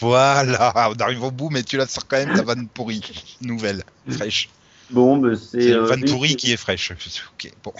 Voilà, 0.00 0.90
on 0.90 1.00
arrive 1.00 1.22
au 1.22 1.30
bout, 1.30 1.50
mais 1.50 1.62
tu 1.62 1.76
la 1.76 1.86
sors 1.86 2.06
quand 2.06 2.16
même 2.16 2.34
ta 2.34 2.42
vanne 2.42 2.68
pourrie. 2.68 3.02
Nouvelle, 3.40 3.84
fraîche. 4.08 4.48
bon, 4.90 5.16
bah, 5.16 5.36
c'est. 5.36 5.60
C'est 5.60 5.68
une 5.68 5.74
euh, 5.76 5.84
vanne 5.84 6.04
pourrie 6.04 6.36
qui 6.36 6.52
est 6.52 6.56
fraîche. 6.56 6.92
Ok, 6.92 7.52
bon. 7.64 7.72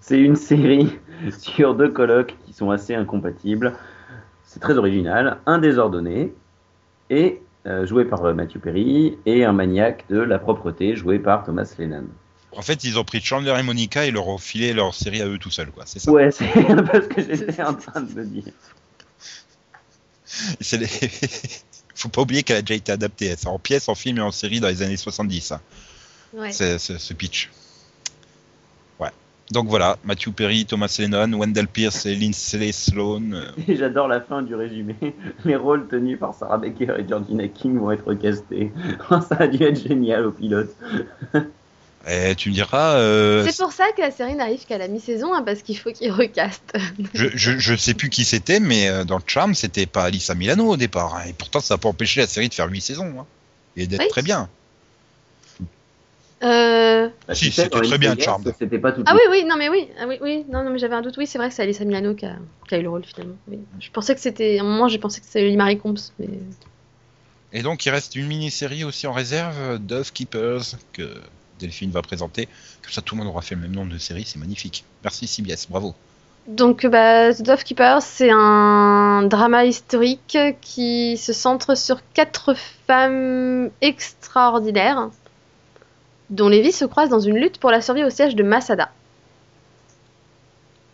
C'est 0.00 0.18
une 0.18 0.36
série 0.36 0.90
sur 1.38 1.74
deux 1.74 1.90
colocs 1.90 2.34
qui 2.46 2.52
sont 2.52 2.70
assez 2.70 2.94
incompatibles. 2.94 3.74
C'est 4.44 4.60
très 4.60 4.78
original. 4.78 5.38
Un 5.46 5.58
désordonné, 5.58 6.32
et 7.10 7.40
euh, 7.66 7.86
joué 7.86 8.04
par 8.04 8.24
euh, 8.24 8.34
Matthew 8.34 8.58
Perry, 8.58 9.18
et 9.26 9.44
un 9.44 9.52
maniaque 9.52 10.04
de 10.08 10.18
la 10.18 10.38
propreté, 10.38 10.96
joué 10.96 11.18
par 11.18 11.44
Thomas 11.44 11.70
Lennon. 11.78 12.06
En 12.52 12.62
fait, 12.62 12.82
ils 12.84 12.98
ont 12.98 13.04
pris 13.04 13.20
Chandler 13.20 13.54
et 13.58 13.62
Monica 13.62 14.06
et 14.06 14.10
leur 14.10 14.26
ont 14.28 14.38
filé 14.38 14.72
leur 14.72 14.94
série 14.94 15.20
à 15.20 15.26
eux 15.26 15.38
tout 15.38 15.50
seuls, 15.50 15.70
quoi. 15.70 15.84
C'est 15.86 15.98
ça. 15.98 16.10
Ouais, 16.10 16.30
c'est 16.30 16.70
un 16.70 16.82
peu 16.82 17.02
ce 17.02 17.08
que 17.08 17.22
j'étais 17.22 17.62
en 17.62 17.74
train 17.74 18.00
de 18.00 18.12
me 18.14 18.24
dire. 18.24 18.52
C'est 20.60 20.78
les- 20.78 20.86
Faut 21.94 22.08
pas 22.08 22.22
oublier 22.22 22.42
qu'elle 22.44 22.58
a 22.58 22.62
déjà 22.62 22.74
été 22.76 22.92
adaptée. 22.92 23.34
En 23.46 23.58
pièces, 23.58 23.88
en 23.88 23.94
film 23.96 24.18
et 24.18 24.20
en 24.20 24.30
série 24.30 24.60
dans 24.60 24.68
les 24.68 24.82
années 24.82 24.96
70. 24.96 25.52
hein. 25.52 25.60
Ouais. 26.32 26.52
C'est 26.52 26.78
ce 26.78 27.12
pitch. 27.14 27.50
Ouais. 29.00 29.08
Donc 29.50 29.66
voilà, 29.68 29.96
Matthew 30.04 30.30
Perry, 30.30 30.64
Thomas 30.66 30.94
Lennon, 31.00 31.36
Wendell 31.38 31.66
Pierce 31.66 32.06
et 32.06 32.14
Lindsay 32.14 32.70
Sloan. 32.70 33.32
euh, 33.32 33.50
Et 33.66 33.74
j'adore 33.76 34.06
la 34.06 34.20
fin 34.20 34.42
du 34.42 34.54
résumé. 34.54 34.94
Les 35.44 35.56
rôles 35.56 35.88
tenus 35.88 36.18
par 36.20 36.34
Sarah 36.34 36.58
Baker 36.58 36.94
et 36.98 37.08
Georgina 37.08 37.48
King 37.48 37.78
vont 37.78 37.90
être 37.90 38.14
castés. 38.14 38.72
Ça 39.10 39.36
a 39.40 39.46
dû 39.48 39.62
être 39.64 39.82
génial 39.82 40.26
au 40.26 40.32
pilote. 40.32 40.76
Et 42.06 42.34
tu 42.36 42.48
me 42.50 42.54
diras, 42.54 42.94
euh, 42.96 43.44
C'est 43.46 43.60
pour 43.62 43.72
ça 43.72 43.84
que 43.96 44.00
la 44.00 44.10
série 44.10 44.34
n'arrive 44.34 44.64
qu'à 44.66 44.78
la 44.78 44.88
mi-saison, 44.88 45.34
hein, 45.34 45.42
parce 45.42 45.62
qu'il 45.62 45.76
faut 45.76 45.90
qu'ils 45.92 46.12
recastent. 46.12 46.72
je, 47.14 47.26
je, 47.34 47.58
je 47.58 47.74
sais 47.74 47.92
plus 47.94 48.08
qui 48.08 48.24
c'était, 48.24 48.60
mais 48.60 48.88
euh, 48.88 49.04
dans 49.04 49.16
le 49.18 49.22
Charm, 49.26 49.54
c'était 49.54 49.84
pas 49.86 50.04
Alissa 50.04 50.34
Milano 50.34 50.68
au 50.68 50.76
départ. 50.76 51.16
hein. 51.16 51.24
Et 51.28 51.32
pourtant, 51.32 51.60
ça 51.60 51.74
n'a 51.74 51.78
pas 51.78 51.88
empêché 51.88 52.20
la 52.20 52.26
série 52.26 52.48
de 52.48 52.54
faire 52.54 52.68
8 52.70 52.80
saisons. 52.80 53.20
hein. 53.20 53.26
Et 53.76 53.86
d'être 53.86 54.02
Oui. 54.02 54.08
très 54.08 54.22
bien. 54.22 54.48
Euh... 56.44 57.08
Bah, 57.26 57.34
Si, 57.34 57.50
c'était 57.50 57.68
très 57.80 57.98
bien, 57.98 58.16
Charmed. 58.16 58.54
C'était 58.58 58.78
pas 58.78 58.92
tout. 58.92 59.02
Ah 59.06 59.12
oui, 59.14 59.20
oui, 59.30 59.44
non, 59.44 59.56
mais 59.56 59.68
oui, 59.68 59.88
ah, 60.00 60.06
oui, 60.06 60.18
oui, 60.20 60.44
non, 60.48 60.62
non, 60.62 60.70
mais 60.70 60.78
j'avais 60.78 60.94
un 60.94 61.02
doute. 61.02 61.16
Oui, 61.18 61.26
c'est 61.26 61.36
vrai 61.38 61.48
que 61.48 61.54
c'est 61.54 61.62
Alyssa 61.62 61.84
Milano 61.84 62.14
qui 62.14 62.26
a, 62.26 62.36
qui 62.68 62.74
a 62.76 62.78
eu 62.78 62.82
le 62.82 62.90
rôle 62.90 63.04
finalement. 63.04 63.34
Oui. 63.48 63.58
Je 63.80 63.90
pensais 63.90 64.14
que 64.14 64.20
c'était, 64.20 64.58
à 64.58 64.62
un 64.62 64.64
moment, 64.64 64.88
j'ai 64.88 64.98
pensé 64.98 65.20
que 65.20 65.26
c'était 65.26 65.42
Lily 65.42 65.56
Marie 65.56 65.78
Combs, 65.78 65.96
mais 66.20 66.28
Et 67.52 67.62
donc, 67.62 67.84
il 67.86 67.90
reste 67.90 68.14
une 68.14 68.28
mini-série 68.28 68.84
aussi 68.84 69.06
en 69.08 69.12
réserve, 69.12 69.78
Dove 69.80 70.12
Keepers, 70.12 70.62
que 70.92 71.20
Delphine 71.58 71.90
va 71.90 72.02
présenter. 72.02 72.46
Comme 72.82 72.92
ça, 72.92 73.02
tout 73.02 73.14
le 73.14 73.20
monde 73.22 73.28
aura 73.28 73.42
fait 73.42 73.54
le 73.54 73.60
même 73.60 73.72
nombre 73.72 73.92
de 73.92 73.98
séries, 73.98 74.24
c'est 74.26 74.38
magnifique. 74.38 74.84
Merci 75.04 75.26
CBS, 75.26 75.66
bravo. 75.68 75.94
Donc, 76.46 76.86
bah, 76.86 77.34
The 77.34 77.42
Dove 77.42 77.62
Keeper, 77.62 78.00
c'est 78.00 78.30
un 78.32 79.22
drama 79.24 79.66
historique 79.66 80.38
qui 80.62 81.18
se 81.18 81.34
centre 81.34 81.76
sur 81.76 82.00
quatre 82.14 82.54
femmes 82.86 83.70
extraordinaires 83.82 85.10
dont 86.30 86.48
les 86.48 86.62
vies 86.62 86.72
se 86.72 86.84
croisent 86.84 87.10
dans 87.10 87.20
une 87.20 87.36
lutte 87.36 87.58
pour 87.58 87.70
la 87.70 87.80
survie 87.80 88.04
au 88.04 88.10
siège 88.10 88.34
de 88.34 88.42
Masada. 88.42 88.90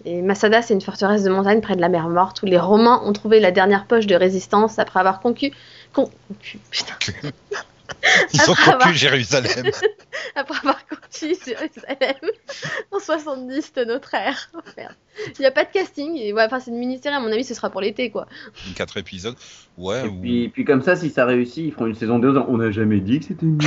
Et 0.04 0.20
Masada, 0.22 0.60
c'est 0.60 0.74
une 0.74 0.80
forteresse 0.80 1.22
de 1.22 1.30
montagne 1.30 1.60
près 1.60 1.76
de 1.76 1.80
la 1.80 1.88
mer 1.88 2.08
Morte 2.08 2.42
où 2.42 2.46
les 2.46 2.58
Romains 2.58 3.00
ont 3.04 3.12
trouvé 3.12 3.40
la 3.40 3.50
dernière 3.50 3.86
poche 3.86 4.06
de 4.06 4.14
résistance 4.14 4.78
après 4.78 5.00
avoir 5.00 5.20
concu... 5.20 5.52
con- 5.92 6.10
concu- 6.30 6.58
putain. 6.70 6.94
Ils 8.34 8.50
ont 8.50 8.54
bah. 8.66 8.78
conquis 8.82 8.96
Jérusalem. 8.98 9.70
après 10.34 10.58
avoir 10.58 10.86
conquis 10.86 11.36
Jérusalem 11.44 12.30
en 12.90 12.98
70 12.98 13.72
de 13.74 13.84
notre 13.84 14.14
ère. 14.14 14.50
Oh, 14.54 14.60
merde. 14.76 14.94
Il 15.38 15.40
n'y 15.40 15.46
a 15.46 15.50
pas 15.50 15.64
de 15.64 15.70
casting. 15.70 16.16
Et 16.16 16.32
ouais, 16.32 16.42
enfin, 16.44 16.60
c'est 16.60 16.70
une 16.70 16.78
mini-série, 16.78 17.14
à 17.14 17.20
mon 17.20 17.30
avis, 17.32 17.44
ce 17.44 17.54
sera 17.54 17.70
pour 17.70 17.80
l'été, 17.80 18.10
quoi. 18.10 18.26
Quatre 18.74 18.96
épisodes. 18.96 19.36
Ouais, 19.78 20.04
Et 20.04 20.08
ou- 20.08 20.20
puis, 20.20 20.48
puis 20.48 20.64
comme 20.64 20.82
ça, 20.82 20.96
si 20.96 21.10
ça 21.10 21.24
réussit, 21.24 21.64
ils 21.66 21.72
feront 21.72 21.86
une 21.86 21.94
saison 21.94 22.18
2 22.18 22.36
ans. 22.36 22.46
On 22.48 22.56
n'a 22.58 22.70
jamais 22.70 23.00
dit 23.00 23.20
que 23.20 23.26
c'était 23.26 23.46
nul. 23.46 23.60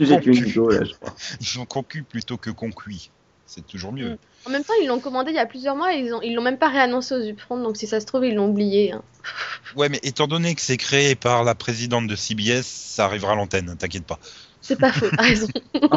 ils 0.00 0.58
ont, 0.60 0.68
là, 0.68 0.84
je 0.84 0.94
crois. 0.94 1.14
ils 1.40 1.58
ont 1.60 1.66
concu 1.66 2.02
plutôt 2.02 2.36
que 2.36 2.50
concuit. 2.50 3.10
C'est 3.50 3.66
toujours 3.66 3.92
mieux. 3.92 4.10
Mm. 4.10 4.18
En 4.46 4.50
même 4.50 4.62
temps, 4.62 4.74
ils 4.82 4.86
l'ont 4.86 5.00
commandé 5.00 5.30
il 5.30 5.36
y 5.36 5.38
a 5.40 5.46
plusieurs 5.46 5.74
mois 5.74 5.94
et 5.94 6.00
ils 6.00 6.12
ont, 6.12 6.20
ils 6.20 6.34
l'ont 6.34 6.42
même 6.42 6.58
pas 6.58 6.68
réannoncé 6.68 7.14
aux 7.14 7.22
upfront, 7.26 7.60
donc 7.62 7.76
si 7.78 7.86
ça 7.86 7.98
se 7.98 8.04
trouve, 8.06 8.24
ils 8.26 8.34
l'ont 8.34 8.48
oublié. 8.50 8.92
hein. 8.92 9.02
Ouais, 9.76 9.88
mais 9.88 9.98
étant 10.02 10.26
donné 10.26 10.54
que 10.54 10.60
c'est 10.60 10.76
créé 10.76 11.14
par 11.14 11.44
la 11.44 11.54
présidente 11.54 12.06
de 12.06 12.14
CBS, 12.14 12.62
ça 12.66 13.06
arrivera 13.06 13.32
à 13.32 13.34
l'antenne, 13.36 13.70
hein, 13.70 13.76
t'inquiète 13.76 14.04
pas. 14.04 14.18
C'est 14.60 14.76
pas 14.78 14.92
faux, 14.92 15.06
t'as 15.16 15.22
raison. 15.22 15.46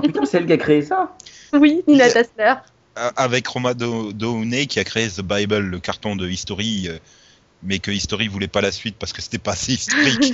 Putain, 0.02 0.26
c'est 0.26 0.38
elle 0.38 0.45
qui 0.47 0.54
a 0.54 0.58
créé 0.58 0.82
ça 0.82 1.16
Oui, 1.54 1.84
Nina 1.88 2.10
Tassler. 2.10 2.54
Avec 2.95 3.47
Roma 3.47 3.74
Do- 3.74 4.12
Downey 4.14 4.68
qui 4.68 4.80
a 4.80 4.84
créé 4.84 5.10
The 5.10 5.22
Bible, 5.22 5.58
le 5.60 5.80
carton 5.80 6.16
de 6.16 6.28
History, 6.30 6.88
euh, 6.89 6.97
mais 7.64 7.80
que 7.80 7.91
History 7.91 8.28
voulait 8.28 8.47
pas 8.49 8.62
la 8.62 8.72
suite 8.72 8.95
parce 8.99 9.14
que 9.14 9.22
c'était 9.22 9.38
pas 9.38 9.54
assez 9.54 9.74
historique. 9.74 10.34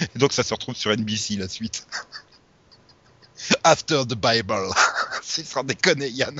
Et 0.14 0.18
donc 0.18 0.32
ça 0.32 0.42
se 0.42 0.52
retrouve 0.54 0.74
sur 0.74 0.90
NBC 0.90 1.36
la 1.36 1.48
suite. 1.48 1.86
After 3.64 4.04
the 4.08 4.14
Bible. 4.14 4.70
C'est 5.24 5.44
sans 5.44 5.64
déconner, 5.64 6.08
Yann. 6.10 6.38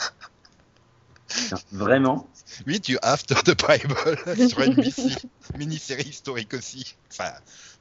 Vraiment 1.72 2.28
Oui, 2.66 2.80
tu 2.80 2.98
After 3.02 3.34
the 3.34 3.56
Bible 3.56 4.48
sur 4.48 4.60
NBC. 4.60 5.16
Mini-série 5.56 6.08
historique 6.08 6.54
aussi. 6.54 6.94
Enfin, 7.10 7.32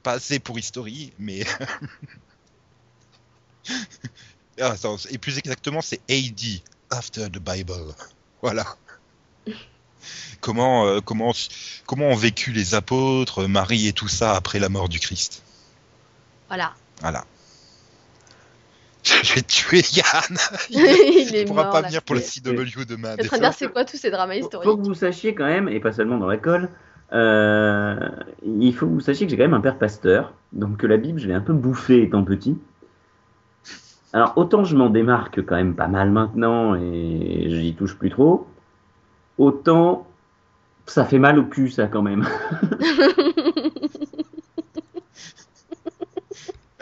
pas 0.01 0.14
assez 0.14 0.39
pour 0.39 0.58
History, 0.58 1.14
mais. 1.20 1.43
Ah, 4.60 4.74
attends, 4.74 4.97
et 5.10 5.18
plus 5.18 5.39
exactement, 5.39 5.82
c'est 5.82 5.99
AD, 6.12 6.62
After 6.91 7.28
the 7.28 7.39
Bible. 7.39 7.95
Voilà. 8.43 8.66
Comment, 10.41 10.86
euh, 10.86 11.01
comment, 11.01 11.34
comment 11.88 12.10
ont 12.10 12.16
vécu 12.16 12.51
les 12.51 12.76
apôtres, 12.76 13.47
Marie 13.47 13.88
et 13.88 13.93
tout 13.93 14.10
ça 14.10 14.36
après 14.36 14.60
la 14.60 14.70
mort 14.70 14.89
du 14.89 14.99
Christ? 14.99 15.41
Voilà. 16.49 16.76
Voilà. 17.01 17.26
Je 19.04 19.36
vais 19.36 19.41
tuer 19.41 19.82
Yann. 19.93 20.38
il 20.70 20.80
Il 21.30 21.36
est 21.36 21.45
pourra 21.45 21.64
mort, 21.64 21.74
pas 21.74 21.82
là. 21.82 21.88
venir 21.88 22.01
pour 22.04 22.16
le 22.16 22.22
CW 22.22 22.86
demain. 22.88 23.16
C'est 23.20 23.28
très 23.28 23.39
bien, 23.39 23.51
c'est 23.51 23.72
quoi 23.72 23.84
tous 23.86 23.97
ces 23.97 24.10
dramas 24.12 24.34
Faut- 24.36 24.39
Faut 24.41 24.45
historiques 24.47 24.78
que 24.82 24.86
vous 24.88 24.93
sachiez 24.93 25.36
quand 25.36 25.45
même, 25.45 25.68
et 25.70 25.80
pas 25.80 25.91
seulement 25.91 26.18
dans 26.18 26.28
la 26.28 26.38
colle, 26.38 26.70
euh, 27.12 28.10
il 28.45 28.74
faut 28.74 28.88
que 28.88 28.91
vous 28.93 28.99
sachiez 29.01 29.26
que 29.26 29.32
j'ai 29.32 29.38
quand 29.38 29.43
même 29.43 29.54
un 29.54 29.62
père 29.62 29.78
pasteur, 29.78 30.34
donc 30.54 30.78
que 30.78 30.88
la 30.88 30.97
Bible, 30.97 31.20
je 31.20 31.28
l'ai 31.28 31.34
un 31.34 31.41
peu 31.41 31.54
bouffée 31.54 32.01
étant 32.04 32.24
petit. 32.24 32.58
Alors, 34.14 34.34
autant 34.38 34.64
je 34.64 34.76
m'en 34.76 34.89
démarque 34.89 35.43
quand 35.45 35.56
même 35.56 35.76
pas 35.76 35.88
mal 35.88 36.10
maintenant 36.12 36.76
et 36.76 37.45
j'y 37.49 37.76
touche 37.76 37.95
plus 37.97 38.10
trop, 38.10 38.47
autant 39.38 40.08
ça 40.86 41.06
fait 41.06 41.20
mal 41.20 41.39
au 41.39 41.43
cul, 41.45 41.70
ça 41.70 41.88
quand 41.88 42.01
même. 42.04 42.26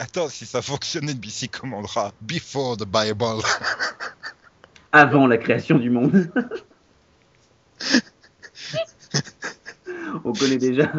Attends, 0.01 0.29
si 0.29 0.47
ça 0.47 0.63
fonctionne, 0.63 1.11
NBC 1.11 1.47
commandera 1.47 2.11
Before 2.21 2.75
the 2.75 2.85
Bible. 2.85 3.43
Avant 4.91 5.27
la 5.27 5.37
création 5.37 5.77
du 5.77 5.91
monde. 5.91 6.25
on 10.25 10.33
connaît 10.33 10.57
déjà, 10.57 10.91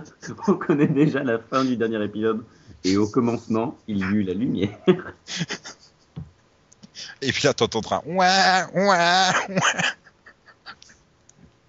on 0.46 0.54
connaît 0.54 0.86
déjà 0.86 1.24
la 1.24 1.40
fin 1.40 1.64
du 1.64 1.76
dernier 1.76 2.04
épisode. 2.04 2.44
Et 2.84 2.96
au 2.96 3.08
commencement, 3.08 3.76
il 3.88 3.98
y 3.98 4.02
eut 4.02 4.22
la 4.22 4.34
lumière. 4.34 4.78
Et 7.20 7.32
puis 7.32 7.42
là, 7.42 7.54
t'entendras 7.54 8.02
ouah, 8.06 8.68
ouah, 8.72 9.32
ouah. 9.48 9.82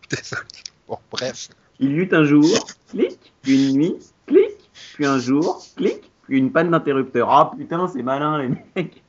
Désolé. 0.08 0.44
Bon, 0.88 1.00
bref. 1.10 1.50
Il 1.80 1.94
y 1.94 1.96
eut 1.96 2.10
un 2.12 2.26
jour, 2.26 2.68
clic, 2.90 3.34
une 3.48 3.72
nuit, 3.72 3.96
clic, 4.28 4.70
puis 4.94 5.08
un 5.08 5.18
jour, 5.18 5.66
clic, 5.76 6.12
une 6.38 6.52
panne 6.52 6.72
d'interrupteur. 6.72 7.30
Ah 7.30 7.52
putain, 7.58 7.88
c'est 7.88 8.04
malin 8.04 8.42
les 8.42 8.50
mecs. 8.76 9.04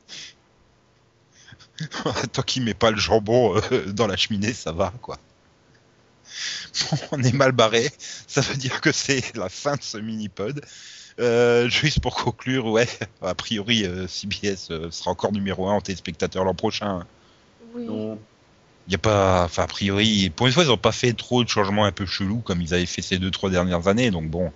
Tant 2.31 2.41
qu'il 2.41 2.63
met 2.63 2.73
pas 2.73 2.91
le 2.91 2.97
jambon 2.97 3.55
euh, 3.71 3.91
dans 3.91 4.07
la 4.07 4.15
cheminée, 4.15 4.53
ça 4.53 4.71
va, 4.71 4.93
quoi. 5.01 5.17
Bon, 6.91 6.97
on 7.11 7.23
est 7.23 7.33
mal 7.33 7.51
barré. 7.51 7.89
Ça 7.99 8.41
veut 8.41 8.55
dire 8.55 8.81
que 8.81 8.91
c'est 8.91 9.35
la 9.35 9.49
fin 9.49 9.75
de 9.75 9.81
ce 9.81 9.97
mini-pod. 9.97 10.61
Euh, 11.19 11.69
juste 11.69 12.01
pour 12.01 12.15
conclure, 12.15 12.65
ouais, 12.67 12.87
a 13.21 13.35
priori, 13.35 13.85
euh, 13.85 14.05
CBS 14.07 14.69
euh, 14.71 14.91
sera 14.91 15.11
encore 15.11 15.31
numéro 15.31 15.69
1 15.69 15.73
en 15.73 15.81
téléspectateur 15.81 16.43
l'an 16.43 16.55
prochain. 16.55 17.05
Oui. 17.73 17.87
Il 18.87 18.91
y 18.91 18.95
a 18.95 18.99
pas, 18.99 19.45
enfin, 19.45 19.63
a 19.63 19.67
priori, 19.67 20.29
pour 20.29 20.45
une 20.45 20.53
fois, 20.53 20.63
ils 20.63 20.71
ont 20.71 20.77
pas 20.77 20.91
fait 20.91 21.13
trop 21.13 21.43
de 21.43 21.49
changements 21.49 21.85
un 21.85 21.91
peu 21.91 22.05
chelous 22.05 22.39
comme 22.39 22.61
ils 22.61 22.73
avaient 22.73 22.85
fait 22.85 23.01
ces 23.01 23.17
deux, 23.17 23.31
trois 23.31 23.49
dernières 23.49 23.87
années, 23.87 24.11
donc 24.11 24.29
bon. 24.29 24.51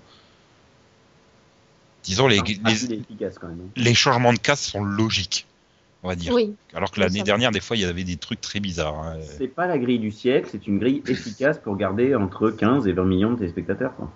Disons, 2.03 2.27
les, 2.27 2.39
Ah, 2.39 2.69
les, 2.69 2.97
hein. 2.97 3.47
les 3.75 3.93
changements 3.93 4.33
de 4.33 4.39
casse 4.39 4.61
sont 4.61 4.83
logiques, 4.83 5.45
on 6.03 6.07
va 6.07 6.15
dire. 6.15 6.33
Oui. 6.33 6.55
Alors 6.73 6.91
que 6.91 6.99
l'année 6.99 7.23
dernière, 7.23 7.51
des 7.51 7.59
fois, 7.59 7.75
il 7.75 7.81
y 7.81 7.85
avait 7.85 8.03
des 8.03 8.17
trucs 8.17 8.41
très 8.41 8.59
bizarres. 8.59 8.99
hein. 8.99 9.17
C'est 9.37 9.47
pas 9.47 9.67
la 9.67 9.77
grille 9.77 9.99
du 9.99 10.11
siècle, 10.11 10.47
c'est 10.51 10.65
une 10.67 10.79
grille 10.79 11.03
efficace 11.07 11.57
pour 11.59 11.75
garder 11.75 12.15
entre 12.15 12.49
15 12.51 12.87
et 12.87 12.93
20 12.93 13.03
millions 13.05 13.31
de 13.33 13.37
téléspectateurs. 13.39 13.95
Quoi. 13.95 14.09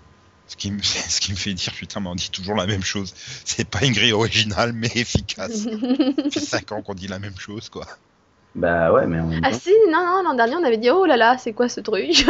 Ce 0.46 0.56
qui, 0.56 0.70
me, 0.72 0.82
ce 0.82 1.20
qui 1.20 1.32
me 1.32 1.36
fait 1.36 1.54
dire, 1.54 1.72
putain, 1.72 2.00
mais 2.00 2.08
on 2.08 2.14
dit 2.14 2.30
toujours 2.30 2.54
la 2.56 2.66
même 2.66 2.82
chose. 2.82 3.12
C'est 3.44 3.68
pas 3.68 3.84
une 3.84 3.92
grille 3.92 4.12
originale, 4.12 4.72
mais 4.72 4.90
efficace. 4.94 5.62
Ça 5.68 6.30
fait 6.30 6.40
5 6.40 6.72
ans 6.72 6.82
qu'on 6.82 6.94
dit 6.94 7.08
la 7.08 7.18
même 7.18 7.36
chose, 7.38 7.68
quoi. 7.68 7.86
Bah 8.54 8.92
ouais, 8.92 9.06
mais 9.06 9.18
en 9.20 9.26
même 9.26 9.40
Ah 9.44 9.52
si, 9.52 9.70
non, 9.90 9.98
non, 10.06 10.22
l'an 10.22 10.34
dernier 10.34 10.54
on 10.54 10.62
avait 10.62 10.76
dit 10.78 10.88
oh 10.88 11.04
là 11.06 11.16
là, 11.16 11.38
c'est 11.38 11.52
quoi 11.52 11.68
ce 11.68 11.80
truc? 11.80 12.24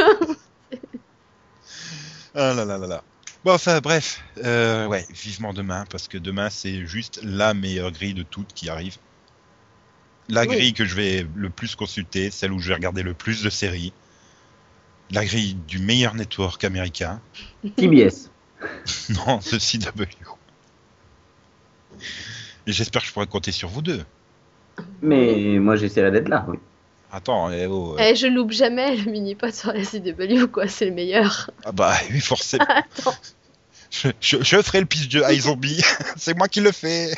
Ah 2.34 2.54
là 2.54 2.64
là 2.64 2.78
là 2.78 2.86
là. 2.86 3.02
Bon, 3.44 3.52
enfin, 3.52 3.80
bref. 3.80 4.22
Euh, 4.42 4.86
ouais, 4.86 5.06
vivement 5.10 5.52
demain, 5.52 5.84
parce 5.90 6.08
que 6.08 6.16
demain, 6.16 6.48
c'est 6.50 6.86
juste 6.86 7.20
la 7.22 7.52
meilleure 7.54 7.92
grille 7.92 8.14
de 8.14 8.22
toutes 8.22 8.54
qui 8.54 8.68
arrive. 8.70 8.96
La 10.30 10.42
Oui. 10.46 10.56
grille 10.56 10.72
que 10.72 10.86
je 10.86 10.94
vais 10.94 11.26
le 11.34 11.50
plus 11.50 11.76
consulter, 11.76 12.30
celle 12.30 12.52
où 12.52 12.58
je 12.58 12.68
vais 12.68 12.74
regarder 12.74 13.02
le 13.02 13.12
plus 13.12 13.42
de 13.42 13.50
séries. 13.50 13.92
La 15.10 15.24
grille 15.26 15.54
du 15.68 15.78
meilleur 15.78 16.14
network 16.14 16.64
américain. 16.64 17.20
TBS. 17.76 18.30
Non, 19.10 19.40
the 19.40 19.58
CW. 19.58 20.04
J'espère 22.66 23.02
que 23.02 23.08
je 23.08 23.12
pourrai 23.12 23.26
compter 23.26 23.52
sur 23.52 23.68
vous 23.68 23.82
deux. 23.82 24.02
Mais 25.02 25.58
moi 25.58 25.76
j'essaierai 25.76 26.10
d'être 26.10 26.28
là. 26.30 26.46
Oui. 26.48 26.58
Attends, 27.16 27.50
eh 27.52 27.66
oh, 27.66 27.94
euh, 27.96 28.02
Eh, 28.10 28.16
je 28.16 28.26
loupe 28.26 28.50
jamais 28.50 28.96
le 28.96 29.08
mini-pod 29.10 29.52
sur 29.54 29.72
la 29.72 29.84
CW, 29.84 30.46
quoi, 30.50 30.66
c'est 30.66 30.84
le 30.86 30.90
meilleur. 30.90 31.48
ah 31.64 31.70
bah 31.72 31.94
oui, 32.10 32.20
forcément. 32.20 32.64
Attends. 32.68 33.14
Je, 33.90 34.08
je- 34.20 34.42
je 34.42 34.60
ferai 34.62 34.80
le 34.80 34.86
pitch 34.86 35.08
de 35.08 35.22
iZombie. 35.32 35.80
C'est 36.16 36.36
moi 36.36 36.48
qui 36.48 36.60
le 36.60 36.72
fais. 36.72 37.14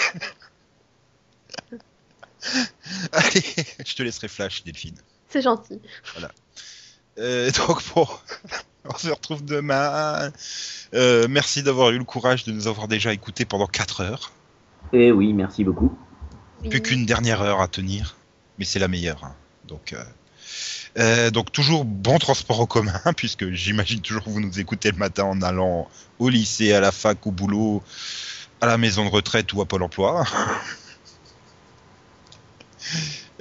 Allez, 3.13 3.43
je 3.85 3.95
te 3.95 4.03
laisserai 4.03 4.29
flash, 4.29 4.63
Delphine. 4.65 4.97
C'est 5.29 5.41
gentil. 5.43 5.81
Euh, 7.19 7.51
donc 7.67 7.83
bon, 7.95 8.07
on 8.85 8.97
se 8.99 9.09
retrouve 9.09 9.45
demain. 9.45 10.31
Euh, 10.95 11.27
merci 11.31 11.63
d'avoir 11.63 11.91
eu 11.91 11.99
le 11.99 12.05
courage 12.05 12.45
de 12.45 12.53
nous 12.53 12.67
avoir 12.69 12.89
déjà 12.89 13.13
écoutés 13.15 13.45
pendant 13.47 13.67
4 13.67 14.03
heures. 14.03 14.33
Et 14.93 15.11
oui, 15.13 15.33
merci 15.33 15.65
beaucoup. 15.65 15.97
Oui. 16.63 16.69
Plus 16.69 16.83
qu'une 16.83 17.07
dernière 17.07 17.41
heure 17.43 17.61
à 17.63 17.69
tenir, 17.69 18.17
mais 18.59 18.65
c'est 18.67 18.79
la 18.79 18.89
meilleure. 18.89 19.25
hein. 19.25 19.35
Donc, 19.67 19.93
euh, 19.93 20.05
euh, 20.99 21.31
donc 21.31 21.53
toujours 21.53 21.85
bon 21.85 22.19
transport 22.19 22.61
en 22.61 22.67
commun, 22.67 23.01
puisque 23.17 23.51
j'imagine 23.53 24.01
toujours 24.01 24.25
que 24.25 24.31
vous 24.31 24.41
nous 24.41 24.59
écoutez 24.59 24.91
le 24.91 24.99
matin 24.99 25.25
en 25.25 25.43
allant 25.43 25.89
au 26.19 26.29
lycée, 26.29 26.73
à 26.73 26.81
la 26.81 26.93
fac, 26.93 27.27
au 27.27 27.31
boulot, 27.31 27.83
à 28.61 28.67
la 28.67 28.79
maison 28.79 29.05
de 29.05 29.11
retraite 29.11 29.53
ou 29.53 29.61
à 29.61 29.67
Pôle 29.67 29.83
Emploi. 29.83 30.25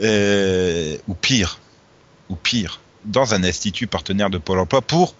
Euh, 0.01 0.97
ou 1.07 1.13
pire, 1.13 1.59
ou 2.27 2.35
pire, 2.35 2.81
dans 3.05 3.33
un 3.33 3.43
institut 3.45 3.87
partenaire 3.87 4.29
de 4.29 4.37
Pôle 4.37 4.59
Emploi 4.59 4.81
pour 4.81 5.15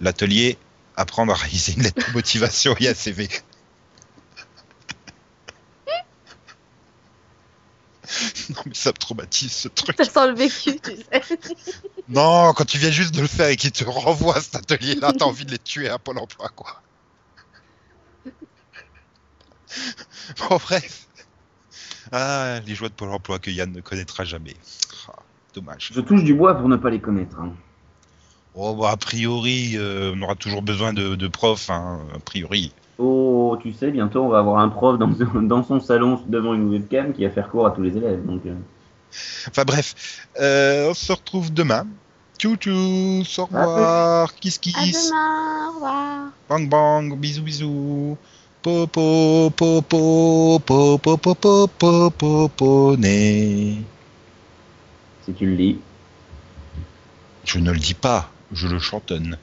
l'atelier 0.00 0.58
apprendre 0.96 1.32
à 1.32 1.36
réaliser 1.36 1.74
une 1.74 1.82
lettre 1.82 2.08
de 2.08 2.12
motivation 2.12 2.74
et 2.80 2.88
un 2.88 2.94
CV. 2.94 3.28
non 8.50 8.62
mais 8.66 8.74
ça 8.74 8.90
me 8.90 8.98
traumatise 8.98 9.52
ce 9.52 9.68
truc. 9.68 9.96
Ça 9.98 10.04
sent 10.04 10.28
le 10.28 10.34
vécu, 10.34 10.78
tu 10.80 10.96
sais. 10.96 11.22
Non, 12.08 12.52
quand 12.54 12.64
tu 12.64 12.78
viens 12.78 12.90
juste 12.92 13.12
de 13.14 13.20
le 13.20 13.26
faire 13.26 13.48
et 13.48 13.56
qu'il 13.56 13.72
te 13.72 13.82
renvoie 13.84 14.36
à 14.36 14.40
cet 14.40 14.54
atelier-là, 14.54 15.12
t'as 15.18 15.24
envie 15.24 15.44
de 15.44 15.50
les 15.50 15.58
tuer 15.58 15.88
à 15.88 15.98
Pôle 15.98 16.18
emploi, 16.18 16.48
quoi. 16.50 16.82
Bon, 20.38 20.56
bref. 20.56 21.06
Ah, 22.12 22.60
les 22.64 22.74
joies 22.74 22.88
de 22.88 22.94
Pôle 22.94 23.10
emploi 23.10 23.38
que 23.38 23.50
Yann 23.50 23.72
ne 23.72 23.80
connaîtra 23.80 24.24
jamais. 24.24 24.56
Ah, 25.08 25.12
dommage. 25.54 25.90
Je 25.92 26.00
touche 26.00 26.22
du 26.22 26.34
bois 26.34 26.54
pour 26.54 26.68
ne 26.68 26.76
pas 26.76 26.90
les 26.90 27.00
connaître. 27.00 27.38
hein. 27.40 27.52
Oh, 28.54 28.74
bah, 28.74 28.92
a 28.92 28.96
priori, 28.96 29.76
euh, 29.76 30.14
on 30.16 30.22
aura 30.22 30.36
toujours 30.36 30.62
besoin 30.62 30.92
de, 30.92 31.14
de 31.16 31.28
profs, 31.28 31.68
hein, 31.70 32.06
a 32.14 32.18
priori. 32.20 32.72
Oh, 32.98 33.58
tu 33.62 33.72
sais, 33.72 33.90
bientôt 33.90 34.22
on 34.24 34.28
va 34.28 34.38
avoir 34.38 34.58
un 34.58 34.68
prof 34.68 34.98
dans, 34.98 35.08
dans 35.42 35.62
son 35.62 35.80
salon 35.80 36.20
devant 36.26 36.54
une 36.54 36.70
webcam 36.70 37.12
qui 37.12 37.24
va 37.24 37.30
faire 37.30 37.50
cours 37.50 37.66
à 37.66 37.70
tous 37.70 37.82
les 37.82 37.96
élèves. 37.96 38.24
Donc, 38.24 38.42
euh, 38.46 38.54
Enfin, 39.48 39.64
bref. 39.64 40.26
Euh, 40.40 40.90
on 40.90 40.94
se 40.94 41.12
retrouve 41.12 41.52
demain. 41.52 41.86
Tchou 42.38 42.56
tchou, 42.56 43.22
au 43.38 43.44
revoir, 43.46 44.34
kiss 44.34 44.56
À 44.56 44.60
kiss, 44.60 45.08
demain, 45.08 45.68
au 45.70 45.74
revoir. 45.74 46.28
bang 46.48 46.68
bang, 46.68 47.16
bisous 47.18 47.42
bisous. 47.42 48.18
Popo, 48.62 49.50
popo, 49.56 50.58
popo, 50.64 51.16
popo, 51.16 51.68
popo, 51.68 52.48
poney. 52.48 53.82
si 55.24 55.32
tu 55.34 55.46
le 55.46 55.54
lis. 55.54 55.78
Je 57.44 57.58
ne 57.58 57.70
le 57.70 57.78
dis 57.78 57.94
pas, 57.94 58.28
je 58.52 58.66
le 58.68 58.78
chantonne. 58.78 59.38